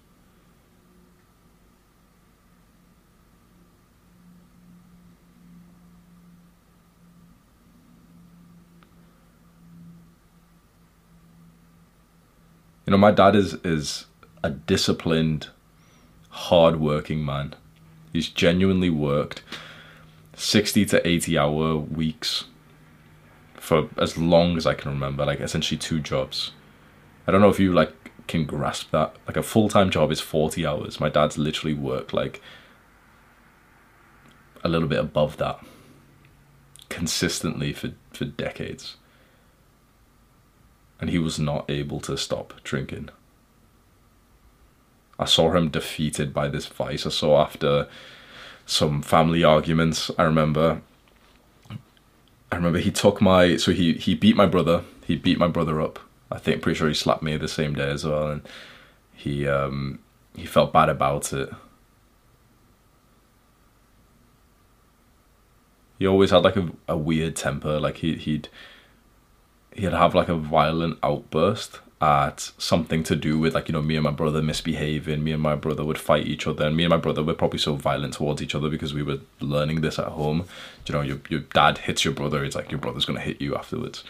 You 12.85 12.91
know, 12.91 12.97
my 12.97 13.11
dad 13.11 13.35
is 13.37 13.53
is 13.63 14.07
a 14.43 14.49
disciplined, 14.49 15.47
hard-working 16.29 17.23
man. 17.23 17.55
He's 18.11 18.27
genuinely 18.27 18.89
worked 18.89 19.41
sixty 20.41 20.85
to 20.85 21.07
eighty 21.07 21.37
hour 21.37 21.77
weeks 21.77 22.45
for 23.55 23.89
as 23.97 24.17
long 24.17 24.57
as 24.57 24.65
I 24.65 24.73
can 24.73 24.91
remember, 24.91 25.25
like 25.25 25.39
essentially 25.39 25.77
two 25.77 25.99
jobs. 25.99 26.51
I 27.27 27.31
don't 27.31 27.41
know 27.41 27.49
if 27.49 27.59
you 27.59 27.71
like 27.71 27.93
can 28.27 28.45
grasp 28.45 28.89
that. 28.91 29.15
Like 29.27 29.37
a 29.37 29.43
full 29.43 29.69
time 29.69 29.91
job 29.91 30.11
is 30.11 30.19
forty 30.19 30.65
hours. 30.65 30.99
My 30.99 31.09
dad's 31.09 31.37
literally 31.37 31.75
worked 31.75 32.13
like 32.13 32.41
a 34.63 34.69
little 34.69 34.87
bit 34.87 34.99
above 34.99 35.37
that 35.37 35.59
consistently 36.89 37.71
for, 37.71 37.91
for 38.11 38.25
decades. 38.25 38.97
And 40.99 41.09
he 41.09 41.19
was 41.19 41.39
not 41.39 41.69
able 41.69 41.99
to 42.01 42.17
stop 42.17 42.53
drinking. 42.63 43.09
I 45.17 45.25
saw 45.25 45.51
him 45.51 45.69
defeated 45.69 46.33
by 46.33 46.47
this 46.47 46.65
vice. 46.65 47.05
I 47.05 47.09
saw 47.09 47.41
after 47.41 47.87
some 48.65 49.01
family 49.01 49.43
arguments, 49.43 50.11
I 50.17 50.23
remember 50.23 50.81
I 52.51 52.57
remember 52.57 52.79
he 52.79 52.91
took 52.91 53.21
my 53.21 53.57
so 53.57 53.71
he 53.71 53.93
he 53.93 54.13
beat 54.15 54.35
my 54.35 54.45
brother. 54.45 54.83
He 55.05 55.15
beat 55.15 55.37
my 55.39 55.47
brother 55.47 55.81
up. 55.81 55.99
I 56.31 56.37
think 56.37 56.61
pretty 56.61 56.77
sure 56.77 56.87
he 56.87 56.93
slapped 56.93 57.23
me 57.23 57.37
the 57.37 57.47
same 57.47 57.73
day 57.73 57.89
as 57.89 58.05
well, 58.05 58.27
and 58.27 58.41
he 59.13 59.47
um 59.47 59.99
he 60.35 60.45
felt 60.45 60.73
bad 60.73 60.89
about 60.89 61.33
it. 61.33 61.49
He 65.99 66.07
always 66.07 66.31
had 66.31 66.43
like 66.43 66.57
a, 66.57 66.69
a 66.87 66.97
weird 66.97 67.35
temper. 67.35 67.79
Like 67.79 67.97
he 67.97 68.15
he'd 68.15 68.49
he'd 69.73 69.93
have 69.93 70.15
like 70.15 70.29
a 70.29 70.35
violent 70.35 70.99
outburst 71.03 71.79
at 72.01 72.51
something 72.57 73.03
to 73.03 73.15
do 73.15 73.37
with 73.37 73.53
like 73.53 73.67
you 73.67 73.73
know 73.73 73.81
me 73.81 73.95
and 73.95 74.03
my 74.03 74.11
brother 74.11 74.41
misbehaving 74.41 75.23
me 75.23 75.31
and 75.31 75.41
my 75.41 75.55
brother 75.55 75.85
would 75.85 75.99
fight 75.99 76.25
each 76.25 76.47
other 76.47 76.65
and 76.65 76.75
me 76.75 76.83
and 76.83 76.89
my 76.89 76.97
brother 76.97 77.23
were 77.23 77.35
probably 77.35 77.59
so 77.59 77.75
violent 77.75 78.15
towards 78.15 78.41
each 78.41 78.55
other 78.55 78.69
because 78.69 78.93
we 78.93 79.03
were 79.03 79.19
learning 79.39 79.81
this 79.81 79.99
at 79.99 80.07
home. 80.07 80.45
You 80.87 80.93
know 80.93 81.01
your, 81.01 81.19
your 81.29 81.41
dad 81.41 81.77
hits 81.77 82.03
your 82.03 82.13
brother 82.13 82.43
it's 82.43 82.55
like 82.55 82.71
your 82.71 82.79
brother's 82.79 83.05
gonna 83.05 83.19
hit 83.19 83.39
you 83.39 83.55
afterwards. 83.55 84.03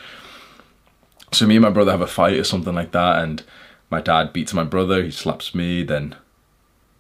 So 1.33 1.45
me 1.45 1.57
and 1.57 1.63
my 1.63 1.69
brother 1.69 1.91
have 1.91 2.01
a 2.01 2.07
fight 2.07 2.37
or 2.39 2.43
something 2.45 2.73
like 2.73 2.91
that 2.91 3.23
and 3.23 3.43
my 3.89 3.99
dad 3.99 4.31
beats 4.31 4.53
my 4.53 4.63
brother 4.63 5.03
he 5.03 5.11
slaps 5.11 5.53
me 5.53 5.83
then 5.83 6.15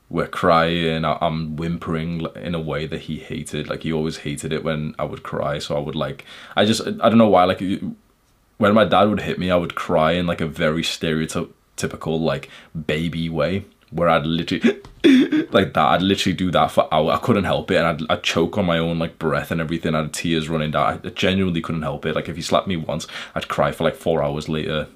we're 0.09 0.27
crying 0.27 1.05
i'm 1.05 1.55
whimpering 1.55 2.27
in 2.35 2.53
a 2.53 2.59
way 2.59 2.85
that 2.85 3.01
he 3.01 3.17
hated 3.17 3.69
like 3.69 3.83
he 3.83 3.93
always 3.93 4.17
hated 4.17 4.51
it 4.51 4.61
when 4.61 4.93
i 4.99 5.05
would 5.05 5.23
cry 5.23 5.57
so 5.57 5.77
i 5.77 5.79
would 5.79 5.95
like 5.95 6.25
i 6.57 6.65
just 6.65 6.81
i 6.85 7.07
don't 7.07 7.17
know 7.17 7.29
why 7.29 7.45
like 7.45 7.61
when 8.61 8.75
my 8.75 8.85
dad 8.85 9.09
would 9.09 9.21
hit 9.21 9.39
me, 9.39 9.49
I 9.49 9.55
would 9.55 9.73
cry 9.73 10.11
in 10.11 10.27
like 10.27 10.39
a 10.39 10.45
very 10.45 10.83
stereotypical 10.83 12.19
like 12.19 12.47
baby 12.85 13.27
way, 13.27 13.65
where 13.89 14.07
I'd 14.07 14.27
literally 14.27 14.81
like 15.51 15.73
that. 15.73 15.77
I'd 15.93 16.03
literally 16.03 16.35
do 16.35 16.51
that 16.51 16.69
for 16.69 16.87
hours. 16.93 17.17
I 17.17 17.25
couldn't 17.25 17.45
help 17.45 17.71
it, 17.71 17.77
and 17.77 17.87
I'd, 17.87 18.01
I'd 18.11 18.23
choke 18.23 18.59
on 18.59 18.67
my 18.67 18.77
own 18.77 18.99
like 18.99 19.17
breath 19.17 19.49
and 19.49 19.59
everything. 19.59 19.95
I 19.95 20.03
had 20.03 20.13
tears 20.13 20.47
running 20.47 20.69
down. 20.69 21.01
I 21.03 21.09
genuinely 21.09 21.59
couldn't 21.59 21.81
help 21.81 22.05
it. 22.05 22.13
Like 22.13 22.29
if 22.29 22.35
he 22.35 22.43
slapped 22.43 22.67
me 22.67 22.77
once, 22.77 23.07
I'd 23.33 23.47
cry 23.47 23.71
for 23.71 23.83
like 23.83 23.95
four 23.95 24.21
hours 24.21 24.47
later, 24.47 24.87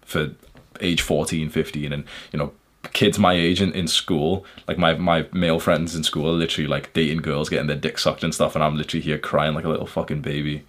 for 0.00 0.32
age 0.80 1.00
14, 1.00 1.48
15, 1.48 1.92
and 1.92 2.04
you 2.32 2.40
know 2.40 2.52
kids 2.92 3.16
my 3.20 3.34
age 3.34 3.62
in, 3.62 3.72
in 3.72 3.86
school, 3.86 4.44
like 4.66 4.78
my 4.78 4.94
my 4.94 5.28
male 5.32 5.60
friends 5.60 5.94
in 5.94 6.02
school, 6.02 6.28
are 6.28 6.32
literally 6.32 6.66
like 6.66 6.92
dating 6.92 7.18
girls, 7.18 7.48
getting 7.48 7.68
their 7.68 7.76
dick 7.76 7.98
sucked 7.98 8.24
and 8.24 8.34
stuff, 8.34 8.56
and 8.56 8.64
I'm 8.64 8.76
literally 8.76 9.04
here 9.04 9.18
crying 9.18 9.54
like 9.54 9.64
a 9.64 9.68
little 9.68 9.86
fucking 9.86 10.22
baby 10.22 10.64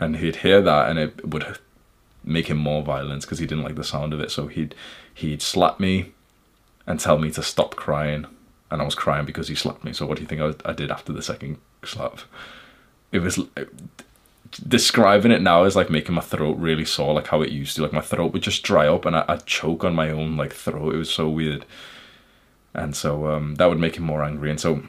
and 0.00 0.16
he'd 0.16 0.36
hear 0.36 0.60
that 0.60 0.90
and 0.90 0.98
it 0.98 1.26
would 1.26 1.58
make 2.24 2.46
him 2.46 2.56
more 2.56 2.82
violent 2.82 3.22
because 3.22 3.38
he 3.38 3.46
didn't 3.46 3.64
like 3.64 3.76
the 3.76 3.84
sound 3.84 4.12
of 4.12 4.20
it. 4.20 4.30
So 4.30 4.46
he'd 4.46 4.74
he'd 5.12 5.42
slap 5.42 5.78
me 5.78 6.12
and 6.86 6.98
tell 6.98 7.18
me 7.18 7.30
to 7.32 7.42
stop 7.42 7.76
crying. 7.76 8.26
And 8.70 8.82
I 8.82 8.84
was 8.84 8.94
crying 8.94 9.24
because 9.24 9.48
he 9.48 9.54
slapped 9.54 9.84
me. 9.84 9.92
So 9.92 10.06
what 10.06 10.16
do 10.16 10.22
you 10.22 10.28
think 10.28 10.40
I, 10.40 10.70
I 10.70 10.72
did 10.72 10.90
after 10.90 11.12
the 11.12 11.22
second 11.22 11.58
slap? 11.84 12.20
It 13.12 13.20
was 13.20 13.38
describing 14.68 15.32
it 15.32 15.42
now 15.42 15.64
is 15.64 15.76
like 15.76 15.90
making 15.90 16.14
my 16.14 16.20
throat 16.20 16.56
really 16.58 16.84
sore 16.84 17.14
like 17.14 17.28
how 17.28 17.42
it 17.42 17.50
used 17.50 17.76
to. 17.76 17.82
Like 17.82 17.92
my 17.92 18.00
throat 18.00 18.32
would 18.32 18.42
just 18.42 18.62
dry 18.62 18.88
up 18.88 19.04
and 19.04 19.16
I, 19.16 19.24
would 19.28 19.46
choke 19.46 19.84
on 19.84 19.94
my 19.94 20.10
own 20.10 20.36
like 20.36 20.52
throat. 20.52 20.94
It 20.94 20.98
was 20.98 21.10
so 21.12 21.28
weird. 21.28 21.64
And 22.72 22.96
so 22.96 23.28
um, 23.28 23.54
that 23.56 23.66
would 23.66 23.78
make 23.78 23.96
him 23.96 24.04
more 24.04 24.24
angry. 24.24 24.50
And 24.50 24.60
so 24.60 24.82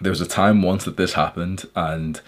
there 0.00 0.10
was 0.10 0.20
a 0.20 0.26
time 0.26 0.62
once 0.62 0.84
that 0.84 0.96
this 0.96 1.12
happened 1.12 1.68
and 1.76 2.20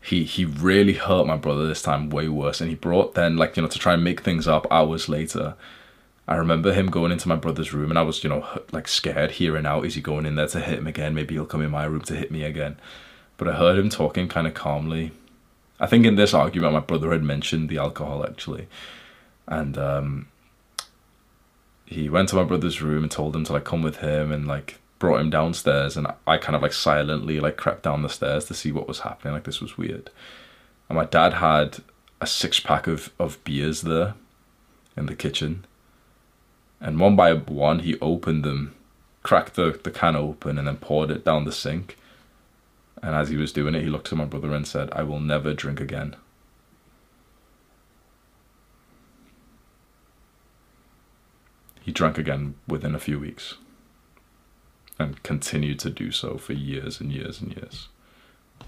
he 0.00 0.24
he 0.24 0.44
really 0.44 0.94
hurt 0.94 1.26
my 1.26 1.36
brother 1.36 1.66
this 1.66 1.82
time 1.82 2.10
way 2.10 2.28
worse. 2.28 2.60
And 2.60 2.70
he 2.70 2.76
brought 2.76 3.14
then 3.14 3.36
like 3.36 3.56
you 3.56 3.62
know 3.62 3.68
to 3.68 3.78
try 3.78 3.94
and 3.94 4.04
make 4.04 4.22
things 4.22 4.48
up 4.48 4.66
hours 4.70 5.08
later. 5.08 5.54
I 6.26 6.36
remember 6.36 6.72
him 6.72 6.90
going 6.90 7.12
into 7.12 7.28
my 7.28 7.34
brother's 7.34 7.72
room 7.72 7.90
and 7.90 7.98
i 7.98 8.02
was 8.02 8.22
you 8.22 8.30
know 8.30 8.46
like 8.72 8.88
scared 8.88 9.32
hearing 9.32 9.66
out. 9.66 9.84
Is 9.84 9.94
he 9.94 10.00
going 10.00 10.26
in 10.26 10.36
there 10.36 10.48
to 10.48 10.60
hit 10.60 10.78
him 10.78 10.86
again? 10.86 11.14
Maybe 11.14 11.34
he'll 11.34 11.46
come 11.46 11.62
in 11.62 11.70
my 11.70 11.84
room 11.84 12.02
to 12.02 12.14
hit 12.14 12.30
me 12.30 12.44
again. 12.44 12.76
But 13.36 13.48
i 13.48 13.52
heard 13.54 13.78
him 13.78 13.88
talking 13.88 14.28
kind 14.28 14.46
of 14.46 14.54
calmly. 14.54 15.12
I 15.78 15.86
think 15.86 16.04
in 16.06 16.16
this 16.16 16.34
argument 16.34 16.74
my 16.74 16.80
brother 16.80 17.12
had 17.12 17.22
mentioned 17.22 17.68
the 17.68 17.78
alcohol 17.78 18.24
actually. 18.24 18.68
And 19.46 19.76
um 19.76 20.28
he 21.84 22.08
went 22.08 22.28
to 22.28 22.36
my 22.36 22.44
brother's 22.44 22.80
room 22.80 23.02
and 23.02 23.10
told 23.10 23.34
him 23.34 23.44
to 23.44 23.52
like 23.52 23.64
come 23.64 23.82
with 23.82 23.96
him 23.96 24.30
and 24.30 24.46
like 24.46 24.78
brought 25.00 25.20
him 25.20 25.30
downstairs 25.30 25.96
and 25.96 26.06
I 26.26 26.36
kind 26.36 26.54
of 26.54 26.62
like 26.62 26.74
silently 26.74 27.40
like 27.40 27.56
crept 27.56 27.82
down 27.82 28.02
the 28.02 28.08
stairs 28.08 28.44
to 28.44 28.54
see 28.54 28.70
what 28.70 28.86
was 28.86 29.00
happening. 29.00 29.34
Like 29.34 29.44
this 29.44 29.60
was 29.60 29.76
weird. 29.76 30.10
And 30.88 30.96
my 30.96 31.06
dad 31.06 31.34
had 31.34 31.78
a 32.20 32.26
six 32.26 32.60
pack 32.60 32.86
of, 32.86 33.10
of 33.18 33.42
beers 33.42 33.80
there 33.80 34.14
in 34.96 35.06
the 35.06 35.16
kitchen. 35.16 35.64
And 36.80 37.00
one 37.00 37.16
by 37.16 37.32
one 37.32 37.80
he 37.80 37.98
opened 38.00 38.44
them, 38.44 38.74
cracked 39.22 39.54
the, 39.54 39.80
the 39.82 39.90
can 39.90 40.16
open 40.16 40.58
and 40.58 40.68
then 40.68 40.76
poured 40.76 41.10
it 41.10 41.24
down 41.24 41.46
the 41.46 41.52
sink. 41.52 41.96
And 43.02 43.14
as 43.14 43.30
he 43.30 43.36
was 43.36 43.52
doing 43.52 43.74
it, 43.74 43.82
he 43.82 43.88
looked 43.88 44.12
at 44.12 44.18
my 44.18 44.26
brother 44.26 44.52
and 44.52 44.68
said, 44.68 44.90
I 44.92 45.02
will 45.02 45.20
never 45.20 45.54
drink 45.54 45.80
again. 45.80 46.14
He 51.80 51.90
drank 51.90 52.18
again 52.18 52.56
within 52.68 52.94
a 52.94 53.00
few 53.00 53.18
weeks 53.18 53.54
and 55.00 55.22
continued 55.22 55.78
to 55.80 55.90
do 55.90 56.12
so 56.12 56.36
for 56.36 56.52
years 56.52 57.00
and 57.00 57.10
years 57.10 57.40
and 57.40 57.56
years 57.56 57.88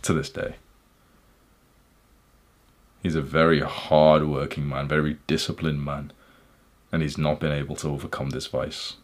to 0.00 0.14
this 0.14 0.30
day. 0.30 0.54
He's 3.02 3.14
a 3.14 3.22
very 3.22 3.60
hard 3.60 4.26
working 4.26 4.66
man, 4.68 4.88
very 4.88 5.18
disciplined 5.26 5.84
man, 5.84 6.12
and 6.90 7.02
he's 7.02 7.18
not 7.18 7.38
been 7.38 7.52
able 7.52 7.76
to 7.76 7.88
overcome 7.88 8.30
this 8.30 8.46
vice. 8.46 8.94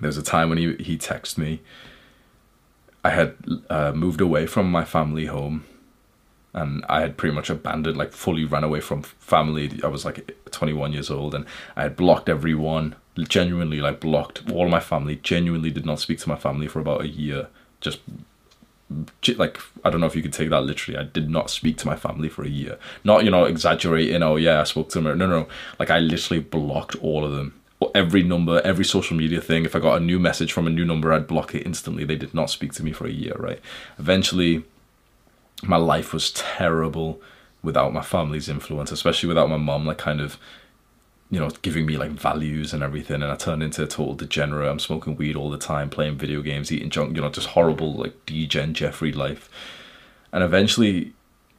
There 0.00 0.08
was 0.08 0.16
a 0.16 0.22
time 0.22 0.48
when 0.48 0.58
he, 0.58 0.74
he 0.76 0.98
texted 0.98 1.38
me. 1.38 1.60
I 3.04 3.10
had 3.10 3.36
uh, 3.70 3.92
moved 3.92 4.20
away 4.20 4.46
from 4.46 4.70
my 4.70 4.84
family 4.84 5.26
home 5.26 5.64
and 6.54 6.84
I 6.88 7.00
had 7.00 7.16
pretty 7.16 7.34
much 7.34 7.50
abandoned, 7.50 7.96
like 7.96 8.12
fully 8.12 8.44
ran 8.44 8.64
away 8.64 8.80
from 8.80 9.02
family. 9.02 9.80
I 9.84 9.88
was 9.88 10.04
like 10.04 10.36
21 10.50 10.92
years 10.92 11.10
old 11.10 11.34
and 11.34 11.44
I 11.76 11.82
had 11.82 11.96
blocked 11.96 12.28
everyone 12.28 12.96
genuinely 13.18 13.80
like 13.80 14.00
blocked 14.00 14.50
all 14.50 14.68
my 14.68 14.80
family 14.80 15.16
genuinely 15.16 15.70
did 15.70 15.84
not 15.84 16.00
speak 16.00 16.18
to 16.18 16.28
my 16.28 16.36
family 16.36 16.66
for 16.66 16.80
about 16.80 17.02
a 17.02 17.08
year 17.08 17.48
just 17.80 18.00
like 19.36 19.58
I 19.84 19.90
don't 19.90 20.00
know 20.00 20.06
if 20.06 20.16
you 20.16 20.22
could 20.22 20.32
take 20.32 20.50
that 20.50 20.62
literally. 20.62 20.98
I 20.98 21.04
did 21.04 21.30
not 21.30 21.50
speak 21.50 21.76
to 21.78 21.86
my 21.86 21.96
family 21.96 22.28
for 22.28 22.44
a 22.44 22.48
year. 22.48 22.78
Not 23.04 23.24
you 23.24 23.30
know 23.30 23.44
exaggerating. 23.44 24.22
Oh 24.22 24.36
yeah, 24.36 24.60
I 24.60 24.64
spoke 24.64 24.88
to 24.90 25.00
them. 25.00 25.18
No, 25.18 25.26
no, 25.26 25.48
like 25.78 25.90
I 25.90 25.98
literally 25.98 26.42
blocked 26.42 26.96
all 26.96 27.24
of 27.24 27.32
them. 27.32 27.58
Every 27.94 28.22
number, 28.22 28.60
every 28.64 28.84
social 28.84 29.16
media 29.16 29.40
thing. 29.40 29.64
If 29.64 29.74
I 29.74 29.80
got 29.80 30.00
a 30.00 30.04
new 30.04 30.18
message 30.18 30.52
from 30.52 30.66
a 30.66 30.70
new 30.70 30.84
number, 30.84 31.12
I'd 31.12 31.26
block 31.26 31.54
it 31.54 31.66
instantly. 31.66 32.04
They 32.04 32.16
did 32.16 32.32
not 32.32 32.50
speak 32.50 32.72
to 32.74 32.84
me 32.84 32.92
for 32.92 33.06
a 33.06 33.10
year. 33.10 33.34
Right. 33.38 33.60
Eventually, 33.98 34.64
my 35.62 35.76
life 35.76 36.12
was 36.12 36.30
terrible 36.32 37.20
without 37.62 37.92
my 37.92 38.02
family's 38.02 38.48
influence, 38.48 38.92
especially 38.92 39.28
without 39.28 39.50
my 39.50 39.56
mom. 39.56 39.86
Like 39.86 39.98
kind 39.98 40.20
of 40.20 40.38
you 41.32 41.40
know, 41.40 41.48
giving 41.62 41.86
me 41.86 41.96
like 41.96 42.10
values 42.10 42.74
and 42.74 42.82
everything, 42.82 43.22
and 43.22 43.32
I 43.32 43.36
turned 43.36 43.62
into 43.62 43.82
a 43.82 43.86
total 43.86 44.14
degenerate. 44.14 44.68
I'm 44.68 44.78
smoking 44.78 45.16
weed 45.16 45.34
all 45.34 45.48
the 45.48 45.56
time, 45.56 45.88
playing 45.88 46.18
video 46.18 46.42
games, 46.42 46.70
eating 46.70 46.90
junk, 46.90 47.16
you 47.16 47.22
know, 47.22 47.30
just 47.30 47.48
horrible 47.48 47.94
like 47.94 48.26
degen 48.26 48.74
Jeffrey 48.74 49.12
life. 49.12 49.48
And 50.30 50.44
eventually, 50.44 51.14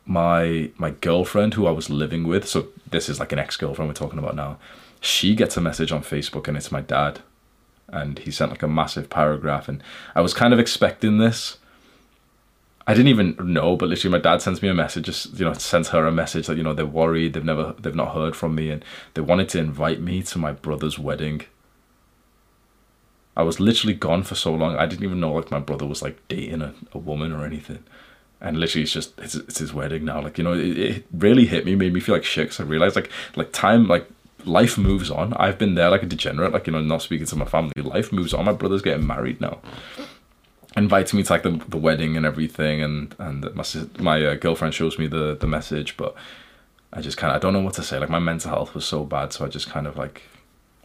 my 0.06 0.70
my 0.78 0.92
girlfriend 0.92 1.56
who 1.56 1.66
I 1.66 1.72
was 1.72 1.90
living 1.90 2.26
with, 2.26 2.48
so 2.48 2.68
this 2.92 3.10
is 3.10 3.20
like 3.20 3.32
an 3.32 3.40
ex 3.40 3.58
girlfriend 3.58 3.90
we're 3.90 3.96
talking 3.96 4.20
about 4.20 4.36
now. 4.36 4.60
She 5.02 5.34
gets 5.34 5.58
a 5.58 5.62
message 5.62 5.92
on 5.92 6.04
Facebook, 6.04 6.48
and 6.48 6.56
it's 6.56 6.72
my 6.72 6.82
dad, 6.82 7.22
and 7.88 8.20
he 8.20 8.30
sent 8.30 8.52
like 8.52 8.62
a 8.62 8.68
massive 8.68 9.10
paragraph, 9.10 9.68
and 9.68 9.82
I 10.14 10.22
was 10.22 10.36
kind 10.36 10.54
of 10.54 10.60
expecting 10.60 11.18
this 11.18 11.58
I 12.86 12.94
didn't 12.94 13.08
even 13.08 13.38
know, 13.40 13.78
but 13.78 13.88
literally 13.88 14.12
my 14.12 14.22
dad 14.22 14.42
sends 14.42 14.62
me 14.62 14.68
a 14.68 14.74
message, 14.74 15.06
just 15.06 15.40
you 15.40 15.46
know, 15.46 15.54
sends 15.54 15.90
her 15.90 16.06
a 16.06 16.12
message 16.12 16.48
that 16.48 16.58
you 16.58 16.64
know 16.64 16.74
they're 16.74 16.86
worried, 16.86 17.34
they've 17.34 17.44
never, 17.44 17.74
they've 17.80 17.96
not 17.96 18.14
heard 18.14 18.36
from 18.36 18.56
me, 18.56 18.70
and 18.70 18.84
they 19.14 19.22
wanted 19.22 19.50
to 19.50 19.60
invite 19.60 20.02
me 20.02 20.22
to 20.24 20.38
my 20.38 20.52
brother's 20.52 21.00
wedding. 21.00 21.44
I 23.36 23.44
was 23.44 23.60
literally 23.60 23.94
gone 23.94 24.24
for 24.24 24.36
so 24.36 24.54
long, 24.54 24.76
I 24.76 24.86
didn't 24.86 25.06
even 25.06 25.20
know 25.20 25.34
like 25.34 25.50
my 25.50 25.60
brother 25.60 25.86
was 25.86 26.02
like 26.02 26.20
dating 26.28 26.62
a, 26.62 26.74
a 26.92 26.98
woman 26.98 27.32
or 27.32 27.46
anything, 27.46 27.84
and 28.42 28.60
literally 28.60 28.84
it's 28.84 28.92
just 28.92 29.18
it's, 29.18 29.36
it's 29.36 29.60
his 29.60 29.74
wedding 29.74 30.04
now. 30.04 30.22
Like 30.22 30.38
you 30.38 30.44
know, 30.44 30.54
it, 30.54 30.78
it 30.78 31.06
really 31.14 31.46
hit 31.46 31.66
me, 31.66 31.76
made 31.76 31.94
me 31.94 32.02
feel 32.02 32.16
like 32.16 32.26
shit. 32.26 32.50
Cause 32.50 32.60
I 32.60 32.64
realized 32.64 32.98
like 32.98 33.10
like 33.38 33.54
time 33.54 33.88
like 33.88 34.10
life 34.46 34.78
moves 34.78 35.10
on. 35.10 35.34
I've 35.36 35.58
been 35.58 35.76
there 35.76 35.90
like 35.90 36.04
a 36.04 36.06
degenerate, 36.06 36.52
like 36.52 36.68
you 36.68 36.74
know, 36.74 36.82
not 36.82 37.02
speaking 37.02 37.28
to 37.28 37.36
my 37.38 37.46
family. 37.46 37.72
Life 37.78 38.12
moves 38.12 38.34
on. 38.34 38.44
My 38.46 38.52
brother's 38.52 38.82
getting 38.82 39.08
married 39.08 39.40
now. 39.40 39.60
Invites 40.76 41.14
me 41.14 41.22
to 41.22 41.34
like 41.34 41.44
the, 41.44 41.64
the 41.68 41.78
wedding 41.78 42.18
and 42.18 42.26
everything, 42.26 42.82
and 42.82 43.16
and 43.20 43.54
my 43.54 43.64
my 44.00 44.26
uh, 44.26 44.36
girlfriend 44.36 44.74
shows 44.74 44.98
me 44.98 45.06
the 45.08 45.36
the 45.40 45.48
message, 45.48 45.98
but 45.98 46.16
I 46.92 47.02
just 47.02 47.18
kind 47.18 47.32
of 47.32 47.36
I 47.36 47.40
don't 47.40 47.54
know 47.54 47.62
what 47.62 47.76
to 47.76 47.84
say. 47.84 48.00
Like 48.00 48.10
my 48.10 48.20
mental 48.20 48.50
health 48.50 48.74
was 48.74 48.86
so 48.86 49.04
bad, 49.04 49.34
so 49.34 49.46
I 49.46 49.50
just 49.50 49.70
kind 49.70 49.86
of 49.86 49.98
like 49.98 50.24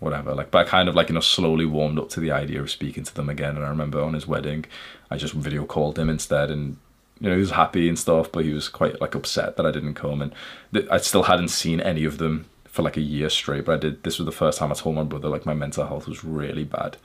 whatever. 0.00 0.34
Like, 0.34 0.50
but 0.50 0.66
I 0.66 0.68
kind 0.68 0.88
of 0.88 0.94
like 0.94 1.08
you 1.08 1.14
know 1.14 1.20
slowly 1.20 1.66
warmed 1.66 1.98
up 1.98 2.08
to 2.10 2.20
the 2.20 2.30
idea 2.30 2.60
of 2.60 2.70
speaking 2.70 3.04
to 3.04 3.14
them 3.14 3.28
again. 3.28 3.56
And 3.56 3.64
I 3.64 3.68
remember 3.68 4.02
on 4.02 4.14
his 4.14 4.26
wedding, 4.26 4.66
I 5.10 5.16
just 5.16 5.34
video 5.34 5.64
called 5.64 5.98
him 5.98 6.10
instead, 6.10 6.50
and 6.50 6.76
you 7.20 7.28
know 7.28 7.34
he 7.34 7.40
was 7.40 7.52
happy 7.52 7.88
and 7.88 7.98
stuff, 7.98 8.30
but 8.30 8.44
he 8.44 8.52
was 8.52 8.68
quite 8.68 9.00
like 9.00 9.14
upset 9.14 9.56
that 9.56 9.66
I 9.66 9.70
didn't 9.70 9.94
come, 9.94 10.22
and 10.22 10.34
th- 10.72 10.88
I 10.90 10.98
still 10.98 11.24
hadn't 11.24 11.48
seen 11.48 11.80
any 11.80 12.04
of 12.04 12.18
them 12.18 12.46
for 12.64 12.82
like 12.82 12.96
a 12.96 13.02
year 13.02 13.30
straight. 13.30 13.64
But 13.64 13.74
I 13.76 13.78
did. 13.78 14.02
This 14.02 14.18
was 14.18 14.26
the 14.26 14.32
first 14.32 14.58
time 14.58 14.70
I 14.70 14.74
told 14.74 14.96
my 14.96 15.04
brother 15.04 15.28
like 15.28 15.46
my 15.46 15.54
mental 15.54 15.86
health 15.86 16.08
was 16.08 16.24
really 16.24 16.64
bad, 16.64 16.96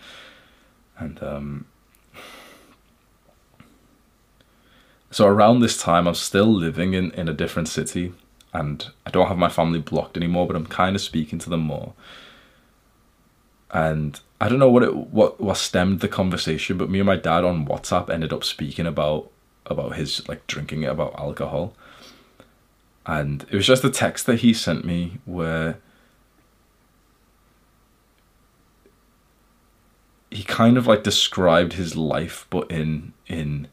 and 0.97 1.21
um. 1.23 1.65
So 5.13 5.27
around 5.27 5.59
this 5.59 5.81
time, 5.81 6.07
I'm 6.07 6.15
still 6.15 6.51
living 6.51 6.93
in, 6.93 7.11
in 7.11 7.29
a 7.29 7.33
different 7.33 7.69
city, 7.69 8.13
and 8.51 8.89
I 9.05 9.11
don't 9.11 9.27
have 9.27 9.37
my 9.37 9.49
family 9.49 9.79
blocked 9.79 10.17
anymore, 10.17 10.47
but 10.47 10.55
I'm 10.55 10.65
kind 10.65 10.95
of 10.95 11.01
speaking 11.01 11.39
to 11.39 11.49
them 11.49 11.61
more 11.61 11.93
and 13.73 14.21
I 14.39 14.47
don't 14.47 14.59
know 14.59 14.69
what 14.69 14.83
it 14.83 14.95
what 14.95 15.41
what 15.41 15.57
stemmed 15.57 15.99
the 15.99 16.07
conversation, 16.07 16.77
but 16.77 16.89
me 16.89 16.99
and 16.99 17.07
my 17.07 17.15
dad 17.15 17.43
on 17.43 17.65
WhatsApp 17.65 18.09
ended 18.09 18.31
up 18.31 18.43
speaking 18.43 18.85
about 18.85 19.31
about 19.65 19.95
his 19.95 20.27
like 20.29 20.45
drinking 20.47 20.85
about 20.85 21.19
alcohol. 21.19 21.73
And 23.05 23.43
it 23.49 23.55
was 23.55 23.65
just 23.65 23.83
a 23.83 23.89
text 23.89 24.27
that 24.27 24.39
he 24.39 24.53
sent 24.53 24.85
me 24.85 25.17
where 25.25 25.79
he 30.31 30.43
kind 30.43 30.77
of 30.77 30.87
like 30.87 31.03
described 31.03 31.73
his 31.73 31.95
life 31.95 32.47
but 32.49 32.71
in 32.71 33.13
in 33.27 33.67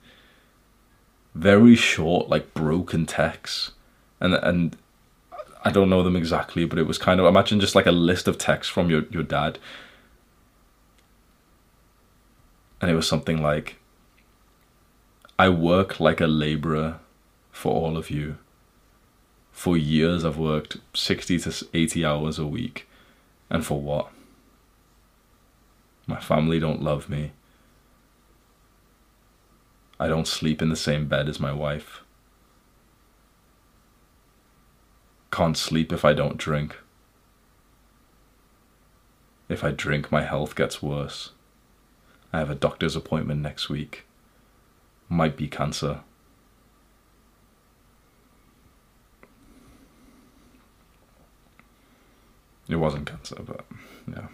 very 1.34 1.74
short 1.74 2.28
like 2.28 2.54
broken 2.54 3.06
texts 3.06 3.72
and 4.20 4.34
and 4.34 4.76
I 5.64 5.70
don't 5.70 5.90
know 5.90 6.02
them 6.02 6.16
exactly 6.16 6.64
but 6.64 6.78
it 6.78 6.86
was 6.86 6.98
kind 6.98 7.20
of 7.20 7.26
imagine 7.26 7.60
just 7.60 7.74
like 7.74 7.86
a 7.86 7.92
list 7.92 8.26
of 8.26 8.38
texts 8.38 8.72
from 8.72 8.90
your 8.90 9.04
your 9.10 9.22
dad 9.22 9.58
and 12.80 12.90
it 12.90 12.94
was 12.94 13.06
something 13.06 13.42
like 13.42 13.76
I 15.40 15.48
work 15.48 16.00
like 16.00 16.20
a 16.20 16.26
laborer 16.26 17.00
for 17.50 17.72
all 17.72 17.96
of 17.96 18.10
you. 18.10 18.36
For 19.52 19.74
years, 19.74 20.22
I've 20.22 20.36
worked 20.36 20.76
60 20.94 21.38
to 21.38 21.66
80 21.72 22.04
hours 22.04 22.38
a 22.38 22.46
week. 22.46 22.86
And 23.48 23.64
for 23.64 23.80
what? 23.80 24.10
My 26.06 26.20
family 26.20 26.60
don't 26.60 26.82
love 26.82 27.08
me. 27.08 27.32
I 30.00 30.08
don't 30.08 30.26
sleep 30.26 30.62
in 30.62 30.70
the 30.70 30.76
same 30.76 31.08
bed 31.08 31.28
as 31.28 31.38
my 31.38 31.52
wife. 31.52 32.00
Can't 35.30 35.58
sleep 35.58 35.92
if 35.92 36.06
I 36.06 36.14
don't 36.14 36.38
drink. 36.38 36.78
If 39.50 39.62
I 39.62 39.72
drink, 39.72 40.10
my 40.10 40.22
health 40.22 40.56
gets 40.56 40.82
worse. 40.82 41.32
I 42.32 42.38
have 42.38 42.48
a 42.48 42.54
doctor's 42.54 42.96
appointment 42.96 43.42
next 43.42 43.68
week. 43.68 44.06
Might 45.10 45.36
be 45.36 45.48
cancer. 45.48 46.00
It 52.70 52.76
wasn't 52.76 53.06
cancer, 53.06 53.36
but 53.44 53.66
yeah. 54.08 54.28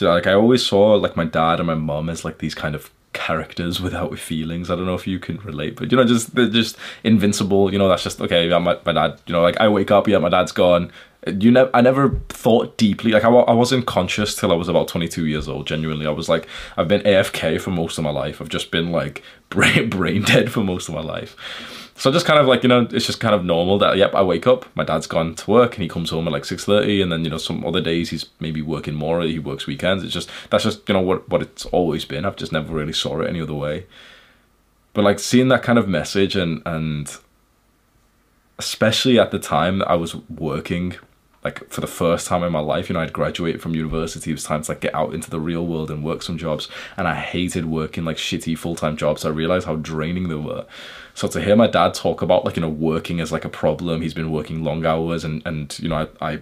Like 0.00 0.28
I 0.28 0.34
always 0.34 0.64
saw 0.64 0.94
like 0.94 1.16
my 1.16 1.24
dad 1.24 1.58
and 1.58 1.66
my 1.66 1.74
mom 1.74 2.08
as 2.08 2.24
like 2.24 2.38
these 2.38 2.54
kind 2.54 2.76
of 2.76 2.90
characters 3.12 3.80
without 3.80 4.18
feelings. 4.18 4.70
I 4.70 4.76
don't 4.76 4.86
know 4.86 4.94
if 4.94 5.06
you 5.06 5.18
can 5.18 5.38
relate, 5.38 5.76
but 5.76 5.90
you 5.90 5.96
know, 5.96 6.04
just 6.04 6.34
they're 6.34 6.48
just 6.48 6.76
invincible. 7.04 7.72
You 7.72 7.78
know, 7.78 7.88
that's 7.88 8.02
just 8.02 8.20
okay. 8.20 8.48
Yeah, 8.48 8.58
my, 8.58 8.78
my 8.84 8.92
dad. 8.92 9.20
You 9.26 9.34
know, 9.34 9.42
like 9.42 9.60
I 9.60 9.68
wake 9.68 9.90
up, 9.90 10.08
yeah, 10.08 10.18
my 10.18 10.28
dad's 10.28 10.52
gone 10.52 10.90
you 11.26 11.50
never 11.50 11.70
i 11.74 11.80
never 11.80 12.10
thought 12.28 12.78
deeply 12.78 13.12
like 13.12 13.24
I, 13.24 13.28
I 13.28 13.52
wasn't 13.52 13.86
conscious 13.86 14.34
till 14.34 14.52
i 14.52 14.54
was 14.54 14.68
about 14.68 14.88
22 14.88 15.26
years 15.26 15.48
old 15.48 15.66
genuinely 15.66 16.06
i 16.06 16.10
was 16.10 16.28
like 16.28 16.48
i've 16.76 16.88
been 16.88 17.02
afk 17.02 17.60
for 17.60 17.70
most 17.70 17.98
of 17.98 18.04
my 18.04 18.10
life 18.10 18.40
i've 18.40 18.48
just 18.48 18.70
been 18.70 18.90
like 18.90 19.22
brain, 19.50 19.90
brain 19.90 20.22
dead 20.22 20.50
for 20.50 20.60
most 20.60 20.88
of 20.88 20.94
my 20.94 21.02
life 21.02 21.36
so 22.00 22.10
just 22.10 22.26
kind 22.26 22.40
of 22.40 22.46
like 22.46 22.64
you 22.64 22.68
know 22.68 22.88
it's 22.90 23.06
just 23.06 23.20
kind 23.20 23.34
of 23.34 23.44
normal 23.44 23.78
that 23.78 23.96
yep 23.96 24.14
i 24.14 24.22
wake 24.22 24.46
up 24.46 24.66
my 24.74 24.82
dad's 24.82 25.06
gone 25.06 25.34
to 25.34 25.50
work 25.50 25.74
and 25.74 25.82
he 25.82 25.88
comes 25.88 26.10
home 26.10 26.26
at 26.26 26.32
like 26.32 26.42
6.30 26.42 27.02
and 27.02 27.12
then 27.12 27.24
you 27.24 27.30
know 27.30 27.38
some 27.38 27.64
other 27.64 27.80
days 27.80 28.10
he's 28.10 28.26
maybe 28.40 28.60
working 28.60 28.94
more 28.94 29.20
he 29.22 29.38
works 29.38 29.66
weekends. 29.66 30.02
It's 30.04 30.12
just 30.12 30.30
that's 30.50 30.64
just 30.64 30.88
you 30.88 30.94
know 30.94 31.00
what 31.00 31.28
what 31.28 31.42
it's 31.42 31.64
always 31.66 32.04
been. 32.04 32.24
I've 32.24 32.36
just 32.36 32.52
never 32.52 32.74
really 32.74 32.92
saw 32.92 33.20
it 33.20 33.28
any 33.28 33.40
other 33.40 33.54
way. 33.54 33.86
But 34.92 35.04
like 35.04 35.18
seeing 35.18 35.48
that 35.48 35.62
kind 35.62 35.78
of 35.78 35.88
message 35.88 36.36
and 36.36 36.62
and 36.66 37.16
especially 38.58 39.18
at 39.18 39.30
the 39.30 39.38
time 39.38 39.78
that 39.78 39.88
i 39.88 39.94
was 39.94 40.14
working 40.28 40.94
like 41.42 41.70
for 41.70 41.80
the 41.80 41.86
first 41.86 42.26
time 42.26 42.42
in 42.42 42.52
my 42.52 42.60
life, 42.60 42.88
you 42.88 42.94
know, 42.94 43.00
I'd 43.00 43.14
graduated 43.14 43.62
from 43.62 43.74
university. 43.74 44.30
It 44.30 44.34
was 44.34 44.44
time 44.44 44.62
to 44.62 44.72
like 44.72 44.80
get 44.80 44.94
out 44.94 45.14
into 45.14 45.30
the 45.30 45.40
real 45.40 45.66
world 45.66 45.90
and 45.90 46.04
work 46.04 46.22
some 46.22 46.36
jobs. 46.36 46.68
And 46.98 47.08
I 47.08 47.14
hated 47.14 47.64
working 47.64 48.04
like 48.04 48.18
shitty 48.18 48.58
full 48.58 48.76
time 48.76 48.96
jobs. 48.96 49.24
I 49.24 49.30
realized 49.30 49.66
how 49.66 49.76
draining 49.76 50.28
they 50.28 50.34
were. 50.34 50.66
So 51.14 51.28
to 51.28 51.40
hear 51.40 51.56
my 51.56 51.66
dad 51.66 51.94
talk 51.94 52.20
about 52.20 52.44
like, 52.44 52.56
you 52.56 52.62
know, 52.62 52.68
working 52.68 53.20
as 53.20 53.32
like 53.32 53.46
a 53.46 53.48
problem, 53.50 54.02
he's 54.02 54.14
been 54.14 54.30
working 54.30 54.62
long 54.62 54.84
hours 54.84 55.24
and, 55.24 55.42
and 55.46 55.78
you 55.78 55.88
know, 55.88 56.08
I, 56.20 56.32
I 56.32 56.38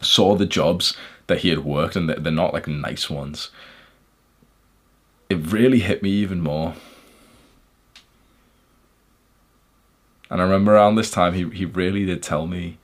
saw 0.00 0.36
the 0.36 0.46
jobs 0.46 0.96
that 1.26 1.38
he 1.38 1.48
had 1.48 1.64
worked 1.64 1.96
and 1.96 2.08
they're 2.08 2.32
not 2.32 2.54
like 2.54 2.68
nice 2.68 3.10
ones. 3.10 3.50
It 5.28 5.52
really 5.52 5.80
hit 5.80 6.02
me 6.02 6.10
even 6.10 6.40
more. 6.40 6.74
And 10.30 10.40
I 10.40 10.44
remember 10.44 10.74
around 10.74 10.94
this 10.94 11.10
time, 11.10 11.34
he, 11.34 11.48
he 11.50 11.64
really 11.64 12.04
did 12.04 12.22
tell 12.22 12.46
me 12.46 12.77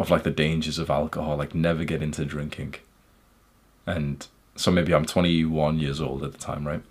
of 0.00 0.10
like 0.10 0.22
the 0.22 0.30
dangers 0.30 0.78
of 0.78 0.90
alcohol, 0.90 1.36
like 1.36 1.54
never 1.54 1.84
get 1.84 2.02
into 2.02 2.24
drinking. 2.24 2.74
And 3.86 4.26
so 4.56 4.70
maybe 4.70 4.94
I'm 4.94 5.04
21 5.04 5.78
years 5.78 6.00
old 6.00 6.24
at 6.24 6.32
the 6.32 6.38
time, 6.38 6.66
right? 6.66 6.82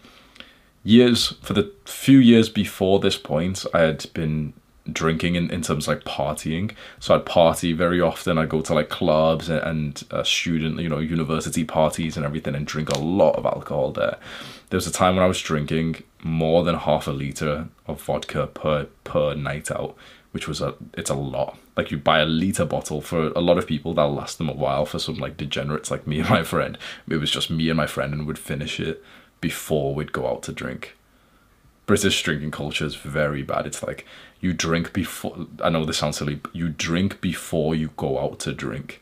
Years, 0.84 1.34
for 1.42 1.54
the 1.54 1.74
few 1.86 2.20
years 2.20 2.50
before 2.50 3.00
this 3.00 3.18
point, 3.18 3.66
I 3.74 3.80
had 3.80 4.06
been 4.14 4.54
drinking 4.92 5.36
in, 5.36 5.50
in 5.50 5.62
terms 5.62 5.88
of 5.88 5.96
like 5.96 6.04
partying. 6.04 6.72
So 7.00 7.16
I'd 7.16 7.26
party 7.26 7.74
very 7.74 8.00
often. 8.00 8.38
I'd 8.38 8.50
go 8.50 8.62
to 8.62 8.74
like 8.76 8.90
clubs 8.90 9.50
and, 9.50 9.62
and 9.62 10.04
uh, 10.12 10.24
student, 10.24 10.80
you 10.80 10.88
know, 10.90 11.00
university 11.00 11.64
parties 11.64 12.16
and 12.16 12.26
everything 12.26 12.56
and 12.56 12.66
drink 12.66 12.90
a 12.90 13.00
lot 13.00 13.36
of 13.36 13.46
alcohol 13.46 13.92
there. 13.92 14.18
There 14.70 14.78
was 14.78 14.88
a 14.88 14.92
time 14.92 15.16
when 15.16 15.26
I 15.26 15.28
was 15.28 15.42
drinking 15.42 16.04
more 16.22 16.64
than 16.64 16.76
half 16.76 17.08
a 17.08 17.12
liter 17.12 17.68
of 17.88 18.02
vodka 18.02 18.48
per 18.48 18.86
per 19.04 19.34
night 19.34 19.72
out, 19.72 19.96
which 20.32 20.48
was 20.48 20.62
a 20.62 20.76
it's 20.94 21.10
a 21.10 21.16
lot. 21.16 21.58
Like 21.76 21.92
you 21.92 21.98
buy 21.98 22.20
a 22.20 22.26
liter 22.26 22.66
bottle 22.66 23.02
for 23.02 23.28
a 23.30 23.42
lot 23.42 23.58
of 23.58 23.68
people 23.68 23.94
that'll 23.94 24.14
last 24.14 24.38
them 24.38 24.50
a 24.50 24.54
while. 24.54 24.86
For 24.86 25.00
some 25.00 25.16
like 25.16 25.38
degenerates 25.38 25.90
like 25.92 26.06
me 26.06 26.20
and 26.20 26.30
my 26.30 26.44
friend, 26.44 26.78
it 27.08 27.18
was 27.18 27.32
just 27.32 27.50
me 27.50 27.70
and 27.70 27.78
my 27.78 27.88
friend 27.88 28.14
and 28.14 28.28
would 28.28 28.40
finish 28.40 28.80
it 28.80 29.04
before 29.42 29.96
we'd 29.96 30.14
go 30.14 30.28
out 30.28 30.44
to 30.44 30.52
drink. 30.52 30.96
British 31.86 32.22
drinking 32.22 32.52
culture 32.52 32.86
is 32.86 32.96
very 32.96 33.42
bad. 33.42 33.66
It's 33.66 33.82
like 33.82 34.06
you 34.40 34.54
drink 34.54 34.94
before. 34.94 35.48
I 35.64 35.70
know 35.70 35.86
this 35.86 35.98
sounds 35.98 36.18
silly. 36.18 36.42
you 36.54 36.70
drink 36.70 37.22
before 37.22 37.74
you 37.74 37.92
go 37.98 38.20
out 38.20 38.40
to 38.42 38.54
drink. 38.54 39.02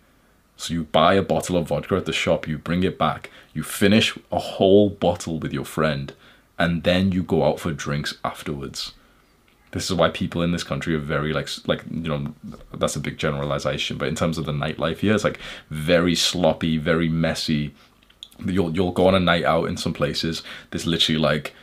So 0.56 0.74
you 0.74 0.86
buy 0.86 1.14
a 1.14 1.22
bottle 1.22 1.58
of 1.58 1.68
vodka 1.68 1.96
at 1.96 2.06
the 2.06 2.14
shop, 2.14 2.48
you 2.48 2.58
bring 2.58 2.84
it 2.84 2.98
back, 2.98 3.30
you 3.54 3.62
finish 3.62 4.18
a 4.32 4.40
whole 4.40 4.90
bottle 4.90 5.38
with 5.38 5.54
your 5.54 5.66
friend, 5.66 6.14
and 6.58 6.82
then 6.82 7.12
you 7.12 7.22
go 7.22 7.44
out 7.44 7.60
for 7.60 7.72
drinks 7.72 8.16
afterwards 8.24 8.94
this 9.72 9.90
is 9.90 9.96
why 9.96 10.10
people 10.10 10.42
in 10.42 10.52
this 10.52 10.64
country 10.64 10.96
are 10.96 11.00
very 11.00 11.34
like 11.34 11.50
like 11.68 11.84
you 11.92 12.10
know 12.10 12.34
that's 12.76 12.96
a 12.96 13.00
big 13.00 13.18
generalization 13.18 13.98
but 13.98 14.08
in 14.08 14.16
terms 14.16 14.38
of 14.38 14.46
the 14.46 14.52
nightlife 14.52 15.00
here 15.00 15.14
it's 15.14 15.24
like 15.24 15.40
very 15.70 16.16
sloppy 16.16 16.78
very 16.78 17.10
messy. 17.10 17.74
You'll 18.46 18.74
you'll 18.76 18.92
go 18.92 19.08
on 19.08 19.16
a 19.16 19.20
night 19.20 19.46
out 19.46 19.66
in 19.66 19.78
some 19.78 19.94
places 19.94 20.44
there's 20.72 20.86
literally 20.86 21.20
like 21.20 21.54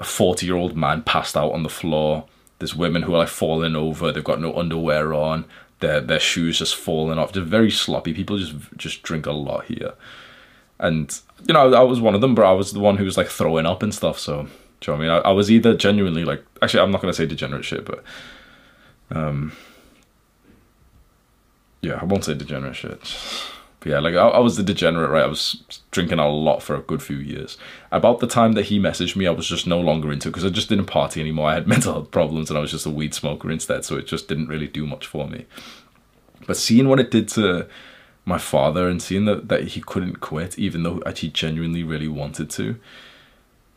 a 0.00 0.04
40 0.04 0.46
year 0.46 0.56
old 0.56 0.76
man 0.76 1.02
passed 1.02 1.36
out 1.36 1.52
on 1.52 1.62
the 1.62 1.68
floor. 1.68 2.26
There's 2.58 2.74
women 2.74 3.02
who 3.02 3.14
are 3.14 3.18
like 3.18 3.28
falling 3.28 3.76
over 3.76 4.10
they've 4.12 4.22
got 4.22 4.40
no 4.40 4.54
underwear 4.56 5.14
on 5.14 5.44
their 5.80 6.00
their 6.00 6.20
shoes 6.20 6.58
just 6.58 6.76
falling 6.76 7.18
off. 7.18 7.32
They're 7.32 7.42
very 7.42 7.70
sloppy. 7.70 8.12
People 8.12 8.38
just 8.38 8.54
just 8.76 9.02
drink 9.02 9.26
a 9.26 9.32
lot 9.32 9.66
here. 9.66 9.94
And 10.78 11.18
you 11.46 11.54
know 11.54 11.72
I 11.72 11.82
was 11.82 12.00
one 12.00 12.14
of 12.14 12.20
them 12.20 12.34
but 12.34 12.44
I 12.44 12.52
was 12.52 12.72
the 12.72 12.80
one 12.80 12.96
who 12.96 13.04
was 13.04 13.16
like 13.16 13.28
throwing 13.28 13.64
up 13.64 13.82
and 13.82 13.94
stuff 13.94 14.18
so 14.18 14.48
do 14.84 14.92
you 14.92 14.98
know 14.98 15.04
what 15.04 15.12
I 15.12 15.16
mean? 15.16 15.24
I, 15.24 15.30
I 15.30 15.32
was 15.32 15.50
either 15.50 15.74
genuinely 15.74 16.24
like, 16.24 16.44
actually, 16.60 16.80
I'm 16.80 16.90
not 16.90 17.00
going 17.00 17.12
to 17.12 17.16
say 17.16 17.26
degenerate 17.26 17.64
shit, 17.64 17.86
but 17.86 18.04
um, 19.10 19.52
yeah, 21.80 21.98
I 22.00 22.04
won't 22.04 22.24
say 22.24 22.34
degenerate 22.34 22.76
shit. 22.76 23.00
But 23.80 23.88
yeah, 23.88 23.98
like 24.00 24.14
I, 24.14 24.28
I, 24.28 24.38
was 24.40 24.56
the 24.56 24.62
degenerate, 24.62 25.10
right? 25.10 25.24
I 25.24 25.28
was 25.28 25.62
drinking 25.90 26.18
a 26.18 26.28
lot 26.28 26.62
for 26.62 26.74
a 26.74 26.80
good 26.80 27.02
few 27.02 27.16
years. 27.16 27.56
About 27.92 28.20
the 28.20 28.26
time 28.26 28.52
that 28.52 28.66
he 28.66 28.78
messaged 28.78 29.16
me, 29.16 29.26
I 29.26 29.30
was 29.30 29.46
just 29.46 29.66
no 29.66 29.80
longer 29.80 30.12
into 30.12 30.28
because 30.28 30.44
I 30.44 30.50
just 30.50 30.68
didn't 30.68 30.86
party 30.86 31.20
anymore. 31.20 31.48
I 31.48 31.54
had 31.54 31.66
mental 31.68 31.94
health 31.94 32.10
problems 32.10 32.50
and 32.50 32.58
I 32.58 32.62
was 32.62 32.70
just 32.70 32.86
a 32.86 32.90
weed 32.90 33.14
smoker 33.14 33.50
instead, 33.50 33.86
so 33.86 33.96
it 33.96 34.06
just 34.06 34.28
didn't 34.28 34.48
really 34.48 34.68
do 34.68 34.86
much 34.86 35.06
for 35.06 35.26
me. 35.26 35.46
But 36.46 36.58
seeing 36.58 36.88
what 36.88 37.00
it 37.00 37.10
did 37.10 37.28
to 37.30 37.66
my 38.26 38.38
father 38.38 38.88
and 38.88 39.00
seeing 39.00 39.24
that, 39.26 39.48
that 39.48 39.68
he 39.68 39.80
couldn't 39.80 40.20
quit 40.20 40.58
even 40.58 40.82
though 40.82 41.02
he 41.14 41.28
genuinely 41.28 41.82
really 41.82 42.08
wanted 42.08 42.50
to 42.50 42.78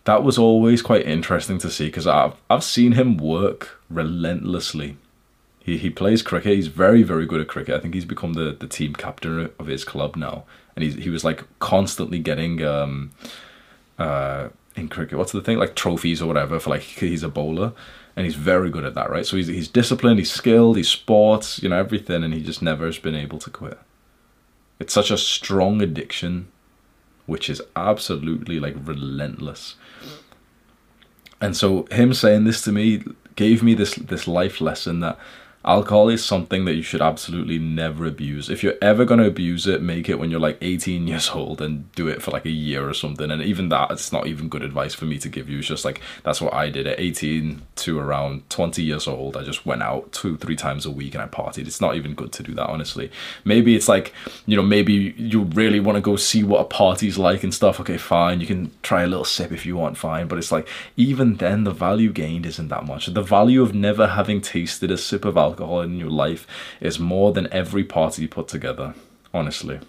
that 0.07 0.23
was 0.23 0.37
always 0.37 0.81
quite 0.81 1.05
interesting 1.05 1.57
to 1.57 1.69
see 1.69 1.87
because 1.87 2.07
I've, 2.07 2.33
I've 2.49 2.63
seen 2.63 2.93
him 2.93 3.17
work 3.17 3.81
relentlessly. 3.89 4.95
He, 5.59 5.77
he 5.77 5.89
plays 5.89 6.21
cricket. 6.21 6.55
He's 6.55 6.67
very 6.67 7.03
very 7.03 7.25
good 7.25 7.41
at 7.41 7.49
cricket. 7.49 7.75
I 7.75 7.79
think 7.81 7.93
he's 7.93 8.05
become 8.05 8.33
the, 8.33 8.55
the 8.57 8.67
team 8.67 8.95
captain 8.95 9.51
of 9.59 9.67
his 9.67 9.83
club 9.83 10.15
now. 10.15 10.45
And 10.75 10.83
he's, 10.83 10.95
he 10.95 11.09
was 11.09 11.25
like 11.25 11.43
constantly 11.59 12.19
getting 12.19 12.63
um 12.63 13.11
uh 13.99 14.47
in 14.77 14.87
cricket 14.87 15.17
what's 15.17 15.33
the 15.33 15.41
thing? 15.41 15.57
Like 15.57 15.75
trophies 15.75 16.21
or 16.21 16.27
whatever 16.27 16.57
for 16.57 16.69
like 16.69 16.83
he's 16.83 17.21
a 17.21 17.29
bowler. 17.29 17.73
And 18.15 18.25
he's 18.25 18.35
very 18.35 18.69
good 18.69 18.85
at 18.85 18.95
that 18.95 19.09
right? 19.09 19.25
So 19.25 19.35
he's, 19.35 19.47
he's 19.47 19.67
disciplined 19.67 20.19
he's 20.19 20.31
skilled 20.31 20.77
he's 20.77 20.89
sports 20.89 21.61
you 21.61 21.67
know 21.67 21.77
everything. 21.77 22.23
And 22.23 22.33
he 22.33 22.41
just 22.41 22.61
never 22.61 22.85
has 22.85 22.97
been 22.97 23.13
able 23.13 23.39
to 23.39 23.49
quit. 23.49 23.77
It's 24.79 24.93
such 24.93 25.11
a 25.11 25.17
strong 25.17 25.81
addiction, 25.81 26.47
which 27.27 27.49
is 27.49 27.61
absolutely 27.75 28.59
like 28.59 28.75
relentless. 28.83 29.75
And 31.39 31.55
so 31.55 31.87
him 31.91 32.15
saying 32.15 32.45
this 32.45 32.63
to 32.63 32.71
me 32.71 33.03
gave 33.35 33.61
me 33.61 33.75
this 33.75 33.93
this 33.95 34.27
life 34.27 34.59
lesson 34.59 35.01
that 35.01 35.19
alcohol 35.67 36.07
is 36.07 36.23
something 36.23 36.63
that 36.63 36.75
you 36.75 36.81
should 36.81 37.01
absolutely 37.01 37.59
never 37.59 38.05
abuse. 38.05 38.49
If 38.49 38.63
you're 38.63 38.77
ever 38.81 39.03
going 39.03 39.19
to 39.19 39.27
abuse 39.27 39.67
it, 39.67 39.81
make 39.81 40.07
it 40.07 40.17
when 40.17 40.31
you're 40.31 40.39
like 40.39 40.57
18 40.61 41.05
years 41.07 41.29
old 41.29 41.61
and 41.61 41.91
do 41.91 42.07
it 42.07 42.21
for 42.21 42.31
like 42.31 42.45
a 42.45 42.49
year 42.49 42.87
or 42.87 42.93
something. 42.93 43.29
And 43.29 43.41
even 43.41 43.67
that, 43.69 43.91
it's 43.91 44.13
not 44.13 44.27
even 44.27 44.47
good 44.47 44.63
advice 44.63 44.95
for 44.95 45.03
me 45.03 45.19
to 45.19 45.27
give 45.27 45.49
you. 45.49 45.59
It's 45.59 45.67
just 45.67 45.83
like 45.83 46.01
that's 46.23 46.39
what 46.39 46.53
I 46.53 46.69
did 46.69 46.87
at 46.87 46.99
18 46.99 47.61
to 47.75 47.99
around 47.99 48.49
20 48.49 48.81
years 48.81 49.07
old. 49.07 49.35
I 49.35 49.43
just 49.43 49.65
went 49.65 49.83
out 49.83 50.13
two, 50.13 50.37
three 50.37 50.55
times 50.55 50.85
a 50.85 50.91
week 50.91 51.13
and 51.13 51.21
I 51.21 51.27
partied. 51.27 51.67
It's 51.67 51.81
not 51.81 51.95
even 51.95 52.15
good 52.15 52.31
to 52.33 52.43
do 52.43 52.53
that, 52.53 52.69
honestly. 52.69 53.11
Maybe 53.43 53.75
it's 53.75 53.89
like, 53.89 54.13
you 54.45 54.55
know, 54.55 54.63
maybe 54.63 55.13
you 55.17 55.43
really 55.43 55.81
want 55.81 55.97
to 55.97 56.01
go 56.01 56.15
see 56.15 56.45
what 56.45 56.61
a 56.61 56.65
party's 56.65 57.17
like 57.17 57.43
and 57.43 57.53
stuff. 57.53 57.81
Okay, 57.81 57.97
fine. 57.97 58.39
You 58.39 58.47
can 58.47 58.71
try 58.83 59.03
a 59.03 59.07
little 59.07 59.25
sip 59.25 59.51
if 59.51 59.65
you 59.65 59.75
want, 59.75 59.97
fine. 59.97 60.29
But 60.29 60.37
it's 60.37 60.51
like, 60.51 60.69
even 60.95 61.35
then, 61.35 61.65
the 61.65 61.71
value 61.71 62.13
gained 62.13 62.45
isn't 62.45 62.69
that 62.69 62.85
much. 62.85 63.07
The 63.07 63.21
value 63.21 63.61
of 63.61 63.75
never 63.75 64.07
having 64.07 64.39
tasted 64.39 64.91
a 64.91 64.97
sip 64.97 65.25
of 65.25 65.35
alcohol 65.35 65.56
alcohol 65.57 65.81
in 65.81 65.97
your 65.97 66.11
life 66.11 66.45
is 66.79 66.99
more 66.99 67.33
than 67.33 67.51
every 67.51 67.83
party 67.83 68.27
put 68.27 68.47
together, 68.47 68.93
honestly. 69.33 69.79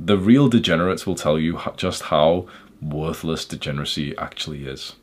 The 0.00 0.16
real 0.16 0.48
degenerates 0.48 1.06
will 1.06 1.14
tell 1.14 1.38
you 1.38 1.60
just 1.76 2.04
how 2.04 2.46
worthless 2.80 3.44
degeneracy 3.44 4.16
actually 4.16 4.66
is. 4.66 4.94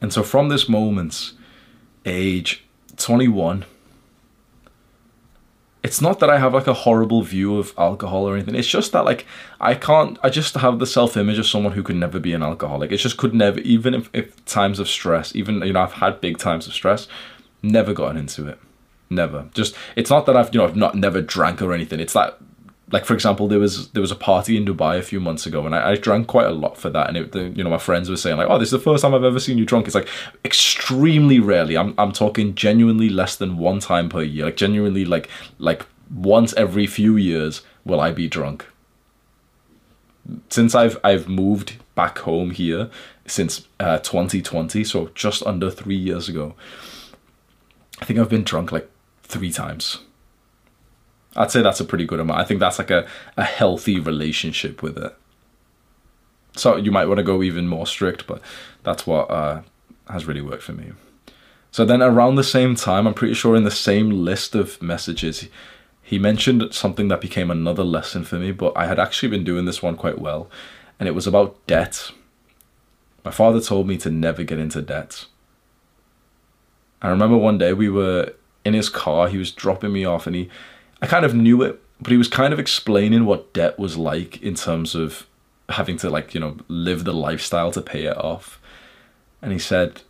And 0.00 0.12
so 0.12 0.22
from 0.22 0.48
this 0.48 0.68
moment, 0.68 1.32
age 2.04 2.64
21, 2.96 3.64
it's 5.86 6.00
not 6.00 6.18
that 6.18 6.28
I 6.28 6.38
have 6.38 6.52
like 6.52 6.66
a 6.66 6.74
horrible 6.74 7.22
view 7.22 7.58
of 7.58 7.72
alcohol 7.78 8.28
or 8.28 8.34
anything. 8.34 8.56
It's 8.56 8.66
just 8.66 8.90
that 8.90 9.04
like 9.04 9.24
I 9.60 9.76
can't. 9.76 10.18
I 10.20 10.30
just 10.30 10.56
have 10.56 10.80
the 10.80 10.86
self 10.86 11.16
image 11.16 11.38
of 11.38 11.46
someone 11.46 11.74
who 11.74 11.84
could 11.84 11.94
never 11.94 12.18
be 12.18 12.32
an 12.32 12.42
alcoholic. 12.42 12.90
It 12.90 12.96
just 12.96 13.18
could 13.18 13.32
never, 13.32 13.60
even 13.60 13.94
if, 13.94 14.10
if 14.12 14.44
times 14.46 14.80
of 14.80 14.88
stress, 14.88 15.36
even 15.36 15.62
you 15.62 15.72
know 15.72 15.82
I've 15.82 15.92
had 15.92 16.20
big 16.20 16.38
times 16.38 16.66
of 16.66 16.74
stress, 16.74 17.06
never 17.62 17.94
gotten 17.94 18.16
into 18.16 18.48
it. 18.48 18.58
Never. 19.10 19.48
Just 19.54 19.76
it's 19.94 20.10
not 20.10 20.26
that 20.26 20.36
I've 20.36 20.52
you 20.52 20.58
know 20.58 20.66
I've 20.66 20.74
not 20.74 20.96
never 20.96 21.22
drank 21.22 21.62
or 21.62 21.72
anything. 21.72 22.00
It's 22.00 22.14
that 22.14 22.36
like 22.92 23.04
for 23.04 23.14
example 23.14 23.48
there 23.48 23.58
was 23.58 23.88
there 23.90 24.00
was 24.00 24.12
a 24.12 24.16
party 24.16 24.56
in 24.56 24.64
dubai 24.64 24.98
a 24.98 25.02
few 25.02 25.18
months 25.18 25.46
ago 25.46 25.66
and 25.66 25.74
i, 25.74 25.90
I 25.92 25.96
drank 25.96 26.28
quite 26.28 26.46
a 26.46 26.52
lot 26.52 26.76
for 26.76 26.88
that 26.90 27.08
and 27.08 27.16
it, 27.16 27.32
the, 27.32 27.48
you 27.48 27.64
know 27.64 27.70
my 27.70 27.78
friends 27.78 28.08
were 28.08 28.16
saying 28.16 28.36
like 28.36 28.48
oh 28.48 28.58
this 28.58 28.68
is 28.68 28.72
the 28.72 28.78
first 28.78 29.02
time 29.02 29.14
i've 29.14 29.24
ever 29.24 29.40
seen 29.40 29.58
you 29.58 29.64
drunk. 29.64 29.86
It's 29.86 29.94
like 29.94 30.08
extremely 30.44 31.40
rarely. 31.40 31.76
I'm, 31.76 31.94
I'm 31.98 32.12
talking 32.12 32.54
genuinely 32.54 33.08
less 33.08 33.36
than 33.36 33.58
one 33.58 33.80
time 33.80 34.08
per 34.08 34.22
year 34.22 34.44
like 34.46 34.56
genuinely 34.56 35.04
like 35.04 35.28
like 35.58 35.86
once 36.14 36.54
every 36.54 36.86
few 36.86 37.16
years 37.16 37.62
will 37.84 38.00
i 38.00 38.12
be 38.12 38.28
drunk. 38.28 38.66
Since 40.48 40.74
i've 40.74 40.98
i've 41.02 41.28
moved 41.28 41.76
back 41.94 42.18
home 42.18 42.50
here 42.50 42.90
since 43.26 43.66
uh, 43.80 43.98
2020 43.98 44.84
so 44.84 45.10
just 45.14 45.44
under 45.44 45.70
three 45.70 45.96
years 45.96 46.28
ago 46.28 46.54
i 48.00 48.04
think 48.04 48.20
i've 48.20 48.28
been 48.28 48.44
drunk 48.44 48.70
like 48.70 48.88
three 49.22 49.50
times 49.50 49.98
I'd 51.36 51.50
say 51.50 51.62
that's 51.62 51.80
a 51.80 51.84
pretty 51.84 52.04
good 52.04 52.20
amount. 52.20 52.40
I 52.40 52.44
think 52.44 52.60
that's 52.60 52.78
like 52.78 52.90
a, 52.90 53.06
a 53.36 53.44
healthy 53.44 54.00
relationship 54.00 54.82
with 54.82 54.96
it. 54.98 55.14
So 56.56 56.76
you 56.76 56.90
might 56.90 57.06
want 57.06 57.18
to 57.18 57.24
go 57.24 57.42
even 57.42 57.68
more 57.68 57.86
strict, 57.86 58.26
but 58.26 58.40
that's 58.82 59.06
what 59.06 59.30
uh, 59.30 59.62
has 60.08 60.26
really 60.26 60.40
worked 60.40 60.62
for 60.62 60.72
me. 60.72 60.92
So 61.70 61.84
then 61.84 62.02
around 62.02 62.36
the 62.36 62.44
same 62.44 62.74
time, 62.74 63.06
I'm 63.06 63.12
pretty 63.12 63.34
sure 63.34 63.54
in 63.54 63.64
the 63.64 63.70
same 63.70 64.08
list 64.10 64.54
of 64.54 64.80
messages, 64.80 65.48
he 66.02 66.18
mentioned 66.18 66.72
something 66.72 67.08
that 67.08 67.20
became 67.20 67.50
another 67.50 67.84
lesson 67.84 68.24
for 68.24 68.36
me, 68.36 68.52
but 68.52 68.72
I 68.76 68.86
had 68.86 68.98
actually 68.98 69.28
been 69.28 69.44
doing 69.44 69.66
this 69.66 69.82
one 69.82 69.96
quite 69.96 70.18
well, 70.18 70.48
and 70.98 71.06
it 71.06 71.14
was 71.14 71.26
about 71.26 71.66
debt. 71.66 72.12
My 73.24 73.30
father 73.30 73.60
told 73.60 73.86
me 73.86 73.98
to 73.98 74.10
never 74.10 74.42
get 74.42 74.58
into 74.58 74.80
debt. 74.80 75.26
I 77.02 77.08
remember 77.10 77.36
one 77.36 77.58
day 77.58 77.74
we 77.74 77.90
were 77.90 78.32
in 78.64 78.72
his 78.72 78.88
car, 78.88 79.28
he 79.28 79.36
was 79.36 79.52
dropping 79.52 79.92
me 79.92 80.04
off, 80.04 80.26
and 80.26 80.34
he 80.34 80.48
I 81.02 81.06
kind 81.06 81.24
of 81.24 81.34
knew 81.34 81.62
it, 81.62 81.82
but 82.00 82.10
he 82.10 82.16
was 82.16 82.28
kind 82.28 82.52
of 82.52 82.58
explaining 82.58 83.24
what 83.24 83.52
debt 83.52 83.78
was 83.78 83.96
like 83.96 84.42
in 84.42 84.54
terms 84.54 84.94
of 84.94 85.26
having 85.68 85.96
to 85.98 86.10
like, 86.10 86.34
you 86.34 86.40
know, 86.40 86.56
live 86.68 87.04
the 87.04 87.12
lifestyle 87.12 87.72
to 87.72 87.82
pay 87.82 88.04
it 88.04 88.16
off. 88.16 88.60
And 89.42 89.52
he 89.52 89.58
said, 89.58 90.02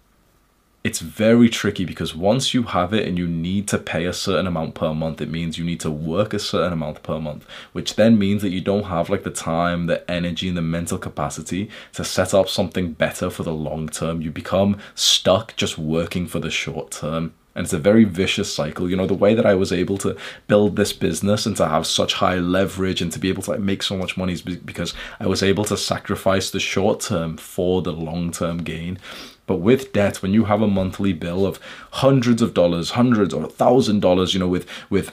it's 0.87 1.01
very 1.01 1.49
tricky 1.49 1.85
because 1.85 2.15
once 2.15 2.55
you 2.55 2.63
have 2.63 2.95
it 2.95 3.09
and 3.09 3.19
you 3.19 3.27
need 3.27 3.67
to 3.67 3.77
pay 3.77 4.05
a 4.05 4.13
certain 4.13 4.47
amount 4.47 4.77
per 4.77 4.95
month, 4.95 5.21
it 5.21 5.29
means 5.29 5.59
you 5.59 5.65
need 5.65 5.81
to 5.81 5.91
work 5.91 6.33
a 6.33 6.39
certain 6.39 6.73
amount 6.73 7.03
per 7.03 7.19
month, 7.19 7.45
which 7.73 7.97
then 7.97 8.17
means 8.17 8.41
that 8.43 8.51
you 8.51 8.61
don't 8.61 8.85
have 8.85 9.11
like 9.11 9.25
the 9.25 9.31
time, 9.31 9.87
the 9.87 10.09
energy, 10.09 10.47
and 10.47 10.57
the 10.57 10.63
mental 10.63 10.97
capacity 10.97 11.69
to 11.93 12.05
set 12.05 12.33
up 12.33 12.49
something 12.49 12.93
better 12.93 13.31
for 13.31 13.43
the 13.43 13.53
long 13.53 13.89
term. 13.89 14.23
You 14.23 14.31
become 14.31 14.79
stuck 14.95 15.57
just 15.57 15.77
working 15.77 16.29
for 16.29 16.39
the 16.39 16.51
short 16.51 16.93
term. 16.93 17.35
And 17.57 17.65
it's 17.65 17.73
a 17.73 17.79
very 17.79 18.05
vicious 18.05 18.55
cycle. 18.55 18.89
You 18.89 18.97
know 18.97 19.07
the 19.07 19.15
way 19.15 19.35
that 19.35 19.47
i 19.47 19.55
was 19.55 19.73
able 19.73 19.99
to 19.99 20.17
build 20.47 20.77
this 20.77 20.93
business 20.93 21.47
and 21.47 21.57
to 21.57 21.67
have 21.67 21.87
such 21.87 22.15
high 22.15 22.37
leverage 22.37 23.03
and 23.03 23.11
to 23.11 23.19
be 23.19 23.29
able 23.29 23.43
to 23.43 23.53
like, 23.53 23.61
make 23.61 23.83
so 23.83 23.97
much 23.97 24.17
money 24.17 24.35
is 24.35 24.43
because 24.43 24.95
i 25.19 25.27
was 25.27 25.43
able 25.43 25.65
to 25.65 25.77
sacrifice 25.77 26.51
the 26.51 26.61
short 26.61 27.01
term 27.01 27.39
for 27.39 27.81
the 27.83 27.93
long 27.93 28.31
term 28.31 28.59
gain 28.59 28.99
but 29.47 29.57
with 29.57 29.93
debt 29.93 30.23
when 30.23 30.33
you 30.33 30.45
have 30.45 30.63
a 30.63 30.67
monthly 30.67 31.13
bill 31.13 31.47
of 31.47 31.59
hundreds 31.93 32.43
of 32.43 32.55
dollars 32.55 32.91
hundreds 32.91 33.33
or 33.33 33.45
a 33.45 33.49
thousand 33.49 34.01
dollars 34.01 34.35
you 34.35 34.41
know 34.41 34.49
with 34.49 34.67
with 34.91 35.13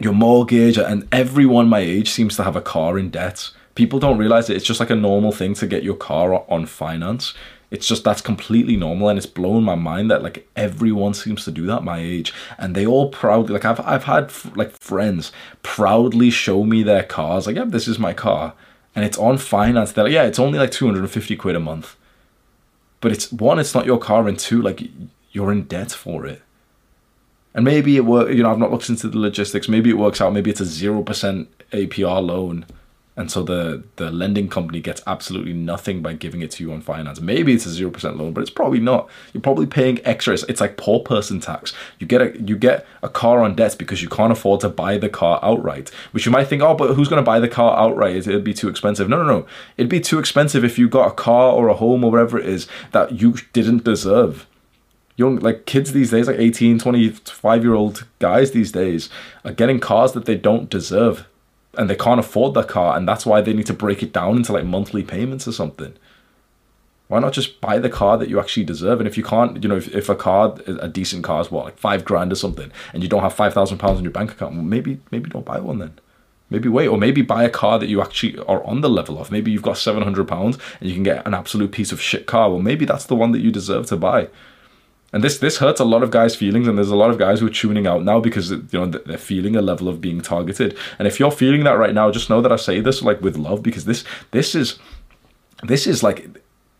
your 0.00 0.12
mortgage 0.12 0.76
and 0.76 1.06
everyone 1.12 1.68
my 1.68 1.80
age 1.80 2.10
seems 2.10 2.36
to 2.36 2.42
have 2.44 2.56
a 2.56 2.60
car 2.60 2.98
in 2.98 3.10
debt 3.10 3.50
people 3.74 3.98
don't 3.98 4.18
realize 4.18 4.48
it. 4.50 4.56
It's 4.56 4.64
just 4.64 4.80
like 4.80 4.90
a 4.90 4.96
normal 4.96 5.32
thing 5.32 5.54
to 5.54 5.66
get 5.66 5.82
your 5.82 5.96
car 5.96 6.44
on 6.48 6.66
finance. 6.66 7.34
It's 7.70 7.88
just 7.88 8.04
that's 8.04 8.20
completely 8.20 8.76
normal 8.76 9.08
and 9.08 9.18
it's 9.18 9.26
blown 9.26 9.64
my 9.64 9.74
mind 9.74 10.10
that 10.10 10.22
like 10.22 10.48
everyone 10.54 11.14
seems 11.14 11.44
to 11.44 11.50
do 11.50 11.66
that 11.66 11.82
my 11.82 11.98
age 11.98 12.32
and 12.56 12.74
they 12.74 12.86
all 12.86 13.08
proudly 13.08 13.52
like 13.52 13.64
I've 13.64 13.80
I've 13.80 14.04
had 14.04 14.30
like 14.54 14.70
friends 14.78 15.32
proudly 15.64 16.30
show 16.30 16.62
me 16.62 16.84
their 16.84 17.02
cars 17.02 17.48
like 17.48 17.56
yeah 17.56 17.64
this 17.64 17.88
is 17.88 17.98
my 17.98 18.12
car 18.12 18.54
and 18.94 19.04
it's 19.04 19.18
on 19.18 19.38
finance. 19.38 19.90
They're 19.90 20.04
like 20.04 20.12
yeah 20.12 20.24
it's 20.24 20.38
only 20.38 20.58
like 20.58 20.70
250 20.70 21.36
quid 21.36 21.56
a 21.56 21.60
month 21.60 21.96
but 23.04 23.12
it's 23.12 23.30
one 23.30 23.58
it's 23.58 23.74
not 23.74 23.84
your 23.84 23.98
car 23.98 24.26
and 24.26 24.38
two 24.38 24.62
like 24.62 24.82
you're 25.30 25.52
in 25.52 25.64
debt 25.64 25.92
for 25.92 26.24
it. 26.24 26.40
And 27.54 27.62
maybe 27.62 27.98
it 27.98 28.06
work 28.06 28.30
you 28.30 28.42
know 28.42 28.50
I've 28.50 28.58
not 28.58 28.70
looked 28.70 28.88
into 28.88 29.08
the 29.08 29.18
logistics. 29.18 29.68
Maybe 29.68 29.90
it 29.90 29.98
works 29.98 30.22
out. 30.22 30.32
Maybe 30.32 30.50
it's 30.50 30.62
a 30.62 30.64
0% 30.64 31.46
APR 31.72 32.26
loan 32.26 32.64
and 33.16 33.30
so 33.30 33.44
the 33.44 33.84
the 33.94 34.10
lending 34.10 34.48
company 34.48 34.80
gets 34.80 35.00
absolutely 35.06 35.52
nothing 35.52 36.02
by 36.02 36.14
giving 36.14 36.40
it 36.40 36.50
to 36.52 36.64
you 36.64 36.72
on 36.72 36.80
finance. 36.80 37.20
Maybe 37.20 37.54
it's 37.54 37.64
a 37.64 37.70
zero 37.70 37.90
percent 37.90 38.16
loan, 38.16 38.32
but 38.32 38.40
it's 38.40 38.50
probably 38.50 38.80
not. 38.80 39.08
You're 39.32 39.40
probably 39.40 39.66
paying 39.66 40.00
extra. 40.04 40.34
It's, 40.34 40.60
like 40.60 40.76
poor 40.76 40.98
person 40.98 41.38
tax. 41.38 41.72
You 42.00 42.08
get 42.08 42.22
a 42.22 42.40
you 42.40 42.56
get 42.56 42.86
a 43.02 43.08
car 43.08 43.40
on 43.40 43.54
debt 43.54 43.76
because 43.78 44.02
you 44.02 44.08
can't 44.08 44.32
afford 44.32 44.60
to 44.60 44.68
buy 44.68 44.98
the 44.98 45.08
car 45.08 45.38
outright. 45.42 45.90
Which 46.10 46.26
you 46.26 46.32
might 46.32 46.48
think, 46.48 46.62
oh, 46.62 46.74
but 46.74 46.94
who's 46.94 47.08
going 47.08 47.22
to 47.22 47.26
buy 47.26 47.38
the 47.38 47.48
car 47.48 47.78
outright? 47.78 48.16
It'd 48.16 48.42
be 48.42 48.54
too 48.54 48.68
expensive. 48.68 49.08
No, 49.08 49.18
no, 49.18 49.26
no. 49.26 49.46
It'd 49.76 49.90
be 49.90 50.00
too 50.00 50.18
expensive 50.18 50.64
if 50.64 50.76
you 50.76 50.88
got 50.88 51.08
a 51.08 51.14
car 51.14 51.52
or 51.52 51.68
a 51.68 51.74
home 51.74 52.02
or 52.02 52.10
whatever 52.10 52.38
it 52.38 52.46
is 52.46 52.66
that 52.90 53.20
you 53.20 53.36
didn't 53.52 53.84
deserve 53.84 54.46
young 55.16 55.36
like 55.36 55.64
kids 55.64 55.92
these 55.92 56.10
days 56.10 56.26
like 56.26 56.40
18 56.40 56.80
25 56.80 57.62
year 57.62 57.74
old 57.74 58.04
guys 58.18 58.50
these 58.50 58.72
days 58.72 59.08
are 59.44 59.52
getting 59.52 59.78
cars 59.78 60.10
that 60.10 60.24
they 60.24 60.34
don't 60.34 60.68
deserve 60.68 61.28
and 61.78 61.88
they 61.88 61.96
can't 61.96 62.20
afford 62.20 62.54
that 62.54 62.68
car 62.68 62.96
and 62.96 63.08
that's 63.08 63.26
why 63.26 63.40
they 63.40 63.52
need 63.52 63.66
to 63.66 63.74
break 63.74 64.02
it 64.02 64.12
down 64.12 64.36
into 64.36 64.52
like 64.52 64.64
monthly 64.64 65.02
payments 65.02 65.46
or 65.48 65.52
something. 65.52 65.94
Why 67.08 67.18
not 67.20 67.32
just 67.32 67.60
buy 67.60 67.78
the 67.78 67.90
car 67.90 68.16
that 68.16 68.28
you 68.28 68.40
actually 68.40 68.64
deserve? 68.64 68.98
And 68.98 69.06
if 69.06 69.16
you 69.16 69.22
can't 69.22 69.62
you 69.62 69.68
know 69.68 69.76
if, 69.76 69.94
if 69.94 70.08
a 70.08 70.14
car 70.14 70.56
a 70.66 70.88
decent 70.88 71.24
car 71.24 71.40
is 71.40 71.50
what 71.50 71.64
like 71.64 71.78
five 71.78 72.04
grand 72.04 72.32
or 72.32 72.36
something 72.36 72.70
and 72.92 73.02
you 73.02 73.08
don't 73.08 73.22
have 73.22 73.34
five 73.34 73.54
thousand 73.54 73.78
pounds 73.78 73.98
in 73.98 74.04
your 74.04 74.12
bank 74.12 74.32
account 74.32 74.54
maybe 74.56 75.00
maybe 75.10 75.30
don't 75.30 75.44
buy 75.44 75.60
one 75.60 75.78
then. 75.78 75.98
Maybe 76.50 76.68
wait 76.68 76.88
or 76.88 76.98
maybe 76.98 77.22
buy 77.22 77.44
a 77.44 77.50
car 77.50 77.78
that 77.78 77.88
you 77.88 78.00
actually 78.00 78.38
are 78.40 78.62
on 78.64 78.80
the 78.80 78.90
level 78.90 79.18
of. 79.18 79.32
Maybe 79.32 79.50
you've 79.50 79.62
got 79.62 79.78
700 79.78 80.28
pounds 80.28 80.58
and 80.78 80.88
you 80.88 80.94
can 80.94 81.02
get 81.02 81.26
an 81.26 81.34
absolute 81.34 81.72
piece 81.72 81.90
of 81.90 82.00
shit 82.00 82.26
car. 82.26 82.50
Well 82.50 82.60
maybe 82.60 82.84
that's 82.84 83.06
the 83.06 83.16
one 83.16 83.32
that 83.32 83.40
you 83.40 83.50
deserve 83.50 83.86
to 83.86 83.96
buy 83.96 84.28
And 85.14 85.22
this 85.22 85.38
this 85.38 85.58
hurts 85.58 85.78
a 85.78 85.84
lot 85.84 86.02
of 86.02 86.10
guys' 86.10 86.34
feelings, 86.34 86.66
and 86.66 86.76
there's 86.76 86.90
a 86.90 86.96
lot 86.96 87.10
of 87.10 87.18
guys 87.18 87.38
who 87.38 87.46
are 87.46 87.50
tuning 87.50 87.86
out 87.86 88.02
now 88.02 88.18
because 88.18 88.50
you 88.50 88.66
know 88.72 88.86
they're 88.86 89.16
feeling 89.16 89.54
a 89.54 89.62
level 89.62 89.88
of 89.88 90.00
being 90.00 90.20
targeted. 90.20 90.76
And 90.98 91.06
if 91.06 91.20
you're 91.20 91.30
feeling 91.30 91.62
that 91.62 91.78
right 91.78 91.94
now, 91.94 92.10
just 92.10 92.28
know 92.28 92.40
that 92.40 92.50
I 92.50 92.56
say 92.56 92.80
this 92.80 93.00
like 93.00 93.20
with 93.22 93.36
love 93.36 93.62
because 93.62 93.84
this 93.84 94.02
this 94.32 94.56
is 94.56 94.76
this 95.62 95.86
is 95.86 96.02
like 96.02 96.28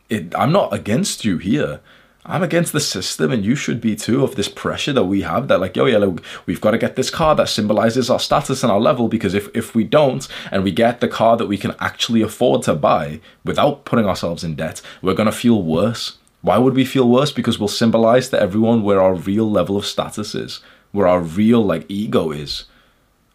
it, 0.09 0.35
I'm 0.35 0.51
not 0.51 0.75
against 0.75 1.25
you 1.25 1.39
here. 1.39 1.81
I'm 2.27 2.43
against 2.43 2.73
the 2.73 2.81
system, 2.81 3.31
and 3.31 3.45
you 3.45 3.55
should 3.55 3.81
be 3.81 3.95
too, 3.95 4.25
of 4.25 4.35
this 4.35 4.49
pressure 4.49 4.95
that 4.95 5.05
we 5.05 5.21
have 5.23 5.49
that, 5.49 5.61
like, 5.61 5.77
yo, 5.77 5.85
yeah, 5.85 5.99
like, 5.99 6.25
we've 6.47 6.61
got 6.61 6.71
to 6.71 6.79
get 6.79 6.97
this 6.97 7.11
car 7.11 7.35
that 7.35 7.51
symbolizes 7.51 8.09
our 8.09 8.19
status 8.19 8.63
and 8.63 8.73
our 8.73 8.81
level 8.81 9.09
because 9.09 9.35
if, 9.35 9.55
if 9.55 9.75
we 9.75 9.85
don't 9.85 10.27
and 10.51 10.65
we 10.65 10.73
get 10.73 11.03
the 11.03 11.09
car 11.09 11.37
that 11.37 11.49
we 11.49 11.59
can 11.59 11.75
actually 11.81 12.23
afford 12.23 12.63
to 12.63 12.75
buy 12.75 13.21
without 13.45 13.85
putting 13.85 14.07
ourselves 14.07 14.43
in 14.43 14.55
debt, 14.55 14.81
we're 15.03 15.13
going 15.13 15.27
to 15.27 15.33
feel 15.33 15.63
worse. 15.63 16.17
Why 16.45 16.59
would 16.59 16.75
we 16.75 16.85
feel 16.85 17.09
worse? 17.09 17.33
Because 17.33 17.59
we'll 17.59 17.69
symbolize 17.69 18.29
to 18.29 18.39
everyone 18.39 18.83
where 18.83 19.01
our 19.01 19.15
real 19.15 19.51
level 19.51 19.79
of 19.79 19.87
status 19.87 20.35
is, 20.35 20.61
where 20.93 21.07
our 21.07 21.21
real, 21.21 21.65
like, 21.65 21.87
ego 21.89 22.33
is. 22.33 22.65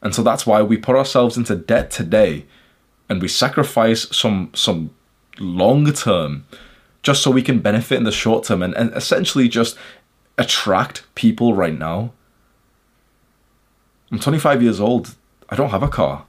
And 0.04 0.14
so 0.14 0.22
that's 0.22 0.46
why 0.46 0.62
we 0.62 0.78
put 0.78 0.96
ourselves 0.96 1.36
into 1.36 1.56
debt 1.56 1.90
today 1.90 2.46
and 3.10 3.20
we 3.20 3.28
sacrifice 3.28 4.08
some, 4.16 4.52
some 4.54 4.92
long 5.40 5.92
term 5.92 6.46
just 7.02 7.24
so 7.24 7.32
we 7.32 7.42
can 7.42 7.62
benefit 7.62 7.98
in 7.98 8.04
the 8.04 8.12
short 8.12 8.44
term 8.44 8.62
and, 8.62 8.76
and 8.76 8.94
essentially 8.94 9.50
just 9.50 9.76
attract 10.38 11.04
people 11.16 11.56
right 11.56 11.80
now. 11.80 12.14
I'm 14.12 14.20
25 14.20 14.62
years 14.62 14.80
old. 14.80 15.16
I 15.50 15.56
don't 15.56 15.72
have 15.72 15.82
a 15.82 15.88
car. 15.88 16.28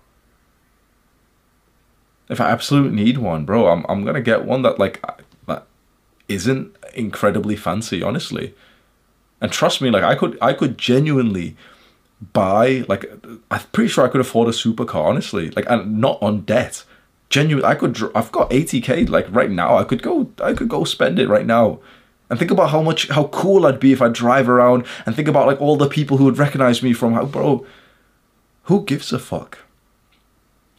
If 2.31 2.41
I 2.41 2.49
absolutely 2.49 2.97
need 2.97 3.19
one, 3.19 3.45
bro, 3.45 3.69
I'm 3.69 3.85
I'm 3.87 4.03
gonna 4.03 4.23
get 4.23 4.45
one 4.47 4.63
that 4.63 4.79
like 4.79 5.05
isn't 6.31 6.77
incredibly 6.95 7.57
fancy, 7.57 8.03
honestly. 8.03 8.55
And 9.41 9.51
trust 9.51 9.81
me, 9.81 9.91
like 9.91 10.05
I 10.05 10.15
could 10.15 10.39
I 10.41 10.53
could 10.53 10.79
genuinely 10.79 11.57
buy 12.33 12.85
like 12.89 13.11
I'm 13.51 13.61
pretty 13.73 13.89
sure 13.89 14.05
I 14.05 14.09
could 14.09 14.21
afford 14.21 14.49
a 14.49 14.53
supercar, 14.53 15.05
honestly. 15.05 15.51
Like 15.51 15.67
and 15.69 16.01
not 16.01 16.23
on 16.23 16.43
debt 16.43 16.85
genuine 17.31 17.65
i 17.65 17.75
could 17.77 17.97
i've 18.15 18.33
got 18.33 18.51
80k 18.51 19.09
like 19.09 19.27
right 19.31 19.51
now 19.51 19.77
i 19.77 19.85
could 19.85 20.03
go 20.03 20.31
i 20.43 20.53
could 20.53 20.69
go 20.69 20.83
spend 20.85 21.19
it 21.19 21.29
right 21.29 21.47
now 21.47 21.79
and 22.29 22.39
think 22.39 22.51
about 22.51 22.71
how 22.71 22.83
much 22.83 23.09
how 23.09 23.29
cool 23.29 23.65
i'd 23.67 23.81
be 23.81 23.93
if 23.93 24.03
i 24.03 24.09
drive 24.09 24.49
around 24.49 24.85
and 25.07 25.15
think 25.15 25.29
about 25.29 25.47
like 25.47 25.61
all 25.61 25.77
the 25.77 25.89
people 25.89 26.17
who 26.17 26.25
would 26.25 26.39
recognize 26.39 26.83
me 26.83 26.93
from 26.93 27.15
how 27.15 27.25
bro 27.25 27.65
who 28.65 28.85
gives 28.85 29.13
a 29.13 29.19
fuck 29.19 29.59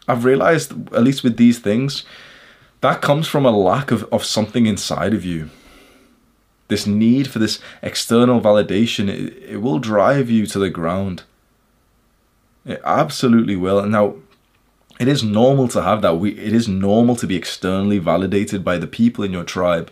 i've 0.09 0.25
realized 0.25 0.71
at 0.93 1.03
least 1.03 1.23
with 1.23 1.37
these 1.37 1.57
things 1.57 2.03
that 2.81 3.01
comes 3.01 3.27
from 3.27 3.45
a 3.45 3.51
lack 3.51 3.91
of, 3.91 4.03
of 4.11 4.23
something 4.23 4.65
inside 4.65 5.13
of 5.13 5.23
you 5.25 5.49
this 6.67 6.87
need 6.87 7.27
for 7.27 7.39
this 7.39 7.59
external 7.81 8.39
validation 8.39 9.09
it, 9.09 9.37
it 9.43 9.57
will 9.57 9.79
drive 9.79 10.29
you 10.29 10.45
to 10.45 10.59
the 10.59 10.69
ground 10.69 11.23
it 12.65 12.81
absolutely 12.83 13.55
will 13.55 13.79
and 13.79 13.91
now 13.91 14.15
it 15.01 15.07
is 15.07 15.23
normal 15.23 15.67
to 15.69 15.81
have 15.81 16.03
that. 16.03 16.17
We, 16.17 16.37
it 16.37 16.53
is 16.53 16.67
normal 16.67 17.15
to 17.15 17.25
be 17.25 17.35
externally 17.35 17.97
validated 17.97 18.63
by 18.63 18.77
the 18.77 18.85
people 18.85 19.23
in 19.23 19.31
your 19.31 19.43
tribe. 19.43 19.89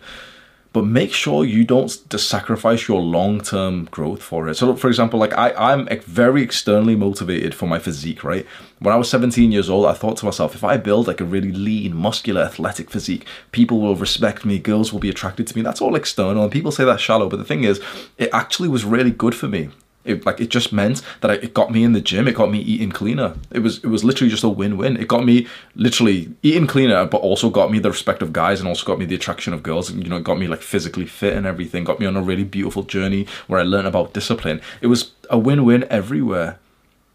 But 0.72 0.84
make 0.84 1.12
sure 1.12 1.44
you 1.44 1.64
don't 1.64 1.88
sacrifice 1.88 2.86
your 2.86 3.00
long-term 3.00 3.86
growth 3.86 4.22
for 4.22 4.48
it. 4.48 4.54
So, 4.54 4.76
for 4.76 4.86
example, 4.86 5.18
like 5.18 5.36
I, 5.36 5.52
I'm 5.52 5.88
very 6.02 6.42
externally 6.42 6.94
motivated 6.94 7.56
for 7.56 7.66
my 7.66 7.80
physique, 7.80 8.22
right? 8.22 8.46
When 8.78 8.94
I 8.94 8.96
was 8.96 9.10
17 9.10 9.50
years 9.50 9.68
old, 9.68 9.86
I 9.86 9.94
thought 9.94 10.16
to 10.18 10.24
myself, 10.24 10.54
if 10.54 10.62
I 10.62 10.76
build 10.76 11.08
like 11.08 11.20
a 11.20 11.24
really 11.24 11.50
lean, 11.50 11.96
muscular, 11.96 12.42
athletic 12.42 12.88
physique, 12.88 13.26
people 13.50 13.80
will 13.80 13.96
respect 13.96 14.44
me, 14.44 14.60
girls 14.60 14.92
will 14.92 15.00
be 15.00 15.10
attracted 15.10 15.48
to 15.48 15.56
me. 15.56 15.62
That's 15.62 15.80
all 15.80 15.96
external, 15.96 16.44
and 16.44 16.52
people 16.52 16.70
say 16.70 16.84
that's 16.84 17.02
shallow. 17.02 17.28
But 17.28 17.38
the 17.38 17.44
thing 17.44 17.64
is, 17.64 17.80
it 18.16 18.30
actually 18.32 18.68
was 18.68 18.84
really 18.84 19.10
good 19.10 19.34
for 19.34 19.48
me. 19.48 19.70
It 20.02 20.24
like 20.24 20.40
it 20.40 20.48
just 20.48 20.72
meant 20.72 21.02
that 21.20 21.30
it 21.30 21.52
got 21.52 21.70
me 21.70 21.84
in 21.84 21.92
the 21.92 22.00
gym. 22.00 22.26
It 22.26 22.34
got 22.34 22.50
me 22.50 22.58
eating 22.58 22.90
cleaner. 22.90 23.34
It 23.50 23.58
was 23.58 23.78
it 23.84 23.88
was 23.88 24.02
literally 24.02 24.30
just 24.30 24.44
a 24.44 24.48
win 24.48 24.78
win. 24.78 24.96
It 24.96 25.08
got 25.08 25.24
me 25.24 25.46
literally 25.74 26.32
eating 26.42 26.66
cleaner, 26.66 27.04
but 27.04 27.18
also 27.18 27.50
got 27.50 27.70
me 27.70 27.78
the 27.78 27.90
respect 27.90 28.22
of 28.22 28.32
guys 28.32 28.60
and 28.60 28.68
also 28.68 28.86
got 28.86 28.98
me 28.98 29.04
the 29.04 29.14
attraction 29.14 29.52
of 29.52 29.62
girls. 29.62 29.90
And 29.90 30.02
you 30.02 30.08
know, 30.08 30.16
it 30.16 30.24
got 30.24 30.38
me 30.38 30.46
like 30.46 30.62
physically 30.62 31.04
fit 31.04 31.36
and 31.36 31.46
everything. 31.46 31.84
Got 31.84 32.00
me 32.00 32.06
on 32.06 32.16
a 32.16 32.22
really 32.22 32.44
beautiful 32.44 32.82
journey 32.82 33.26
where 33.46 33.60
I 33.60 33.62
learned 33.62 33.88
about 33.88 34.14
discipline. 34.14 34.62
It 34.80 34.86
was 34.86 35.12
a 35.28 35.38
win 35.38 35.66
win 35.66 35.84
everywhere. 35.90 36.58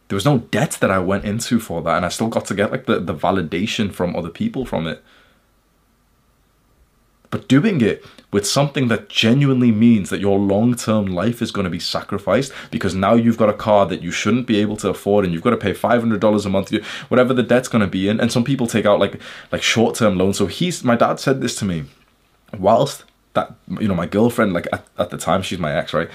There 0.08 0.16
was 0.16 0.26
no 0.26 0.38
debt 0.38 0.78
that 0.82 0.92
I 0.92 1.00
went 1.00 1.26
into 1.26 1.60
for 1.60 1.82
that, 1.82 1.98
and 1.98 2.06
I 2.06 2.10
still 2.10 2.28
got 2.28 2.46
to 2.46 2.54
get 2.54 2.72
like 2.72 2.86
the 2.86 3.00
the 3.00 3.16
validation 3.16 3.92
from 3.92 4.16
other 4.16 4.30
people 4.30 4.66
from 4.66 4.86
it 4.86 5.04
but 7.36 7.50
doing 7.50 7.82
it 7.82 8.02
with 8.32 8.48
something 8.48 8.88
that 8.88 9.10
genuinely 9.10 9.70
means 9.70 10.10
that 10.10 10.22
your 10.22 10.40
long-term 10.40 11.08
life 11.08 11.42
is 11.42 11.52
going 11.52 11.66
to 11.66 11.70
be 11.70 11.82
sacrificed 11.82 12.50
because 12.72 12.96
now 12.96 13.14
you've 13.14 13.38
got 13.38 13.50
a 13.50 13.54
car 13.54 13.86
that 13.88 14.02
you 14.02 14.10
shouldn't 14.10 14.48
be 14.48 14.56
able 14.62 14.78
to 14.78 14.88
afford 14.88 15.26
and 15.26 15.34
you've 15.34 15.44
got 15.44 15.50
to 15.50 15.58
pay 15.58 15.74
$500 15.74 16.46
a 16.46 16.50
month 16.50 16.74
whatever 17.10 17.34
the 17.34 17.44
debt's 17.44 17.68
going 17.68 17.82
to 17.82 17.88
be 17.88 18.08
in. 18.08 18.22
And 18.22 18.32
some 18.32 18.46
people 18.46 18.68
take 18.68 18.86
out 18.86 19.02
like 19.02 19.20
like 19.52 19.62
short-term 19.62 20.18
loans. 20.18 20.38
So 20.38 20.48
he's 20.48 20.82
my 20.82 20.96
dad 20.96 21.20
said 21.20 21.42
this 21.42 21.58
to 21.58 21.66
me 21.66 21.84
whilst 22.58 23.04
that 23.34 23.54
you 23.82 23.90
know 23.90 23.96
my 23.96 24.06
girlfriend 24.06 24.54
like 24.54 24.68
at, 24.72 24.88
at 24.98 25.10
the 25.10 25.18
time 25.18 25.42
she's 25.42 25.60
my 25.60 25.76
ex 25.76 25.94
right? 25.94 26.10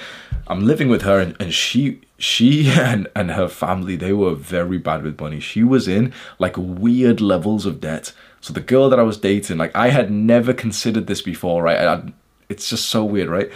I'm 0.48 0.64
living 0.66 0.88
with 0.88 1.02
her 1.02 1.20
and, 1.20 1.36
and 1.38 1.52
she 1.52 2.00
she 2.16 2.70
and 2.70 3.08
and 3.14 3.32
her 3.32 3.48
family 3.48 3.94
they 3.94 4.14
were 4.14 4.34
very 4.34 4.78
bad 4.78 5.02
with 5.02 5.20
money. 5.20 5.38
She 5.38 5.62
was 5.64 5.86
in 5.86 6.14
like 6.38 6.56
weird 6.56 7.20
levels 7.20 7.66
of 7.66 7.78
debt 7.78 8.14
so 8.40 8.52
the 8.52 8.60
girl 8.60 8.88
that 8.90 8.98
I 8.98 9.02
was 9.02 9.18
dating, 9.18 9.58
like 9.58 9.74
I 9.74 9.88
had 9.88 10.10
never 10.10 10.52
considered 10.52 11.06
this 11.06 11.22
before, 11.22 11.62
right? 11.62 11.78
I, 11.78 12.12
it's 12.48 12.68
just 12.70 12.88
so 12.88 13.04
weird, 13.04 13.28
right? 13.28 13.50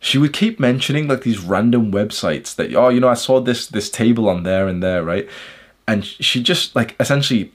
She 0.00 0.18
would 0.18 0.32
keep 0.32 0.60
mentioning 0.60 1.08
like 1.08 1.22
these 1.22 1.40
random 1.40 1.92
websites 1.92 2.54
that 2.56 2.74
oh, 2.74 2.88
you 2.88 3.00
know, 3.00 3.08
I 3.08 3.14
saw 3.14 3.40
this 3.40 3.66
this 3.66 3.90
table 3.90 4.28
on 4.28 4.42
there 4.42 4.68
and 4.68 4.82
there, 4.82 5.02
right? 5.02 5.28
And 5.86 6.04
she 6.04 6.42
just 6.42 6.76
like 6.76 6.96
essentially, 7.00 7.52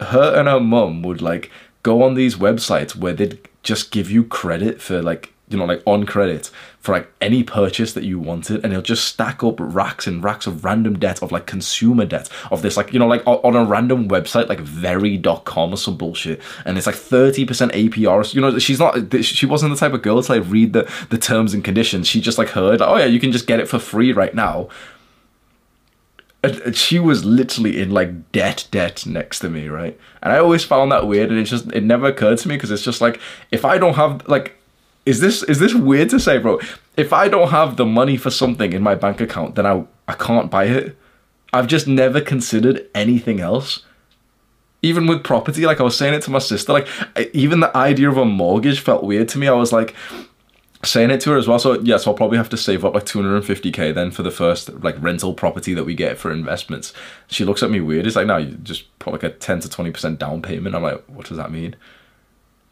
her 0.00 0.34
and 0.34 0.48
her 0.48 0.60
mum 0.60 1.02
would 1.02 1.20
like 1.22 1.50
go 1.82 2.02
on 2.02 2.14
these 2.14 2.36
websites 2.36 2.94
where 2.94 3.12
they'd 3.12 3.38
just 3.62 3.90
give 3.90 4.10
you 4.10 4.24
credit 4.24 4.80
for 4.80 5.02
like 5.02 5.32
you 5.50 5.58
know, 5.58 5.64
like 5.64 5.82
on 5.84 6.06
credit 6.06 6.50
for 6.78 6.92
like 6.92 7.12
any 7.20 7.42
purchase 7.42 7.92
that 7.92 8.04
you 8.04 8.18
wanted, 8.18 8.64
and 8.64 8.72
it'll 8.72 8.82
just 8.82 9.04
stack 9.04 9.42
up 9.42 9.56
racks 9.58 10.06
and 10.06 10.22
racks 10.22 10.46
of 10.46 10.64
random 10.64 10.98
debt 10.98 11.22
of 11.22 11.32
like 11.32 11.44
consumer 11.44 12.06
debt 12.06 12.28
of 12.50 12.62
this, 12.62 12.76
like, 12.76 12.92
you 12.92 12.98
know, 12.98 13.08
like 13.08 13.22
on 13.26 13.56
a 13.56 13.64
random 13.64 14.08
website 14.08 14.48
like 14.48 14.60
very.com 14.60 15.74
or 15.74 15.76
some 15.76 15.96
bullshit, 15.96 16.40
and 16.64 16.78
it's 16.78 16.86
like 16.86 16.96
30% 16.96 17.72
APR. 17.72 18.32
You 18.32 18.40
know, 18.40 18.58
she's 18.58 18.78
not, 18.78 19.12
she 19.24 19.44
wasn't 19.44 19.74
the 19.74 19.78
type 19.78 19.92
of 19.92 20.02
girl 20.02 20.22
to 20.22 20.32
like 20.32 20.48
read 20.48 20.72
the, 20.72 20.90
the 21.10 21.18
terms 21.18 21.52
and 21.52 21.64
conditions. 21.64 22.06
She 22.06 22.20
just 22.20 22.38
like 22.38 22.48
heard, 22.48 22.80
oh 22.80 22.96
yeah, 22.96 23.06
you 23.06 23.20
can 23.20 23.32
just 23.32 23.46
get 23.46 23.60
it 23.60 23.68
for 23.68 23.78
free 23.78 24.12
right 24.12 24.34
now. 24.34 24.68
And 26.42 26.74
she 26.74 26.98
was 26.98 27.24
literally 27.24 27.82
in 27.82 27.90
like 27.90 28.32
debt 28.32 28.66
debt 28.70 29.04
next 29.04 29.40
to 29.40 29.50
me 29.50 29.68
right 29.68 30.00
and 30.22 30.32
i 30.32 30.38
always 30.38 30.64
found 30.64 30.90
that 30.90 31.06
weird 31.06 31.28
and 31.28 31.38
it 31.38 31.44
just 31.44 31.70
it 31.72 31.82
never 31.82 32.06
occurred 32.06 32.38
to 32.38 32.48
me 32.48 32.56
because 32.56 32.70
it's 32.70 32.82
just 32.82 33.02
like 33.02 33.20
if 33.50 33.62
i 33.66 33.76
don't 33.76 33.92
have 33.92 34.26
like 34.26 34.59
is 35.06 35.20
this 35.20 35.42
is 35.44 35.58
this 35.58 35.74
weird 35.74 36.10
to 36.10 36.20
say, 36.20 36.38
bro? 36.38 36.60
If 36.96 37.12
I 37.12 37.28
don't 37.28 37.50
have 37.50 37.76
the 37.76 37.86
money 37.86 38.16
for 38.16 38.30
something 38.30 38.72
in 38.72 38.82
my 38.82 38.94
bank 38.94 39.20
account, 39.20 39.54
then 39.54 39.66
I 39.66 39.84
I 40.06 40.14
can't 40.14 40.50
buy 40.50 40.64
it. 40.64 40.96
I've 41.52 41.66
just 41.66 41.86
never 41.86 42.20
considered 42.20 42.86
anything 42.94 43.40
else. 43.40 43.84
Even 44.82 45.06
with 45.06 45.24
property, 45.24 45.66
like 45.66 45.80
I 45.80 45.82
was 45.82 45.96
saying 45.96 46.14
it 46.14 46.22
to 46.22 46.30
my 46.30 46.38
sister, 46.38 46.72
like 46.72 46.88
even 47.34 47.60
the 47.60 47.76
idea 47.76 48.08
of 48.08 48.16
a 48.16 48.24
mortgage 48.24 48.80
felt 48.80 49.04
weird 49.04 49.28
to 49.30 49.38
me. 49.38 49.46
I 49.46 49.52
was 49.52 49.72
like 49.72 49.94
saying 50.82 51.10
it 51.10 51.20
to 51.22 51.30
her 51.30 51.36
as 51.36 51.46
well. 51.46 51.58
So 51.58 51.74
yes, 51.74 51.82
yeah, 51.84 51.96
so 51.98 52.10
I'll 52.10 52.16
probably 52.16 52.38
have 52.38 52.48
to 52.50 52.56
save 52.56 52.84
up 52.84 52.94
like 52.94 53.04
250k 53.04 53.94
then 53.94 54.10
for 54.10 54.22
the 54.22 54.30
first 54.30 54.82
like 54.82 55.00
rental 55.02 55.34
property 55.34 55.74
that 55.74 55.84
we 55.84 55.94
get 55.94 56.18
for 56.18 56.30
investments. 56.30 56.94
She 57.26 57.44
looks 57.44 57.62
at 57.62 57.70
me 57.70 57.80
weird. 57.80 58.06
It's 58.06 58.16
like, 58.16 58.26
no, 58.26 58.38
you 58.38 58.52
just 58.56 58.98
put 58.98 59.12
like 59.12 59.22
a 59.22 59.30
10 59.30 59.60
to 59.60 59.68
20% 59.68 60.18
down 60.18 60.40
payment. 60.40 60.74
I'm 60.74 60.82
like, 60.82 61.04
what 61.06 61.26
does 61.26 61.36
that 61.36 61.50
mean? 61.50 61.76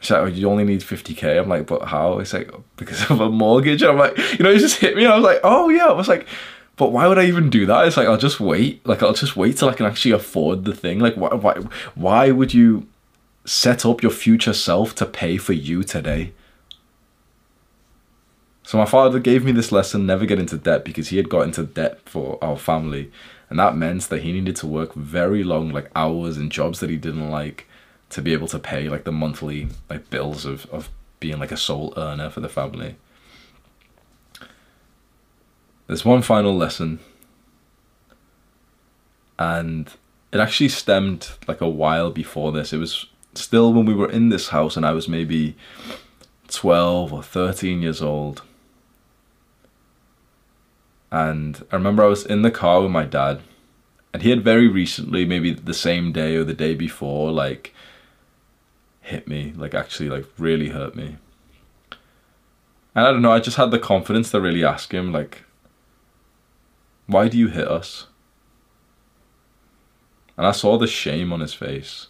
She's 0.01 0.13
like, 0.13 0.21
oh, 0.21 0.27
you 0.27 0.49
only 0.49 0.65
need 0.65 0.81
50k. 0.81 1.39
I'm 1.41 1.49
like, 1.49 1.67
but 1.67 1.83
how? 1.87 2.21
It's 2.21 2.33
like, 2.33 2.51
because 2.77 3.11
of 3.11 3.21
a 3.21 3.29
mortgage. 3.29 3.83
And 3.83 3.93
I'm 3.93 3.99
like, 3.99 4.17
you 4.39 4.45
know, 4.45 4.51
it 4.51 4.59
just 4.59 4.79
hit 4.79 4.97
me. 4.97 5.05
And 5.05 5.13
I 5.13 5.17
was 5.17 5.25
like, 5.25 5.41
oh 5.43 5.69
yeah. 5.71 5.87
I 5.87 5.93
was 5.93 6.09
like, 6.09 6.27
but 6.77 6.93
why 6.93 7.09
would 7.09 7.19
I 7.19 7.25
even 7.25 7.51
do 7.51 7.67
that? 7.67 7.87
It's 7.89 7.97
like, 7.97 8.07
I'll 8.07 8.17
just 8.17 8.39
wait. 8.39 8.87
Like, 8.87 9.03
I'll 9.03 9.13
just 9.13 9.37
wait 9.37 9.57
till 9.57 9.69
I 9.69 9.75
can 9.75 9.87
actually 9.87 10.13
afford 10.13 10.65
the 10.65 10.75
thing. 10.75 11.01
Like, 11.01 11.17
why, 11.17 11.35
why, 11.35 11.55
why 11.97 12.31
would 12.31 12.55
you 12.55 12.87
set 13.45 13.85
up 13.85 14.01
your 14.01 14.13
future 14.13 14.53
self 14.53 14.95
to 14.97 15.07
pay 15.07 15.37
for 15.39 15.55
you 15.55 15.83
today? 15.83 16.33
So 18.63 18.79
my 18.79 18.85
father 18.85 19.19
gave 19.19 19.45
me 19.45 19.51
this 19.51 19.73
lesson, 19.73 20.07
never 20.07 20.27
get 20.27 20.39
into 20.39 20.59
debt, 20.59 20.85
because 20.85 21.09
he 21.09 21.17
had 21.17 21.29
got 21.29 21.41
into 21.41 21.65
debt 21.65 22.01
for 22.05 22.39
our 22.45 22.57
family. 22.57 23.11
And 23.51 23.59
that 23.59 23.75
meant 23.75 24.03
that 24.03 24.23
he 24.23 24.31
needed 24.31 24.55
to 24.57 24.67
work 24.67 24.95
very 24.95 25.43
long, 25.43 25.71
like 25.71 25.91
hours 25.97 26.37
in 26.37 26.51
jobs 26.51 26.79
that 26.81 26.91
he 26.91 26.97
didn't 26.97 27.31
like 27.31 27.67
to 28.11 28.23
be 28.23 28.33
able 28.33 28.49
to 28.49 28.59
pay 28.59 28.89
like 28.89 29.05
the 29.05 29.13
monthly 29.13 29.69
like 29.91 30.11
bills 30.11 30.45
of, 30.45 30.67
of 30.67 30.89
being 31.21 31.39
like 31.39 31.53
a 31.53 31.57
sole 31.57 31.93
earner 31.97 32.31
for 32.31 32.41
the 32.41 32.49
family. 32.49 32.97
There's 35.87 36.05
one 36.05 36.23
final 36.23 36.57
lesson 36.57 37.01
and 39.39 39.93
it 40.33 40.41
actually 40.41 40.69
stemmed 40.69 41.31
like 41.47 41.61
a 41.61 41.69
while 41.69 42.11
before 42.11 42.53
this. 42.53 42.73
It 42.73 42.79
was 42.79 43.07
still 43.35 43.73
when 43.73 43.87
we 43.87 43.95
were 43.95 44.11
in 44.11 44.29
this 44.29 44.49
house 44.49 44.77
and 44.77 44.85
I 44.85 44.93
was 44.93 45.09
maybe 45.09 45.57
12 46.49 47.13
or 47.13 47.23
13 47.23 47.81
years 47.83 48.03
old. 48.03 48.43
And 51.11 51.65
I 51.71 51.77
remember 51.77 52.05
I 52.05 52.09
was 52.09 52.27
in 52.27 52.43
the 52.43 52.51
car 52.51 52.83
with 52.83 52.91
my 52.91 53.05
dad, 53.05 53.41
and 54.13 54.23
he 54.23 54.31
had 54.31 54.45
very 54.45 54.69
recently, 54.69 55.25
maybe 55.25 55.53
the 55.53 55.75
same 55.75 56.13
day 56.13 56.37
or 56.37 56.45
the 56.45 56.55
day 56.55 56.75
before, 56.75 57.33
like 57.33 57.75
hit 59.09 59.27
me, 59.27 59.53
like 59.57 59.75
actually 59.75 60.09
like 60.09 60.27
really 60.39 60.69
hurt 60.69 60.95
me. 60.95 61.17
And 62.95 63.07
I 63.07 63.13
don't 63.13 63.23
know, 63.23 63.33
I 63.33 63.41
just 63.41 63.57
had 63.57 63.71
the 63.71 63.79
confidence 63.79 64.31
to 64.31 64.41
really 64.41 64.65
ask 64.65 64.93
him, 64.93 65.13
like, 65.13 65.45
why 67.07 67.29
do 67.29 67.39
you 67.39 67.49
hit 67.49 67.69
us? 67.69 68.07
And 70.37 70.47
I 70.47 70.53
saw 70.53 70.79
the 70.79 70.87
shame 70.87 71.33
on 71.33 71.41
his 71.41 71.55
face. 71.55 72.09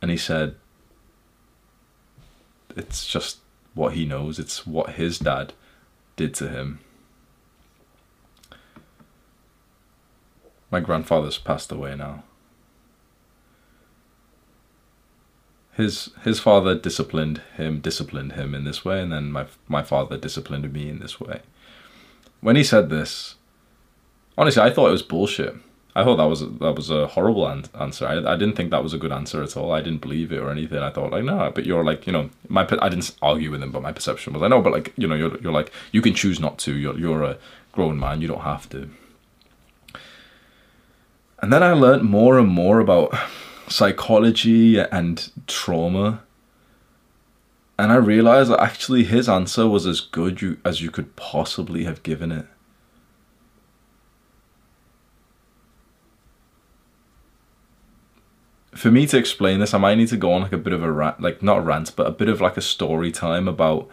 And 0.00 0.10
he 0.10 0.16
said, 0.16 0.54
it's 2.76 3.06
just 3.06 3.38
what 3.74 3.94
he 3.94 4.04
knows, 4.04 4.38
it's 4.38 4.66
what 4.66 4.90
his 4.90 5.18
dad 5.18 5.52
did 6.16 6.34
to 6.34 6.48
him. 6.48 6.80
My 10.70 10.80
grandfather's 10.80 11.38
passed 11.38 11.72
away 11.72 11.96
now. 11.96 12.24
His 15.78 16.10
his 16.24 16.40
father 16.40 16.74
disciplined 16.74 17.40
him, 17.56 17.78
disciplined 17.78 18.32
him 18.32 18.52
in 18.52 18.64
this 18.64 18.84
way, 18.84 19.00
and 19.00 19.12
then 19.12 19.30
my 19.30 19.46
my 19.68 19.84
father 19.84 20.18
disciplined 20.18 20.70
me 20.72 20.88
in 20.88 20.98
this 20.98 21.20
way. 21.20 21.40
When 22.40 22.56
he 22.56 22.64
said 22.64 22.90
this, 22.90 23.36
honestly, 24.36 24.60
I 24.60 24.70
thought 24.70 24.88
it 24.88 24.98
was 24.98 25.04
bullshit. 25.04 25.54
I 25.94 26.02
thought 26.02 26.16
that 26.16 26.24
was 26.24 26.40
that 26.40 26.74
was 26.74 26.90
a 26.90 27.06
horrible 27.06 27.46
an- 27.46 27.66
answer. 27.78 28.08
I, 28.08 28.16
I 28.32 28.36
didn't 28.36 28.56
think 28.56 28.72
that 28.72 28.82
was 28.82 28.92
a 28.92 28.98
good 28.98 29.12
answer 29.12 29.40
at 29.40 29.56
all. 29.56 29.70
I 29.70 29.80
didn't 29.80 30.00
believe 30.00 30.32
it 30.32 30.40
or 30.40 30.50
anything. 30.50 30.80
I 30.80 30.90
thought 30.90 31.12
like 31.12 31.22
no, 31.22 31.52
but 31.54 31.64
you're 31.64 31.84
like 31.84 32.08
you 32.08 32.12
know 32.12 32.30
my 32.48 32.66
I 32.82 32.88
didn't 32.88 33.14
argue 33.22 33.52
with 33.52 33.62
him, 33.62 33.70
but 33.70 33.82
my 33.82 33.92
perception 33.92 34.32
was 34.32 34.42
I 34.42 34.48
know, 34.48 34.60
but 34.60 34.72
like 34.72 34.92
you 34.96 35.06
know 35.06 35.14
you're 35.14 35.38
you're 35.38 35.52
like 35.52 35.70
you 35.92 36.02
can 36.02 36.12
choose 36.12 36.40
not 36.40 36.58
to. 36.58 36.74
You're 36.74 36.98
you're 36.98 37.22
a 37.22 37.38
grown 37.70 38.00
man. 38.00 38.20
You 38.20 38.26
don't 38.26 38.40
have 38.40 38.68
to. 38.70 38.90
And 41.40 41.52
then 41.52 41.62
I 41.62 41.72
learned 41.72 42.02
more 42.02 42.36
and 42.36 42.48
more 42.48 42.80
about 42.80 43.16
psychology 43.68 44.78
and 44.78 45.30
trauma. 45.46 46.22
And 47.78 47.92
I 47.92 47.96
realized 47.96 48.50
that 48.50 48.60
actually 48.60 49.04
his 49.04 49.28
answer 49.28 49.68
was 49.68 49.86
as 49.86 50.00
good 50.00 50.42
you, 50.42 50.58
as 50.64 50.80
you 50.80 50.90
could 50.90 51.14
possibly 51.16 51.84
have 51.84 52.02
given 52.02 52.32
it. 52.32 52.46
For 58.74 58.90
me 58.90 59.06
to 59.06 59.18
explain 59.18 59.60
this, 59.60 59.74
I 59.74 59.78
might 59.78 59.96
need 59.96 60.08
to 60.08 60.16
go 60.16 60.32
on 60.32 60.42
like 60.42 60.52
a 60.52 60.58
bit 60.58 60.72
of 60.72 60.82
a 60.82 60.90
rant, 60.90 61.20
like 61.20 61.42
not 61.42 61.58
a 61.58 61.62
rant, 61.62 61.94
but 61.96 62.06
a 62.06 62.12
bit 62.12 62.28
of 62.28 62.40
like 62.40 62.56
a 62.56 62.62
story 62.62 63.10
time 63.10 63.48
about 63.48 63.88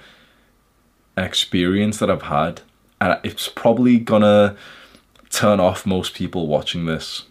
an 1.16 1.24
experience 1.24 1.98
that 2.00 2.10
I've 2.10 2.24
had. 2.24 2.62
And 3.02 3.20
it's 3.24 3.48
probably 3.48 4.00
gonna 4.00 4.56
turn 5.30 5.60
off 5.60 5.86
most 5.86 6.14
people 6.14 6.48
watching 6.48 6.86
this 6.86 7.24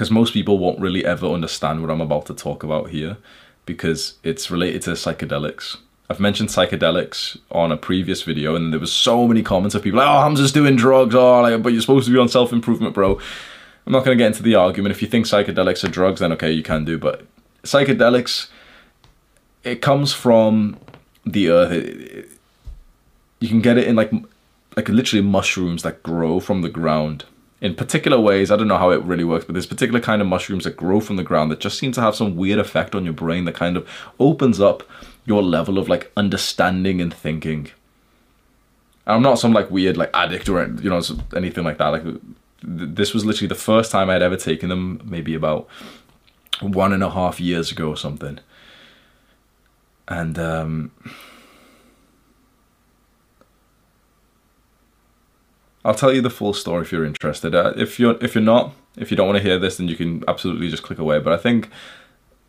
because 0.00 0.10
most 0.10 0.32
people 0.32 0.56
won't 0.56 0.80
really 0.80 1.04
ever 1.04 1.26
understand 1.26 1.82
what 1.82 1.90
I'm 1.90 2.00
about 2.00 2.24
to 2.24 2.34
talk 2.34 2.62
about 2.62 2.88
here 2.88 3.18
because 3.66 4.14
it's 4.22 4.50
related 4.50 4.80
to 4.84 4.92
psychedelics. 4.92 5.76
I've 6.08 6.18
mentioned 6.18 6.48
psychedelics 6.48 7.36
on 7.52 7.70
a 7.70 7.76
previous 7.76 8.22
video, 8.22 8.56
and 8.56 8.72
there 8.72 8.80
was 8.80 8.90
so 8.90 9.28
many 9.28 9.42
comments 9.42 9.74
of 9.74 9.82
people 9.82 9.98
like, 9.98 10.08
"Oh, 10.08 10.22
Hamza's 10.22 10.52
doing 10.52 10.74
drugs," 10.74 11.14
oh, 11.14 11.42
like, 11.42 11.62
but 11.62 11.74
you're 11.74 11.82
supposed 11.82 12.06
to 12.06 12.14
be 12.14 12.18
on 12.18 12.30
self 12.30 12.50
improvement, 12.50 12.94
bro. 12.94 13.20
I'm 13.84 13.92
not 13.92 14.06
going 14.06 14.16
to 14.16 14.24
get 14.24 14.28
into 14.28 14.42
the 14.42 14.54
argument. 14.54 14.92
If 14.92 15.02
you 15.02 15.08
think 15.08 15.26
psychedelics 15.26 15.84
are 15.84 15.88
drugs, 15.88 16.20
then 16.20 16.32
okay, 16.32 16.50
you 16.50 16.62
can 16.62 16.86
do. 16.86 16.96
But 16.96 17.26
psychedelics, 17.64 18.48
it 19.64 19.82
comes 19.82 20.14
from 20.14 20.78
the 21.26 21.50
earth. 21.50 21.72
It, 21.72 22.00
it, 22.00 22.28
you 23.38 23.48
can 23.48 23.60
get 23.60 23.76
it 23.76 23.86
in 23.86 23.96
like 23.96 24.10
like 24.76 24.88
literally 24.88 25.22
mushrooms 25.22 25.82
that 25.82 26.02
grow 26.02 26.40
from 26.40 26.62
the 26.62 26.70
ground 26.70 27.26
in 27.60 27.74
particular 27.74 28.18
ways. 28.18 28.50
I 28.50 28.56
don't 28.56 28.68
know 28.68 28.78
how 28.78 28.90
it 28.90 29.02
really 29.02 29.24
works, 29.24 29.44
but 29.44 29.52
there's 29.52 29.66
particular 29.66 30.00
kind 30.00 30.22
of 30.22 30.28
mushrooms 30.28 30.64
that 30.64 30.76
grow 30.76 31.00
from 31.00 31.16
the 31.16 31.22
ground 31.22 31.50
that 31.50 31.60
just 31.60 31.78
seem 31.78 31.92
to 31.92 32.00
have 32.00 32.14
some 32.14 32.36
weird 32.36 32.58
effect 32.58 32.94
on 32.94 33.04
your 33.04 33.14
brain 33.14 33.44
that 33.44 33.54
kind 33.54 33.76
of 33.76 33.88
opens 34.18 34.60
up 34.60 34.82
your 35.26 35.42
level 35.42 35.78
of 35.78 35.88
like 35.88 36.10
understanding 36.16 37.00
and 37.00 37.12
thinking. 37.12 37.70
And 39.06 39.16
I'm 39.16 39.22
not 39.22 39.38
some 39.38 39.52
like 39.52 39.70
weird 39.70 39.96
like 39.96 40.10
addict 40.14 40.48
or 40.48 40.62
you 40.80 40.90
know 40.90 41.02
anything 41.36 41.64
like 41.64 41.78
that. 41.78 41.88
Like 41.88 42.04
this 42.62 43.12
was 43.12 43.24
literally 43.24 43.48
the 43.48 43.54
first 43.54 43.90
time 43.90 44.10
I'd 44.10 44.22
ever 44.22 44.36
taken 44.36 44.68
them, 44.68 45.00
maybe 45.04 45.34
about 45.34 45.68
one 46.60 46.92
and 46.92 47.02
a 47.02 47.10
half 47.10 47.40
years 47.40 47.70
ago 47.70 47.88
or 47.88 47.96
something. 47.96 48.38
And 50.08 50.38
um 50.38 50.90
I'll 55.84 55.94
tell 55.94 56.12
you 56.12 56.20
the 56.20 56.30
full 56.30 56.52
story 56.52 56.82
if 56.82 56.92
you're 56.92 57.04
interested. 57.04 57.54
Uh, 57.54 57.72
if 57.76 57.98
you're 57.98 58.22
if 58.22 58.34
you're 58.34 58.44
not, 58.44 58.74
if 58.96 59.10
you 59.10 59.16
don't 59.16 59.26
want 59.26 59.38
to 59.38 59.42
hear 59.42 59.58
this, 59.58 59.78
then 59.78 59.88
you 59.88 59.96
can 59.96 60.22
absolutely 60.28 60.68
just 60.68 60.82
click 60.82 60.98
away. 60.98 61.18
But 61.20 61.32
I 61.32 61.38
think 61.38 61.70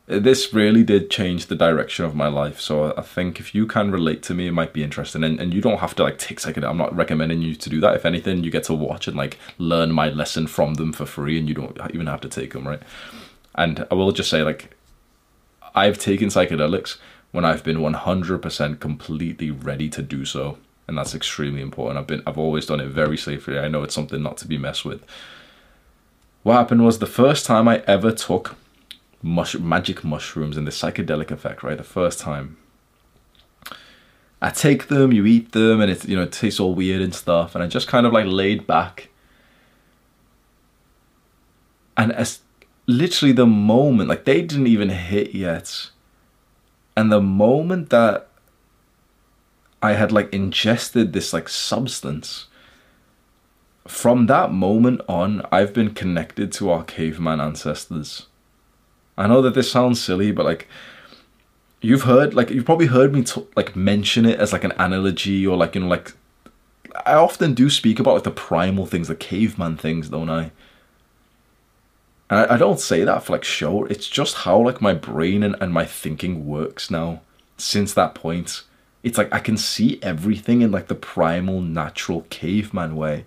this 0.08 0.54
really 0.54 0.84
did 0.84 1.10
change 1.10 1.46
the 1.46 1.56
direction 1.56 2.04
of 2.04 2.14
my 2.14 2.28
life. 2.28 2.60
So 2.60 2.94
I 2.98 3.02
think 3.02 3.40
if 3.40 3.56
you 3.56 3.66
can 3.66 3.92
relate 3.92 4.22
to 4.24 4.34
me, 4.34 4.48
it 4.48 4.52
might 4.52 4.74
be 4.74 4.84
interesting. 4.84 5.24
And, 5.24 5.40
and 5.40 5.54
you 5.54 5.62
don't 5.62 5.80
have 5.80 5.96
to 5.96 6.04
like 6.04 6.18
take 6.18 6.40
second. 6.40 6.66
I'm 6.66 6.78
not 6.78 6.94
recommending 6.94 7.42
you 7.42 7.56
to 7.56 7.70
do 7.70 7.80
that. 7.80 7.96
If 7.96 8.06
anything, 8.06 8.44
you 8.44 8.52
get 8.52 8.66
to 8.66 8.74
watch 8.74 9.08
and 9.08 9.16
like 9.16 9.38
learn 9.58 9.92
my 9.94 10.10
lesson 10.10 10.48
from 10.48 10.74
them 10.74 10.92
for 10.92 11.06
free, 11.06 11.40
and 11.40 11.48
you 11.48 11.56
don't 11.56 11.80
even 11.94 12.08
have 12.08 12.22
to 12.22 12.30
take 12.30 12.52
them, 12.52 12.68
right? 12.68 12.82
And 13.56 13.86
I 13.90 13.96
will 13.96 14.12
just 14.12 14.30
say 14.30 14.44
like, 14.44 14.76
I've 15.74 15.98
taken 15.98 16.28
psychedelics 16.28 16.98
when 17.32 17.46
I've 17.46 17.64
been 17.64 17.78
100% 17.78 18.80
completely 18.82 19.52
ready 19.52 19.88
to 19.90 20.02
do 20.02 20.26
so 20.26 20.58
and 20.92 20.98
that's 20.98 21.16
extremely 21.16 21.62
important. 21.62 21.98
I've 21.98 22.08
been 22.08 22.22
I've 22.28 22.38
always 22.38 22.66
done 22.66 22.82
it 22.82 22.88
very 22.88 23.18
safely. 23.18 23.58
I 23.58 23.70
know 23.70 23.82
it's 23.82 23.96
something 23.96 24.22
not 24.22 24.36
to 24.40 24.48
be 24.48 24.58
messed 24.58 24.84
with. 24.84 25.06
What 26.44 26.56
happened 26.56 26.84
was 26.84 27.00
the 27.00 27.06
first 27.06 27.46
time 27.46 27.70
I 27.70 27.82
ever 27.88 28.12
took 28.12 28.58
mush, 29.22 29.56
magic 29.56 30.04
mushrooms 30.04 30.58
and 30.58 30.68
the 30.68 30.72
psychedelic 30.72 31.32
effect, 31.32 31.64
right? 31.64 31.78
The 31.78 31.86
first 31.86 32.20
time. 32.20 32.58
I 34.42 34.50
take 34.50 34.88
them, 34.88 35.14
you 35.14 35.26
eat 35.26 35.54
them, 35.54 35.80
and 35.80 35.90
it 35.90 36.06
you 36.10 36.18
know 36.18 36.24
it 36.24 36.34
tastes 36.34 36.60
all 36.60 36.76
weird 36.76 37.02
and 37.02 37.16
stuff, 37.16 37.56
and 37.56 37.64
I 37.64 37.68
just 37.68 37.88
kind 37.88 38.06
of 38.06 38.12
like 38.12 38.26
laid 38.26 38.68
back. 38.68 39.08
And 41.96 42.12
as 42.12 42.40
literally 42.86 43.32
the 43.32 43.46
moment, 43.46 44.10
like 44.10 44.26
they 44.26 44.42
didn't 44.42 44.68
even 44.68 44.90
hit 44.90 45.34
yet, 45.34 45.90
and 46.98 47.10
the 47.10 47.22
moment 47.22 47.92
that 47.92 48.28
I 49.82 49.94
had 49.94 50.12
like 50.12 50.34
ingested 50.34 51.14
this 51.14 51.34
like 51.34 51.50
substance. 51.50 52.48
From 53.88 54.28
that 54.28 54.52
moment 54.52 55.02
on, 55.10 55.46
I've 55.52 55.74
been 55.74 55.94
connected 55.94 56.52
to 56.54 56.70
our 56.70 56.84
caveman 56.84 57.42
ancestors. 57.42 58.28
I 59.18 59.28
know 59.28 59.42
that 59.42 59.56
this 59.56 59.72
sounds 59.72 60.02
silly, 60.02 60.32
but 60.32 60.46
like 60.46 60.68
you've 61.82 62.04
heard 62.04 62.34
like 62.34 62.52
you've 62.52 62.66
probably 62.66 62.88
heard 62.88 63.12
me 63.12 63.24
t- 63.24 63.46
like 63.56 63.76
mention 63.76 64.26
it 64.26 64.40
as 64.40 64.54
like 64.54 64.64
an 64.64 64.74
analogy 64.78 65.46
or 65.48 65.58
like 65.58 65.74
you 65.74 65.82
know 65.82 65.88
like 65.88 66.14
I 67.06 67.14
often 67.14 67.54
do 67.54 67.70
speak 67.70 68.00
about 68.00 68.16
like 68.16 68.24
the 68.24 68.32
primal 68.32 68.86
things, 68.86 69.08
the 69.08 69.16
caveman 69.16 69.78
things, 69.78 70.10
don't 70.10 70.30
I? 70.30 70.52
And 72.30 72.40
I, 72.40 72.54
I 72.54 72.58
don't 72.58 72.80
say 72.80 73.04
that 73.04 73.24
for 73.24 73.34
like 73.34 73.44
show. 73.44 73.86
It's 73.86 74.08
just 74.08 74.36
how 74.38 74.60
like 74.60 74.80
my 74.80 74.94
brain 74.94 75.42
and, 75.42 75.56
and 75.60 75.74
my 75.74 75.86
thinking 75.86 76.46
works 76.46 76.92
now 76.92 77.22
since 77.58 77.94
that 77.94 78.16
point 78.16 78.64
it's 79.04 79.18
like 79.18 79.34
I 79.34 79.40
can 79.40 79.58
see 79.58 80.00
everything 80.02 80.62
in 80.62 80.72
like 80.72 80.88
the 80.88 80.96
primal, 80.96 81.62
natural 81.62 82.22
caveman 82.30 82.96
way. 82.96 83.26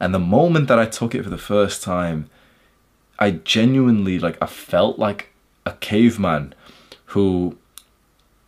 And 0.00 0.14
the 0.14 0.18
moment 0.18 0.68
that 0.68 0.78
I 0.78 0.86
took 0.86 1.14
it 1.14 1.24
for 1.24 1.30
the 1.30 1.38
first 1.38 1.82
time, 1.82 2.30
I 3.18 3.32
genuinely 3.32 4.18
like 4.18 4.38
I 4.40 4.46
felt 4.46 4.98
like 4.98 5.30
a 5.66 5.72
caveman 5.72 6.54
who 7.06 7.56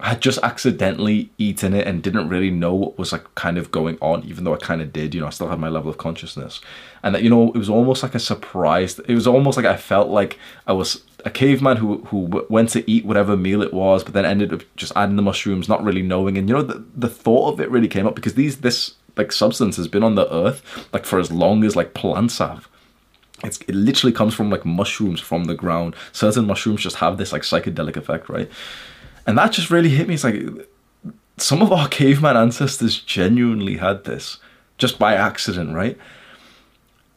had 0.01 0.21
just 0.21 0.39
accidentally 0.43 1.31
eaten 1.37 1.75
it 1.75 1.87
and 1.87 2.03
didn't 2.03 2.29
really 2.29 2.51
know 2.51 2.75
what 2.75 2.99
was 2.99 3.13
like 3.13 3.35
kind 3.35 3.59
of 3.59 3.71
going 3.71 3.99
on, 4.01 4.25
even 4.25 4.45
though 4.45 4.55
I 4.55 4.59
kind 4.59 4.81
of 4.81 4.93
did, 4.93 5.15
you 5.15 5.21
know, 5.21 5.27
I 5.27 5.31
still 5.31 5.49
had 5.49 5.59
my 5.59 5.69
level 5.69 5.91
of 5.91 5.99
consciousness. 5.99 6.61
And 7.03 7.15
that, 7.15 7.23
you 7.23 7.29
know, 7.29 7.49
it 7.49 7.59
was 7.59 7.69
almost 7.69 8.03
like 8.03 8.15
a 8.15 8.19
surprise. 8.19 8.99
It 9.01 9.15
was 9.15 9.27
almost 9.27 9.57
like 9.57 9.67
I 9.67 9.77
felt 9.77 10.09
like 10.09 10.39
I 10.67 10.73
was 10.73 11.03
a 11.25 11.31
caveman 11.31 11.77
who 11.77 11.99
who 12.05 12.47
went 12.49 12.71
to 12.71 12.89
eat 12.91 13.05
whatever 13.05 13.37
meal 13.37 13.63
it 13.63 13.73
was, 13.73 14.05
but 14.05 14.15
then 14.15 14.25
ended 14.25 14.53
up 14.53 14.63
just 14.77 14.93
adding 14.97 15.17
the 15.17 15.23
mushrooms, 15.23 15.69
not 15.69 15.83
really 15.83 16.03
knowing. 16.03 16.39
And 16.39 16.49
you 16.49 16.55
know, 16.55 16.63
the, 16.63 16.85
the 16.95 17.09
thought 17.09 17.53
of 17.53 17.61
it 17.61 17.71
really 17.71 17.89
came 17.89 18.07
up 18.07 18.15
because 18.15 18.35
these 18.35 18.59
this 18.59 18.95
like 19.17 19.33
substance 19.33 19.77
has 19.77 19.89
been 19.89 20.03
on 20.03 20.15
the 20.15 20.33
earth 20.33 20.89
like 20.93 21.05
for 21.05 21.19
as 21.19 21.31
long 21.31 21.65
as 21.65 21.77
like 21.77 21.95
plants 21.95 22.39
have. 22.39 22.69
It's, 23.43 23.59
it 23.63 23.75
literally 23.75 24.13
comes 24.13 24.35
from 24.35 24.51
like 24.51 24.65
mushrooms 24.65 25.21
from 25.21 25.45
the 25.45 25.55
ground. 25.55 25.97
Certain 26.13 26.47
mushrooms 26.47 26.83
just 26.83 26.97
have 26.97 27.17
this 27.17 27.33
like 27.33 27.43
psychedelic 27.43 27.97
effect, 27.97 28.29
right? 28.29 28.51
And 29.27 29.39
that 29.39 29.53
just 29.53 29.71
really 29.71 29.89
hit 29.89 30.09
me. 30.09 30.15
It's 30.15 30.25
like 30.25 30.43
some 31.39 31.63
of 31.63 31.73
our 31.73 31.89
caveman 31.89 32.37
ancestors 32.37 33.01
genuinely 33.01 33.79
had 33.79 34.05
this 34.05 34.39
just 34.79 34.99
by 34.99 35.15
accident, 35.15 35.75
right? 35.75 35.97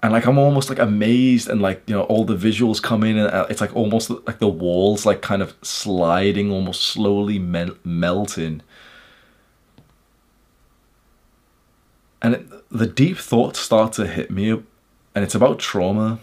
And 0.04 0.12
like 0.12 0.26
I'm 0.26 0.38
almost 0.38 0.68
like 0.70 0.80
amazed, 0.80 1.48
and 1.48 1.62
like 1.62 1.82
you 1.88 1.96
know 1.96 2.04
all 2.04 2.26
the 2.26 2.36
visuals 2.36 2.84
come 2.84 3.06
in, 3.06 3.18
and 3.18 3.30
uh, 3.34 3.48
it's 3.50 3.62
like 3.62 3.74
almost 3.74 4.10
like 4.10 4.40
the 4.40 4.50
walls 4.50 5.06
like 5.06 5.22
kind 5.22 5.42
of 5.42 5.56
sliding, 5.62 6.52
almost 6.52 6.82
slowly 6.82 7.40
mel- 7.40 7.78
melting. 7.86 8.62
And 12.22 12.36
it, 12.36 12.70
the 12.70 12.86
deep 12.86 13.18
thoughts 13.18 13.60
start 13.60 13.94
to 13.94 14.06
hit 14.06 14.30
me, 14.30 14.50
and 14.50 14.66
it's 15.16 15.36
about 15.36 15.60
trauma. 15.60 16.20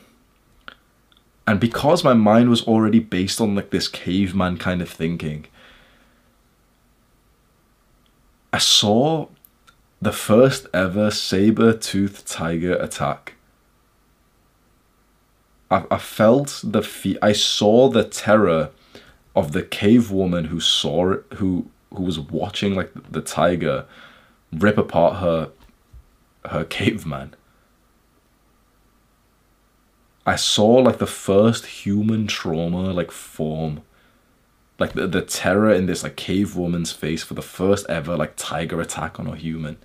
And 1.46 1.58
because 1.58 2.04
my 2.04 2.12
mind 2.14 2.50
was 2.50 2.62
already 2.64 3.00
based 3.00 3.40
on 3.40 3.54
like 3.54 3.70
this 3.70 3.88
caveman 3.88 4.58
kind 4.58 4.82
of 4.82 4.90
thinking, 4.90 5.46
I 8.52 8.58
saw 8.58 9.28
the 10.02 10.12
first 10.12 10.66
ever 10.74 11.10
saber-toothed 11.10 12.26
tiger 12.26 12.74
attack. 12.74 13.36
I, 15.70 15.84
I 15.90 15.98
felt 15.98 16.60
the 16.64 16.82
fe- 16.82 17.18
I 17.22 17.32
saw 17.32 17.88
the 17.88 18.04
terror 18.04 18.70
of 19.36 19.52
the 19.52 19.62
cave 19.62 20.10
woman 20.10 20.46
who 20.46 20.60
saw 20.60 21.12
it, 21.12 21.24
who 21.34 21.70
who 21.94 22.02
was 22.02 22.18
watching 22.18 22.74
like 22.74 22.92
the 23.10 23.20
tiger 23.20 23.86
rip 24.52 24.78
apart 24.78 25.16
her 25.20 25.50
her 26.46 26.64
caveman. 26.64 27.34
I 30.26 30.36
saw 30.36 30.66
like 30.66 30.98
the 30.98 31.06
first 31.06 31.66
human 31.66 32.26
trauma 32.26 32.92
like 32.92 33.10
form. 33.10 33.82
Like 34.78 34.94
the, 34.94 35.06
the 35.06 35.20
terror 35.20 35.72
in 35.72 35.86
this 35.86 36.02
like 36.02 36.16
cave 36.16 36.56
woman's 36.56 36.90
face 36.90 37.22
for 37.22 37.34
the 37.34 37.42
first 37.42 37.86
ever 37.90 38.16
like 38.16 38.32
tiger 38.36 38.80
attack 38.80 39.20
on 39.20 39.26
a 39.26 39.36
human. 39.36 39.76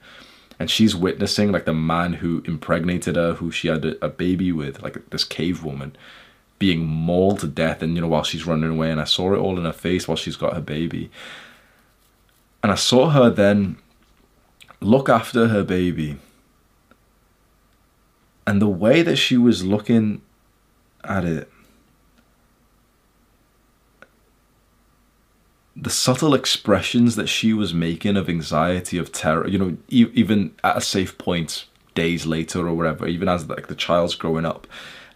And 0.60 0.70
she's 0.70 0.96
witnessing 0.96 1.52
like 1.52 1.66
the 1.66 1.74
man 1.74 2.14
who 2.14 2.42
impregnated 2.46 3.16
her, 3.16 3.34
who 3.34 3.52
she 3.52 3.68
had 3.68 3.86
a, 3.86 4.06
a 4.06 4.10
baby 4.10 4.52
with, 4.52 4.82
like 4.82 5.10
this 5.10 5.24
cave 5.24 5.64
woman, 5.64 5.96
being 6.60 6.86
mauled 6.86 7.40
to 7.42 7.48
death 7.48 7.82
and 7.82 7.96
you 7.96 8.02
know 8.02 8.08
while 8.08 8.24
she's 8.24 8.48
running 8.48 8.72
away 8.72 8.90
and 8.90 9.02
I 9.02 9.04
saw 9.04 9.34
it 9.34 9.38
all 9.38 9.58
in 9.58 9.66
her 9.66 9.74
face 9.74 10.08
while 10.08 10.16
she's 10.16 10.38
got 10.38 10.54
her 10.54 10.62
baby. 10.62 11.12
And 12.64 12.72
I 12.72 12.76
saw 12.76 13.10
her 13.10 13.30
then 13.30 13.78
look 14.80 15.10
after 15.10 15.50
her 15.50 15.64
baby. 15.64 16.18
And 18.48 18.62
the 18.62 18.70
way 18.70 19.02
that 19.02 19.18
she 19.18 19.38
was 19.38 19.64
looking 19.64 20.22
at 21.04 21.26
it, 21.26 21.52
the 25.76 25.90
subtle 25.90 26.34
expressions 26.34 27.16
that 27.16 27.28
she 27.28 27.54
was 27.54 27.74
making 27.74 28.16
of 28.16 28.30
anxiety, 28.30 28.98
of 28.98 29.12
terror, 29.12 29.48
you 29.48 29.58
know, 29.58 29.78
e- 29.90 30.10
even 30.14 30.54
at 30.64 30.78
a 30.78 30.82
safe 30.82 31.18
point 31.18 31.66
days 31.96 32.26
later 32.26 32.68
or 32.68 32.74
whatever, 32.74 33.08
even 33.08 33.28
as 33.28 33.48
like 33.50 33.68
the 33.68 33.76
child's 33.76 34.16
growing 34.16 34.46
up. 34.46 34.68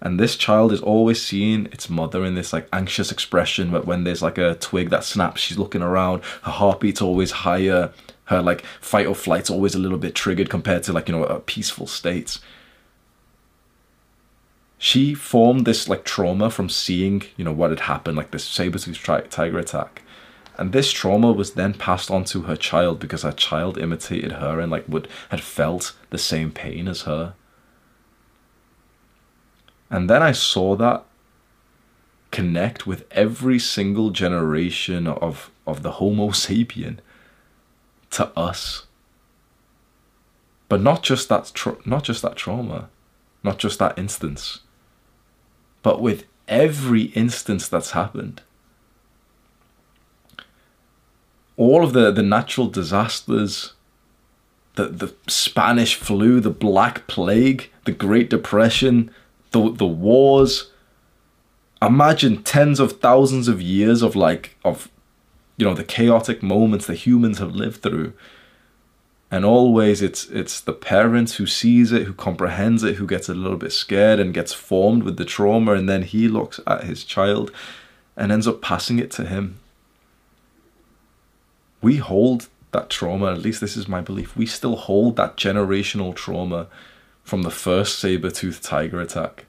And 0.02 0.20
this 0.20 0.36
child 0.36 0.72
is 0.72 0.82
always 0.82 1.22
seeing 1.22 1.66
its 1.68 1.90
mother 1.90 2.26
in 2.26 2.36
this 2.36 2.54
like 2.54 2.68
anxious 2.74 3.12
expression, 3.12 3.72
but 3.72 3.86
when 3.86 4.04
there's 4.04 4.22
like 4.22 4.38
a 4.38 4.56
twig 4.56 4.90
that 4.90 5.04
snaps, 5.04 5.42
she's 5.42 5.58
looking 5.58 5.82
around, 5.82 6.24
her 6.44 6.52
heartbeat's 6.52 7.02
always 7.02 7.32
higher, 7.32 7.94
her 8.26 8.42
like 8.42 8.64
fight 8.82 9.08
or 9.08 9.16
flight's 9.16 9.50
always 9.50 9.76
a 9.76 9.80
little 9.80 9.98
bit 9.98 10.16
triggered 10.16 10.50
compared 10.50 10.84
to 10.84 10.94
like, 10.94 11.08
you 11.08 11.16
know, 11.16 11.24
a 11.24 11.40
peaceful 11.40 11.88
state 11.88 12.40
she 14.82 15.14
formed 15.14 15.66
this 15.66 15.90
like 15.90 16.06
trauma 16.06 16.50
from 16.50 16.70
seeing 16.70 17.22
you 17.36 17.44
know 17.44 17.52
what 17.52 17.70
had 17.70 17.82
happened 17.82 18.16
like 18.16 18.32
this 18.32 18.46
saber-tooth 18.46 19.04
tiger 19.30 19.60
attack 19.60 20.02
and 20.60 20.72
this 20.72 20.92
trauma 20.92 21.32
was 21.32 21.54
then 21.54 21.74
passed 21.74 22.12
on 22.12 22.24
to 22.26 22.42
her 22.44 22.56
child 22.56 23.00
because 23.00 23.24
her 23.24 23.32
child 23.32 23.78
imitated 23.78 24.34
her 24.34 24.60
and 24.60 24.72
like 24.72 24.88
would 24.88 25.08
had 25.30 25.42
felt 25.42 25.96
the 26.10 26.18
same 26.18 26.52
pain 26.52 26.88
as 26.88 27.04
her 27.04 27.34
and 29.90 30.10
then 30.10 30.22
i 30.22 30.32
saw 30.32 30.76
that 30.76 31.04
connect 32.32 32.86
with 32.86 33.06
every 33.12 33.58
single 33.58 34.12
generation 34.12 35.08
of 35.08 35.50
of 35.66 35.82
the 35.82 35.94
homo 35.94 36.28
sapien 36.44 37.00
to 38.12 38.28
us 38.38 38.86
but 40.68 40.82
not 40.82 41.02
just 41.02 41.30
that 41.30 41.52
tra- 41.56 41.78
not 41.86 42.04
just 42.04 42.22
that 42.22 42.36
trauma 42.36 42.90
not 43.44 43.58
just 43.58 43.80
that 43.80 43.98
instance 43.98 44.60
but 45.82 46.02
with 46.02 46.26
every 46.48 47.04
instance 47.04 47.68
that's 47.68 47.92
happened. 47.92 48.42
All 51.60 51.84
of 51.84 51.92
the, 51.92 52.10
the 52.10 52.24
natural 52.24 52.68
disasters, 52.68 53.74
the, 54.76 54.88
the 54.88 55.14
Spanish 55.28 55.96
flu, 55.96 56.40
the 56.40 56.50
Black 56.50 57.06
Plague, 57.08 57.70
the 57.84 57.92
Great 57.92 58.30
Depression, 58.30 59.12
the, 59.52 59.70
the 59.70 59.86
wars. 59.86 60.72
Imagine 61.82 62.44
tens 62.44 62.80
of 62.80 62.94
thousands 62.94 63.50
of 63.50 63.62
years 63.62 64.02
of 64.02 64.16
like, 64.16 64.56
of, 64.64 64.90
you 65.58 65.66
know, 65.66 65.74
the 65.74 65.84
chaotic 65.84 66.42
moments 66.42 66.88
that 66.88 66.96
humans 66.96 67.40
have 67.40 67.54
lived 67.54 67.82
through 67.82 68.14
and 69.32 69.46
always 69.46 70.02
it's 70.02 70.28
it's 70.30 70.60
the 70.60 70.74
parents 70.74 71.36
who 71.36 71.46
sees 71.46 71.92
it 71.92 72.04
who 72.04 72.14
comprehends 72.14 72.84
it 72.84 72.96
who 72.96 73.06
gets 73.06 73.30
a 73.30 73.34
little 73.34 73.58
bit 73.58 73.72
scared 73.72 74.20
and 74.20 74.34
gets 74.34 74.54
formed 74.54 75.04
with 75.04 75.18
the 75.18 75.26
trauma 75.26 75.74
and 75.74 75.88
then 75.88 76.04
he 76.04 76.28
looks 76.28 76.60
at 76.66 76.86
his 76.86 77.04
child 77.04 77.52
and 78.18 78.32
ends 78.32 78.48
up 78.48 78.62
passing 78.62 78.98
it 78.98 79.12
to 79.12 79.26
him 79.26 79.60
we 81.82 81.98
hold 81.98 82.48
that 82.72 82.90
trauma 82.90 83.32
at 83.32 83.42
least 83.42 83.62
this 83.62 83.76
is 83.78 83.88
my 83.88 84.02
belief 84.02 84.36
we 84.36 84.46
still 84.46 84.76
hold 84.76 85.16
that 85.16 85.38
generational 85.38 86.16
trauma 86.16 86.68
from 87.24 87.42
the 87.42 87.52
first 87.52 88.00
saber-toothed 88.00 88.64
tiger 88.64 89.00
attack 89.00 89.46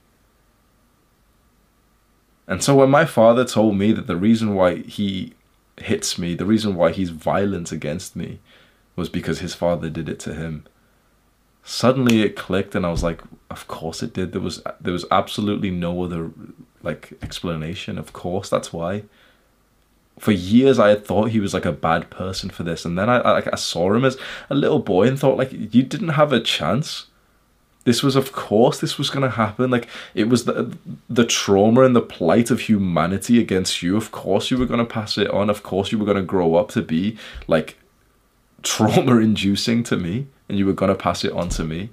and 2.47 2.63
so 2.63 2.75
when 2.75 2.89
my 2.89 3.05
father 3.05 3.45
told 3.45 3.77
me 3.77 3.91
that 3.91 4.07
the 4.07 4.15
reason 4.15 4.55
why 4.55 4.77
he 4.77 5.33
hits 5.77 6.17
me 6.17 6.35
the 6.35 6.45
reason 6.45 6.75
why 6.75 6.91
he's 6.91 7.09
violent 7.09 7.71
against 7.71 8.15
me 8.15 8.39
was 8.95 9.09
because 9.09 9.39
his 9.39 9.53
father 9.53 9.89
did 9.89 10.09
it 10.09 10.19
to 10.19 10.33
him. 10.33 10.65
Suddenly 11.63 12.21
it 12.21 12.35
clicked 12.35 12.75
and 12.75 12.85
I 12.85 12.91
was 12.91 13.03
like, 13.03 13.21
of 13.49 13.67
course 13.67 14.01
it 14.03 14.13
did. 14.13 14.31
There 14.31 14.41
was 14.41 14.61
there 14.79 14.93
was 14.93 15.05
absolutely 15.11 15.71
no 15.71 16.03
other 16.03 16.31
like 16.81 17.13
explanation. 17.21 17.97
Of 17.97 18.13
course 18.13 18.49
that's 18.49 18.73
why. 18.73 19.03
For 20.21 20.31
years 20.31 20.77
I 20.77 20.89
had 20.89 21.03
thought 21.03 21.31
he 21.31 21.39
was 21.39 21.55
like 21.55 21.65
a 21.65 21.71
bad 21.71 22.11
person 22.11 22.51
for 22.51 22.61
this 22.61 22.85
and 22.85 22.95
then 22.95 23.09
I, 23.09 23.17
I 23.17 23.43
I 23.53 23.55
saw 23.55 23.91
him 23.91 24.05
as 24.05 24.17
a 24.51 24.55
little 24.55 24.77
boy 24.77 25.07
and 25.07 25.17
thought 25.17 25.35
like 25.35 25.51
you 25.51 25.81
didn't 25.81 26.09
have 26.09 26.31
a 26.31 26.39
chance. 26.39 27.07
This 27.85 28.03
was 28.03 28.15
of 28.15 28.31
course 28.31 28.79
this 28.79 28.99
was 28.99 29.09
going 29.09 29.23
to 29.23 29.35
happen. 29.35 29.71
Like 29.71 29.87
it 30.13 30.29
was 30.29 30.45
the 30.45 30.77
the 31.09 31.25
trauma 31.25 31.81
and 31.81 31.95
the 31.95 32.01
plight 32.01 32.51
of 32.51 32.59
humanity 32.59 33.39
against 33.39 33.81
you. 33.81 33.97
Of 33.97 34.11
course 34.11 34.51
you 34.51 34.59
were 34.59 34.67
going 34.67 34.85
to 34.85 34.93
pass 34.93 35.17
it 35.17 35.31
on. 35.31 35.49
Of 35.49 35.63
course 35.63 35.91
you 35.91 35.97
were 35.97 36.05
going 36.05 36.17
to 36.17 36.23
grow 36.23 36.53
up 36.53 36.69
to 36.73 36.83
be 36.83 37.17
like 37.47 37.77
trauma 38.61 39.17
inducing 39.17 39.81
to 39.85 39.97
me 39.97 40.27
and 40.47 40.59
you 40.59 40.67
were 40.67 40.73
going 40.73 40.95
to 40.95 41.03
pass 41.03 41.25
it 41.25 41.31
on 41.31 41.49
to 41.49 41.63
me. 41.63 41.89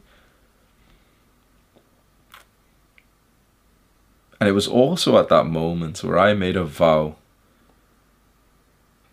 And 4.39 4.51
it 4.51 4.53
was 4.53 4.68
also 4.68 5.16
at 5.18 5.31
that 5.31 5.47
moment 5.47 6.05
where 6.05 6.18
I 6.18 6.35
made 6.35 6.57
a 6.57 6.64
vow 6.64 7.16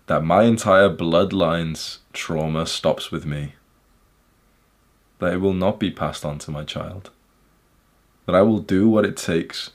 that 0.08 0.24
my 0.24 0.43
entire 0.43 0.89
bloodline's 0.89 1.99
trauma 2.14 2.66
stops 2.66 3.12
with 3.12 3.26
me. 3.26 3.53
That 5.20 5.34
it 5.34 5.38
will 5.38 5.53
not 5.53 5.80
be 5.80 5.91
passed 5.91 6.26
on 6.26 6.39
to 6.39 6.51
my 6.51 6.64
child. 6.64 7.10
That 8.26 8.36
I 8.36 8.41
will 8.41 8.60
do 8.60 8.89
what 8.89 9.06
it 9.06 9.18
takes. 9.18 9.72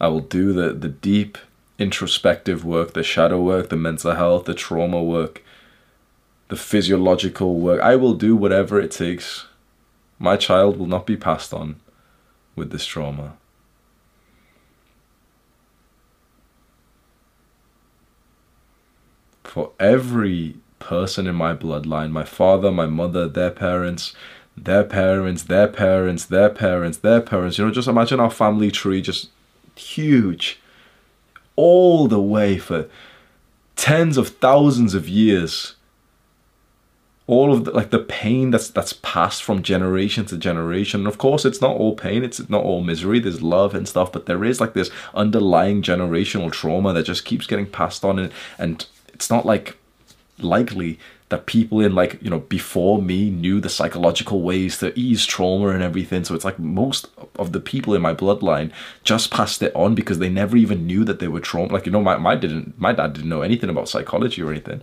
I 0.00 0.08
will 0.08 0.20
do 0.20 0.52
the, 0.52 0.72
the 0.72 0.88
deep 0.88 1.38
introspective 1.78 2.64
work, 2.64 2.94
the 2.94 3.02
shadow 3.02 3.40
work, 3.40 3.68
the 3.68 3.76
mental 3.76 4.14
health, 4.14 4.44
the 4.44 4.54
trauma 4.54 5.02
work 5.02 5.42
the 6.48 6.56
physiological 6.56 7.58
work. 7.58 7.80
I 7.80 7.96
will 7.96 8.14
do 8.14 8.36
whatever 8.36 8.80
it 8.80 8.90
takes. 8.90 9.46
My 10.18 10.36
child 10.36 10.76
will 10.76 10.86
not 10.86 11.06
be 11.06 11.16
passed 11.16 11.52
on 11.52 11.80
with 12.54 12.70
this 12.70 12.86
trauma. 12.86 13.36
For 19.54 19.70
every 19.78 20.56
person 20.80 21.28
in 21.28 21.36
my 21.36 21.54
bloodline, 21.54 22.10
my 22.10 22.24
father, 22.24 22.72
my 22.72 22.86
mother, 22.86 23.28
their 23.28 23.52
parents, 23.52 24.12
their 24.56 24.82
parents, 24.82 25.44
their 25.44 25.68
parents, 25.68 26.24
their 26.24 26.50
parents, 26.50 26.98
their 26.98 27.20
parents, 27.20 27.56
you 27.56 27.64
know, 27.64 27.70
just 27.70 27.86
imagine 27.86 28.18
our 28.18 28.32
family 28.32 28.72
tree 28.72 29.00
just 29.00 29.30
huge 29.76 30.60
all 31.54 32.08
the 32.08 32.20
way 32.20 32.58
for 32.58 32.88
tens 33.76 34.16
of 34.16 34.30
thousands 34.30 34.92
of 34.92 35.08
years. 35.08 35.76
All 37.28 37.52
of 37.52 37.64
the, 37.64 37.70
like 37.70 37.90
the 37.90 38.00
pain 38.00 38.50
that's 38.50 38.70
that's 38.70 38.94
passed 38.94 39.44
from 39.44 39.62
generation 39.62 40.26
to 40.26 40.36
generation. 40.36 41.02
And 41.02 41.06
of 41.06 41.18
course 41.18 41.44
it's 41.44 41.60
not 41.60 41.76
all 41.76 41.94
pain 41.94 42.24
it's 42.24 42.50
not 42.50 42.64
all 42.64 42.82
misery. 42.82 43.20
There's 43.20 43.40
love 43.40 43.72
and 43.72 43.86
stuff 43.86 44.10
but 44.10 44.26
there 44.26 44.42
is 44.42 44.60
like 44.60 44.74
this 44.74 44.90
underlying 45.14 45.80
generational 45.80 46.50
trauma 46.50 46.92
that 46.92 47.04
just 47.04 47.24
keeps 47.24 47.46
getting 47.46 47.66
passed 47.66 48.04
on 48.04 48.18
and, 48.18 48.32
and 48.58 48.84
it's 49.14 49.30
not 49.30 49.46
like 49.46 49.76
likely 50.38 50.98
that 51.28 51.46
people 51.46 51.80
in 51.80 51.94
like 51.94 52.22
you 52.22 52.28
know 52.28 52.40
before 52.40 53.00
me 53.00 53.30
knew 53.30 53.60
the 53.60 53.68
psychological 53.68 54.42
ways 54.42 54.78
to 54.78 54.98
ease 54.98 55.24
trauma 55.24 55.68
and 55.68 55.82
everything. 55.82 56.24
So 56.24 56.34
it's 56.34 56.44
like 56.44 56.58
most 56.58 57.08
of 57.36 57.52
the 57.52 57.60
people 57.60 57.94
in 57.94 58.02
my 58.02 58.14
bloodline 58.14 58.70
just 59.04 59.30
passed 59.30 59.62
it 59.62 59.74
on 59.74 59.94
because 59.94 60.18
they 60.18 60.28
never 60.28 60.56
even 60.56 60.86
knew 60.86 61.04
that 61.04 61.20
they 61.20 61.28
were 61.28 61.40
trauma 61.40 61.72
like 61.72 61.86
you 61.86 61.92
know 61.92 62.02
my, 62.02 62.16
my 62.16 62.36
didn't 62.36 62.78
my 62.78 62.92
dad 62.92 63.14
didn't 63.14 63.30
know 63.30 63.42
anything 63.42 63.70
about 63.70 63.88
psychology 63.88 64.42
or 64.42 64.50
anything. 64.50 64.82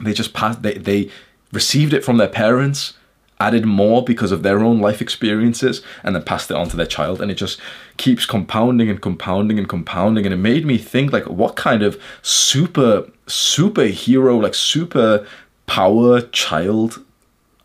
They 0.00 0.12
just 0.12 0.34
passed 0.34 0.62
they 0.62 0.74
they 0.74 1.10
received 1.52 1.92
it 1.92 2.04
from 2.04 2.16
their 2.16 2.28
parents 2.28 2.94
added 3.40 3.66
more 3.66 4.02
because 4.02 4.32
of 4.32 4.42
their 4.42 4.60
own 4.60 4.80
life 4.80 5.02
experiences 5.02 5.82
and 6.02 6.14
then 6.14 6.22
passed 6.22 6.50
it 6.50 6.56
on 6.56 6.68
to 6.68 6.76
their 6.76 6.86
child. 6.86 7.20
And 7.20 7.30
it 7.30 7.34
just 7.34 7.60
keeps 7.96 8.26
compounding 8.26 8.88
and 8.88 9.00
compounding 9.02 9.58
and 9.58 9.68
compounding. 9.68 10.24
And 10.24 10.32
it 10.32 10.38
made 10.38 10.64
me 10.64 10.78
think 10.78 11.12
like 11.12 11.26
what 11.26 11.56
kind 11.56 11.82
of 11.82 12.00
super 12.22 13.10
superhero 13.26 14.42
like 14.42 14.54
super 14.54 15.26
power 15.66 16.20
child 16.20 17.04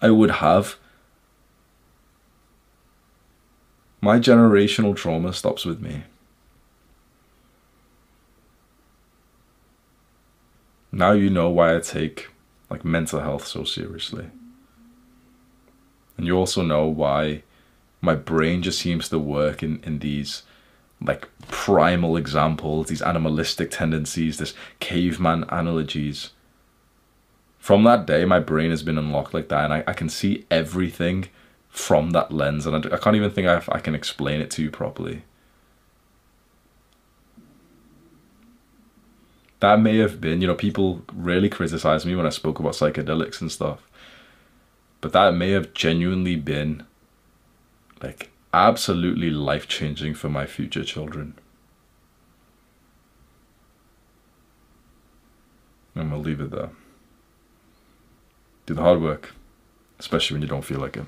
I 0.01 0.09
would 0.09 0.31
have. 0.31 0.77
My 4.01 4.17
generational 4.17 4.95
trauma 4.95 5.33
stops 5.33 5.65
with 5.65 5.81
me. 5.81 6.03
Now 10.91 11.11
you 11.11 11.29
know 11.29 11.49
why 11.49 11.75
I 11.75 11.79
take 11.79 12.29
like 12.69 12.85
mental 12.85 13.19
health 13.19 13.45
so 13.45 13.63
seriously. 13.63 14.27
And 16.17 16.25
you 16.25 16.35
also 16.35 16.63
know 16.63 16.85
why 16.85 17.43
my 18.01 18.15
brain 18.15 18.61
just 18.61 18.79
seems 18.79 19.09
to 19.09 19.19
work 19.19 19.61
in, 19.61 19.81
in 19.83 19.99
these 19.99 20.43
like 21.01 21.27
primal 21.47 22.17
examples, 22.17 22.87
these 22.87 23.01
animalistic 23.01 23.71
tendencies, 23.71 24.37
this 24.37 24.53
caveman 24.79 25.45
analogies. 25.49 26.31
From 27.57 27.83
that 27.83 28.05
day, 28.05 28.25
my 28.25 28.39
brain 28.39 28.69
has 28.69 28.83
been 28.83 28.97
unlocked 28.97 29.33
like 29.33 29.49
that, 29.49 29.65
and 29.65 29.73
I, 29.73 29.83
I 29.87 29.93
can 29.93 30.09
see 30.09 30.45
everything 30.49 31.29
from 31.69 32.11
that 32.11 32.31
lens, 32.31 32.65
and 32.65 32.85
I, 32.85 32.95
I 32.95 32.97
can't 32.97 33.15
even 33.15 33.31
think 33.31 33.47
I, 33.47 33.61
I 33.69 33.79
can 33.79 33.95
explain 33.95 34.41
it 34.41 34.49
to 34.51 34.63
you 34.63 34.71
properly. 34.71 35.23
That 39.59 39.81
may 39.81 39.97
have 39.97 40.21
been, 40.21 40.41
you 40.41 40.47
know, 40.47 40.55
people 40.55 41.01
really 41.13 41.49
criticized 41.49 42.05
me 42.05 42.15
when 42.15 42.25
I 42.25 42.29
spoke 42.29 42.59
about 42.59 42.73
psychedelics 42.73 43.41
and 43.41 43.51
stuff 43.51 43.81
but 45.01 45.13
that 45.13 45.33
may 45.33 45.51
have 45.51 45.73
genuinely 45.73 46.35
been 46.35 46.85
like 48.01 48.29
absolutely 48.53 49.29
life 49.29 49.67
changing 49.67 50.15
for 50.15 50.29
my 50.29 50.45
future 50.45 50.83
children. 50.83 51.35
And 55.95 56.11
we'll 56.11 56.21
leave 56.21 56.39
it 56.39 56.51
there. 56.51 56.71
Do 58.65 58.73
the 58.73 58.81
hard 58.81 59.01
work, 59.01 59.33
especially 59.99 60.35
when 60.35 60.41
you 60.41 60.47
don't 60.47 60.65
feel 60.65 60.79
like 60.79 60.97
it. 60.97 61.05